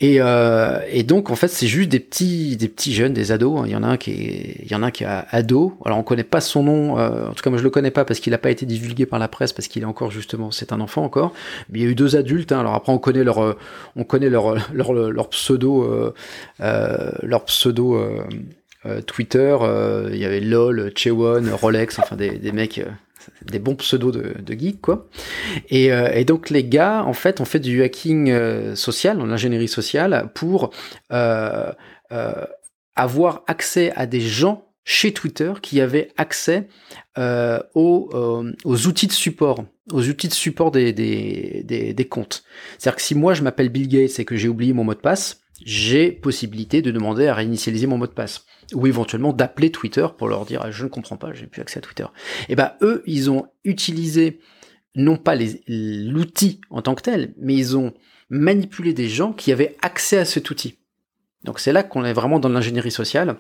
Et, 0.03 0.17
euh, 0.21 0.81
et, 0.91 1.03
donc 1.03 1.29
en 1.29 1.37
fait 1.37 1.49
c'est 1.49 1.67
juste 1.67 1.91
des 1.91 2.01
petits, 2.01 2.57
des 2.57 2.69
petits 2.69 2.95
jeunes, 2.95 3.13
des 3.13 3.33
ados. 3.33 3.61
Hein. 3.61 3.65
Il 3.67 3.73
y 3.73 3.77
en 3.77 3.83
a 3.83 3.87
un 3.87 3.97
qui 3.99 4.13
est, 4.13 4.57
il 4.63 4.71
y 4.71 4.75
en 4.75 4.83
a 4.83 4.87
un 4.87 4.91
qui 4.91 5.05
est 5.05 5.07
ado. 5.07 5.75
Alors 5.85 5.99
on 5.99 6.03
connaît 6.03 6.25
pas 6.25 6.41
son 6.41 6.63
nom, 6.63 6.99
euh, 6.99 7.29
en 7.29 7.35
tout 7.35 7.43
cas 7.43 7.51
moi 7.51 7.59
je 7.59 7.65
le 7.65 7.69
connais 7.69 7.91
pas 7.91 8.07
parce 8.07 8.19
qu'il 8.19 8.31
n'a 8.31 8.39
pas 8.39 8.51
été 8.51 8.65
divulgué 8.65 9.05
par 9.05 9.19
la 9.19 9.29
presse 9.29 9.53
parce 9.53 9.69
qu'il 9.69 9.83
est 9.83 9.87
encore 9.87 10.11
justement, 10.11 10.51
c'est 10.51 10.73
un 10.73 10.81
enfant 10.81 11.05
encore. 11.05 11.35
Mais 11.69 11.81
il 11.81 11.85
y 11.85 11.87
a 11.87 11.91
eu 11.91 11.95
deux 11.95 12.17
adultes. 12.17 12.51
Hein. 12.51 12.61
Alors 12.61 12.75
après 12.75 12.93
on 12.93 12.99
connaît 12.99 13.25
leur 13.25 13.45
euh, 13.45 13.59
on 13.95 14.05
connaît 14.05 14.31
leur, 14.31 14.55
leur, 14.73 14.95
leur 14.95 15.29
pseudo, 15.29 15.83
euh, 15.85 16.15
euh 16.63 17.11
leur 17.23 17.45
pseudo 17.45 17.97
euh, 17.97 18.25
euh, 18.87 19.03
Twitter. 19.03 19.55
il 20.13 20.19
y 20.19 20.25
avait 20.25 20.41
LOL, 20.41 20.93
Chewon, 20.97 21.45
Rolex, 21.61 21.99
enfin 21.99 22.17
des, 22.17 22.31
des 22.31 22.53
mecs 22.53 22.81
des 23.47 23.59
bons 23.59 23.75
pseudos 23.77 24.13
de, 24.13 24.35
de 24.41 24.71
quoi. 24.81 25.09
Et, 25.69 25.87
et, 25.87 26.25
donc 26.25 26.51
les 26.51 26.65
gars 26.65 27.05
en 27.05 27.13
fait 27.13 27.41
ont 27.41 27.45
fait 27.45 27.61
du 27.61 27.83
hacking 27.83 28.75
social, 28.75 29.19
l'ingénierie 29.19 29.69
sociale 29.69 30.31
pour 30.35 30.71
euh, 31.13 31.73
euh, 32.13 32.45
avoir 32.97 33.45
accès 33.47 33.93
à 33.95 34.07
des 34.07 34.21
gens 34.21 34.67
chez 34.85 35.13
Twitter 35.13 35.53
qui 35.63 35.81
avaient 35.81 36.11
accès 36.17 36.69
euh, 37.19 37.61
aux, 37.75 38.11
outils 38.65 39.07
de 39.07 39.13
support 39.13 39.65
aux 39.93 40.09
outils 40.09 40.29
de 40.29 40.33
support 40.33 40.71
des, 40.71 40.93
des 40.93 42.09
comptes. 42.09 42.45
C'est-à-dire 42.79 42.97
que 42.97 43.03
si 43.03 43.15
moi 43.15 43.35
je 43.35 43.43
m'appelle 43.43 43.71
Bill 43.71 43.89
Gates 43.89 44.19
et 44.19 44.25
que 44.25 44.37
j'ai 44.37 44.49
oublié 44.49 44.73
mon 44.73 44.85
mot 44.85 44.95
de 44.95 45.01
passe, 45.01 45.41
j'ai 45.65 46.13
possibilité 46.13 46.83
de 46.83 46.91
demander 46.91 47.27
à 47.27 47.35
réinitialiser 47.35 47.87
mon 47.87 47.99
mot 47.99 48.07
de 48.07 48.13
passe. 48.13 48.45
Ou 48.73 48.87
éventuellement 48.87 49.33
d'appeler 49.33 49.71
Twitter 49.71 50.07
pour 50.17 50.29
leur 50.29 50.45
dire 50.45 50.71
je 50.71 50.85
ne 50.85 50.89
comprends 50.89 51.17
pas, 51.17 51.33
j'ai 51.33 51.47
plus 51.47 51.63
accès 51.63 51.79
à 51.79 51.83
Twitter. 51.83 52.05
Et 52.49 52.53
eh 52.53 52.57
ben 52.57 52.73
eux, 52.83 53.03
ils 53.07 53.31
ont 53.31 53.47
utilisé 53.65 54.41
non 54.95 55.17
pas 55.17 55.37
l'outil 55.67 56.61
en 56.71 56.83
tant 56.83 56.95
que 56.95 57.03
tel, 57.03 57.35
mais 57.39 57.55
ils 57.55 57.77
ont 57.77 57.93
manipulé 58.29 58.93
des 58.93 59.09
gens 59.09 59.33
qui 59.33 59.53
avaient 59.53 59.77
accès 59.83 60.19
à 60.19 60.25
cet 60.25 60.51
outil. 60.51 60.79
Donc 61.45 61.59
c'est 61.59 61.73
là 61.73 61.83
qu'on 61.83 62.05
est 62.05 62.13
vraiment 62.13 62.39
dans 62.39 62.49
l'ingénierie 62.49 62.91
sociale. 62.91 63.37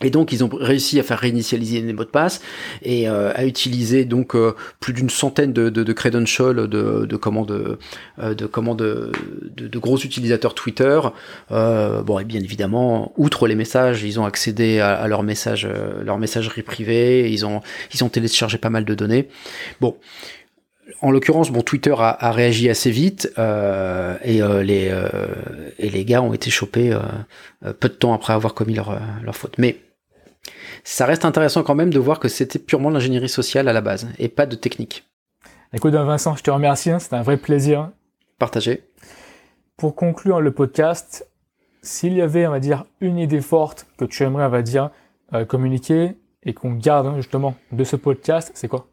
Et 0.00 0.10
donc 0.10 0.30
ils 0.32 0.44
ont 0.44 0.50
réussi 0.52 1.00
à 1.00 1.02
faire 1.02 1.18
réinitialiser 1.18 1.80
les 1.80 1.92
mots 1.92 2.04
de 2.04 2.08
passe 2.08 2.40
et 2.82 3.08
euh, 3.08 3.32
à 3.34 3.44
utiliser 3.44 4.04
donc 4.04 4.36
euh, 4.36 4.54
plus 4.78 4.92
d'une 4.92 5.10
centaine 5.10 5.52
de, 5.52 5.70
de, 5.70 5.82
de 5.82 5.92
credentials 5.92 6.68
de, 6.68 7.04
de 7.04 7.16
comment 7.16 7.44
de, 7.44 7.78
euh, 8.20 8.34
de 8.34 8.46
comment 8.46 8.76
de, 8.76 9.10
de, 9.56 9.78
gros 9.78 9.98
utilisateurs 9.98 10.54
Twitter. 10.54 11.00
bon 11.50 12.18
et 12.18 12.24
bien 12.24 12.40
évidemment, 12.40 13.12
outre 13.16 13.48
les 13.48 13.56
messages, 13.56 14.04
ils 14.04 14.20
ont 14.20 14.24
accédé 14.24 14.78
à, 14.78 14.94
à 14.94 15.08
leurs 15.08 15.24
messages, 15.24 15.68
leur 16.04 16.18
messagerie 16.18 16.62
privée. 16.62 17.30
Ils 17.32 17.44
ont 17.44 17.60
ils 17.92 18.04
ont 18.04 18.08
téléchargé 18.08 18.58
pas 18.58 18.70
mal 18.70 18.84
de 18.84 18.94
données. 18.94 19.28
Bon, 19.80 19.96
en 21.02 21.10
l'occurrence, 21.10 21.50
bon, 21.50 21.62
Twitter 21.62 21.94
a, 21.98 22.16
a 22.24 22.32
réagi 22.32 22.70
assez 22.70 22.90
vite 22.90 23.32
euh, 23.38 24.16
et 24.22 24.40
les 24.64 24.92
et 25.78 25.90
les 25.90 26.04
gars 26.04 26.22
ont 26.22 26.32
été 26.32 26.50
chopés 26.50 26.96
peu 27.60 27.88
de 27.88 27.94
temps 27.94 28.14
après 28.14 28.32
avoir 28.32 28.54
commis 28.54 28.74
leur 28.74 28.98
leur 29.22 29.36
faute. 29.36 29.58
Mais 29.58 29.76
ça 30.84 31.06
reste 31.06 31.24
intéressant 31.24 31.62
quand 31.62 31.74
même 31.74 31.92
de 31.92 31.98
voir 31.98 32.20
que 32.20 32.28
c'était 32.28 32.58
purement 32.58 32.90
l'ingénierie 32.90 33.28
sociale 33.28 33.68
à 33.68 33.72
la 33.72 33.80
base 33.80 34.08
et 34.18 34.28
pas 34.28 34.46
de 34.46 34.56
technique. 34.56 35.04
Écoute, 35.74 35.92
Vincent, 35.92 36.34
je 36.34 36.42
te 36.42 36.50
remercie, 36.50 36.90
hein, 36.90 36.98
c'était 36.98 37.16
un 37.16 37.22
vrai 37.22 37.36
plaisir. 37.36 37.90
Partagé. 38.38 38.84
Pour 39.76 39.94
conclure 39.94 40.40
le 40.40 40.50
podcast, 40.50 41.28
s'il 41.82 42.14
y 42.14 42.22
avait, 42.22 42.46
on 42.46 42.50
va 42.50 42.60
dire, 42.60 42.84
une 43.00 43.18
idée 43.18 43.40
forte 43.40 43.86
que 43.98 44.04
tu 44.04 44.22
aimerais, 44.22 44.44
on 44.44 44.50
va 44.50 44.62
dire, 44.62 44.90
euh, 45.34 45.44
communiquer 45.44 46.16
et 46.42 46.54
qu'on 46.54 46.72
garde 46.72 47.06
hein, 47.06 47.14
justement 47.16 47.54
de 47.72 47.84
ce 47.84 47.96
podcast, 47.96 48.50
c'est 48.54 48.68
quoi? 48.68 48.86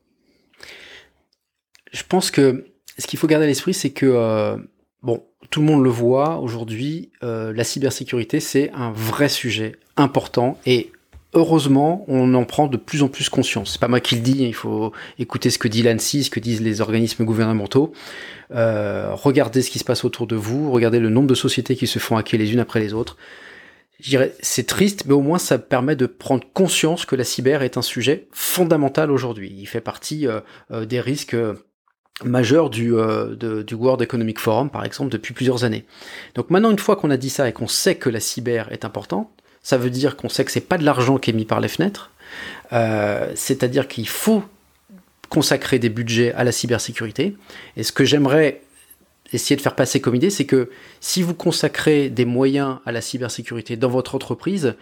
Je 1.96 2.04
pense 2.04 2.30
que 2.30 2.66
ce 2.98 3.08
qu'il 3.08 3.18
faut 3.18 3.28
garder 3.28 3.46
à 3.46 3.48
l'esprit, 3.48 3.74
c'est 3.74 3.92
que, 3.92 4.06
euh, 4.06 4.58
bon, 5.02 5.24
tout 5.50 5.62
le 5.62 5.66
monde 5.66 5.82
le 5.82 5.90
voit 5.90 6.40
aujourd'hui, 6.40 7.10
euh, 7.24 7.54
la 7.54 7.64
cybersécurité, 7.64 8.42
c'est 8.42 8.70
un 8.72 8.92
vrai 8.92 9.30
sujet 9.30 9.78
important 9.96 10.60
et 10.66 10.92
heureusement, 11.34 12.04
on 12.10 12.34
en 12.34 12.44
prend 12.44 12.68
de 12.68 12.76
plus 12.76 13.02
en 13.02 13.08
plus 13.08 13.30
conscience. 13.30 13.72
C'est 13.72 13.80
pas 13.80 13.88
moi 13.88 14.02
qui 14.02 14.16
le 14.16 14.22
dis, 14.22 14.44
il 14.44 14.54
faut 14.54 14.92
écouter 15.20 15.50
ce 15.50 15.58
que 15.58 15.70
dit 15.70 15.84
l'ANSI, 15.84 16.26
ce 16.26 16.30
que 16.30 16.42
disent 16.42 16.62
les 16.62 16.82
organismes 16.82 17.24
gouvernementaux. 17.24 17.94
Euh, 18.52 19.14
regardez 19.14 19.62
ce 19.62 19.72
qui 19.72 19.80
se 19.80 19.86
passe 19.86 20.04
autour 20.04 20.28
de 20.28 20.36
vous, 20.36 20.72
regardez 20.72 21.00
le 21.00 21.10
nombre 21.10 21.28
de 21.28 21.36
sociétés 21.36 21.78
qui 21.78 21.88
se 21.88 22.00
font 22.00 22.18
hacker 22.18 22.38
les 22.38 22.52
unes 22.52 22.60
après 22.60 22.82
les 22.82 22.94
autres. 22.94 23.16
Je 24.02 24.10
dirais, 24.10 24.34
c'est 24.42 24.68
triste, 24.68 25.06
mais 25.06 25.14
au 25.14 25.22
moins 25.22 25.38
ça 25.38 25.58
permet 25.58 25.96
de 25.96 26.08
prendre 26.08 26.44
conscience 26.54 27.06
que 27.06 27.16
la 27.16 27.24
cyber 27.24 27.62
est 27.62 27.78
un 27.78 27.82
sujet 27.82 28.28
fondamental 28.32 29.12
aujourd'hui. 29.12 29.56
Il 29.58 29.66
fait 29.66 29.80
partie 29.80 30.28
euh, 30.28 30.42
euh, 30.72 30.86
des 30.86 31.00
risques 31.00 31.38
majeurs 32.24 32.70
du, 32.70 32.94
du 33.68 33.74
World 33.76 34.02
Economic 34.02 34.40
Forum, 34.40 34.70
par 34.70 34.86
exemple, 34.86 35.12
depuis 35.12 35.34
plusieurs 35.34 35.64
années. 35.64 35.86
Donc 36.36 36.50
maintenant, 36.50 36.72
une 36.72 36.80
fois 36.80 36.96
qu'on 36.96 37.12
a 37.12 37.18
dit 37.18 37.30
ça 37.30 37.50
et 37.50 37.54
qu'on 37.54 37.68
sait 37.68 37.96
que 37.96 38.10
la 38.10 38.20
cyber 38.20 38.72
est 38.72 38.86
importante, 38.86 39.30
ça 39.66 39.78
veut 39.78 39.90
dire 39.90 40.16
qu'on 40.16 40.30
sait 40.30 40.46
que 40.46 40.52
c'est 40.52 40.62
pas 40.62 40.78
de 40.78 40.86
l'argent 40.86 41.18
qui 41.18 41.32
est 41.32 41.34
mis 41.34 41.44
par 41.44 41.60
les 41.60 41.68
fenêtres. 41.68 42.12
Euh, 42.72 43.32
c'est-à-dire 43.36 43.88
qu'il 43.88 44.08
faut 44.08 44.44
consacrer 45.30 45.80
des 45.80 45.90
budgets 45.90 46.34
à 46.34 46.44
la 46.44 46.52
cybersécurité. 46.52 47.36
Et 47.76 47.82
ce 47.82 47.92
que 47.92 48.06
j'aimerais 48.06 48.62
essayer 49.34 49.56
de 49.56 49.62
faire 49.62 49.76
passer 49.76 50.00
comme 50.00 50.14
idée, 50.14 50.30
c'est 50.30 50.46
que 50.46 50.70
si 51.00 51.24
vous 51.24 51.34
consacrez 51.34 52.10
des 52.10 52.26
moyens 52.26 52.78
à 52.86 52.92
la 52.92 53.02
cybersécurité 53.02 53.76
dans 53.76 53.90
votre 53.90 54.14
entreprise, 54.14 54.76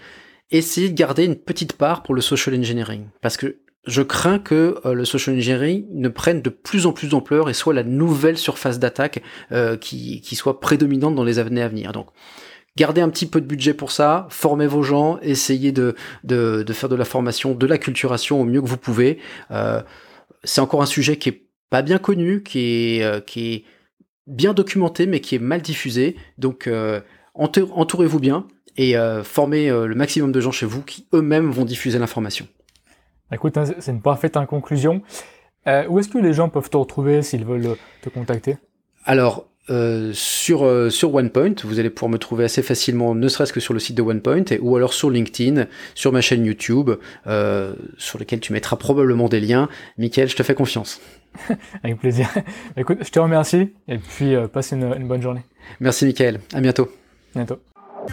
essayez 0.51 0.89
de 0.89 0.95
garder 0.95 1.23
une 1.23 1.37
petite 1.37 1.73
part 1.73 2.03
pour 2.03 2.13
le 2.13 2.21
social 2.21 2.53
engineering. 2.53 3.05
Parce 3.21 3.37
que 3.37 3.55
je 3.85 4.01
crains 4.01 4.39
que 4.39 4.79
euh, 4.85 4.93
le 4.93 5.05
social 5.05 5.35
engineering 5.35 5.85
ne 5.91 6.07
prenne 6.07 6.41
de 6.41 6.49
plus 6.49 6.85
en 6.85 6.93
plus 6.93 7.09
d'ampleur 7.09 7.49
et 7.49 7.53
soit 7.53 7.73
la 7.73 7.83
nouvelle 7.83 8.37
surface 8.37 8.79
d'attaque 8.79 9.21
euh, 9.51 9.75
qui, 9.75 10.21
qui 10.21 10.35
soit 10.35 10.59
prédominante 10.59 11.15
dans 11.15 11.23
les 11.23 11.39
années 11.39 11.61
à 11.61 11.67
venir. 11.67 11.91
Donc, 11.91 12.07
Gardez 12.75 13.01
un 13.01 13.09
petit 13.09 13.27
peu 13.27 13.39
de 13.39 13.45
budget 13.45 13.75
pour 13.75 13.91
ça, 13.91 14.25
formez 14.31 14.65
vos 14.65 14.81
gens, 14.81 15.19
essayez 15.21 15.71
de, 15.71 15.93
de, 16.23 16.65
faire 16.73 16.89
de 16.89 16.95
la 16.95 17.05
formation, 17.05 17.53
de 17.53 17.67
la 17.67 17.77
culturation 17.77 18.41
au 18.41 18.45
mieux 18.45 18.63
que 18.63 18.67
vous 18.67 18.77
pouvez. 18.77 19.19
Euh, 19.51 19.79
c'est 20.43 20.59
encore 20.59 20.81
un 20.81 20.87
sujet 20.87 21.17
qui 21.17 21.29
est 21.29 21.43
pas 21.69 21.83
bien 21.83 21.99
connu, 21.99 22.41
qui 22.41 22.97
est, 22.97 23.25
qui 23.27 23.53
est 23.53 23.63
bien 24.25 24.55
documenté, 24.55 25.05
mais 25.05 25.19
qui 25.19 25.35
est 25.35 25.39
mal 25.39 25.61
diffusé. 25.61 26.15
Donc 26.39 26.67
entourez-vous 27.35 28.19
bien 28.19 28.47
et 28.75 28.95
formez 29.23 29.69
le 29.69 29.93
maximum 29.93 30.31
de 30.31 30.41
gens 30.41 30.51
chez 30.51 30.65
vous 30.65 30.81
qui 30.81 31.05
eux-mêmes 31.13 31.51
vont 31.51 31.65
diffuser 31.65 31.99
l'information. 31.99 32.47
Écoute, 33.33 33.57
hein, 33.57 33.65
c'est 33.79 33.91
une 33.91 34.01
parfaite 34.01 34.37
conclusion. 34.47 35.01
où 35.65 35.99
est-ce 35.99 36.09
que 36.09 36.17
les 36.17 36.33
gens 36.33 36.49
peuvent 36.49 36.69
te 36.69 36.77
retrouver 36.77 37.21
s'ils 37.21 37.45
veulent 37.45 37.77
te 38.01 38.09
contacter? 38.09 38.57
Alors, 39.05 39.45
euh, 39.69 40.11
sur, 40.13 40.65
euh, 40.65 40.89
sur 40.89 41.15
OnePoint. 41.15 41.55
Vous 41.63 41.79
allez 41.79 41.89
pouvoir 41.89 42.11
me 42.11 42.17
trouver 42.17 42.43
assez 42.43 42.61
facilement, 42.61 43.15
ne 43.15 43.27
serait-ce 43.29 43.53
que 43.53 43.61
sur 43.61 43.73
le 43.73 43.79
site 43.79 43.95
de 43.95 44.01
OnePoint, 44.01 44.43
et, 44.51 44.59
ou 44.59 44.75
alors 44.75 44.93
sur 44.93 45.09
LinkedIn, 45.09 45.67
sur 45.95 46.11
ma 46.11 46.19
chaîne 46.19 46.45
YouTube, 46.45 46.91
euh, 47.27 47.73
sur 47.97 48.19
lequel 48.19 48.41
tu 48.41 48.51
mettras 48.51 48.75
probablement 48.75 49.29
des 49.29 49.39
liens. 49.39 49.69
Michael, 49.97 50.27
je 50.27 50.35
te 50.35 50.43
fais 50.43 50.53
confiance. 50.53 50.99
Avec 51.83 51.97
plaisir. 51.97 52.27
Écoute, 52.75 52.97
je 53.01 53.09
te 53.09 53.19
remercie, 53.19 53.73
et 53.87 53.99
puis 53.99 54.35
passe 54.51 54.71
une, 54.73 54.83
une, 54.83 55.07
bonne 55.07 55.21
journée. 55.21 55.43
Merci 55.79 56.05
Michael, 56.05 56.41
à 56.53 56.59
bientôt. 56.59 56.91
Bientôt. 57.33 57.59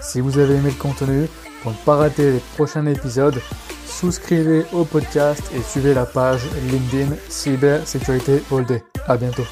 Si 0.01 0.21
vous 0.21 0.39
avez 0.39 0.55
aimé 0.55 0.71
le 0.71 0.81
contenu, 0.81 1.27
pour 1.63 1.73
ne 1.73 1.77
pas 1.85 1.97
rater 1.97 2.33
les 2.33 2.41
prochains 2.57 2.87
épisodes, 2.87 3.41
souscrivez 3.87 4.65
au 4.73 4.85
podcast 4.85 5.43
et 5.55 5.63
suivez 5.63 5.95
la 5.95 6.07
page 6.07 6.43
LinkedIn 6.71 7.15
Cyber 7.29 7.87
Sécurité 7.87 8.43
All 8.51 8.65
Day. 8.65 8.83
À 9.07 9.17
bientôt. 9.17 9.45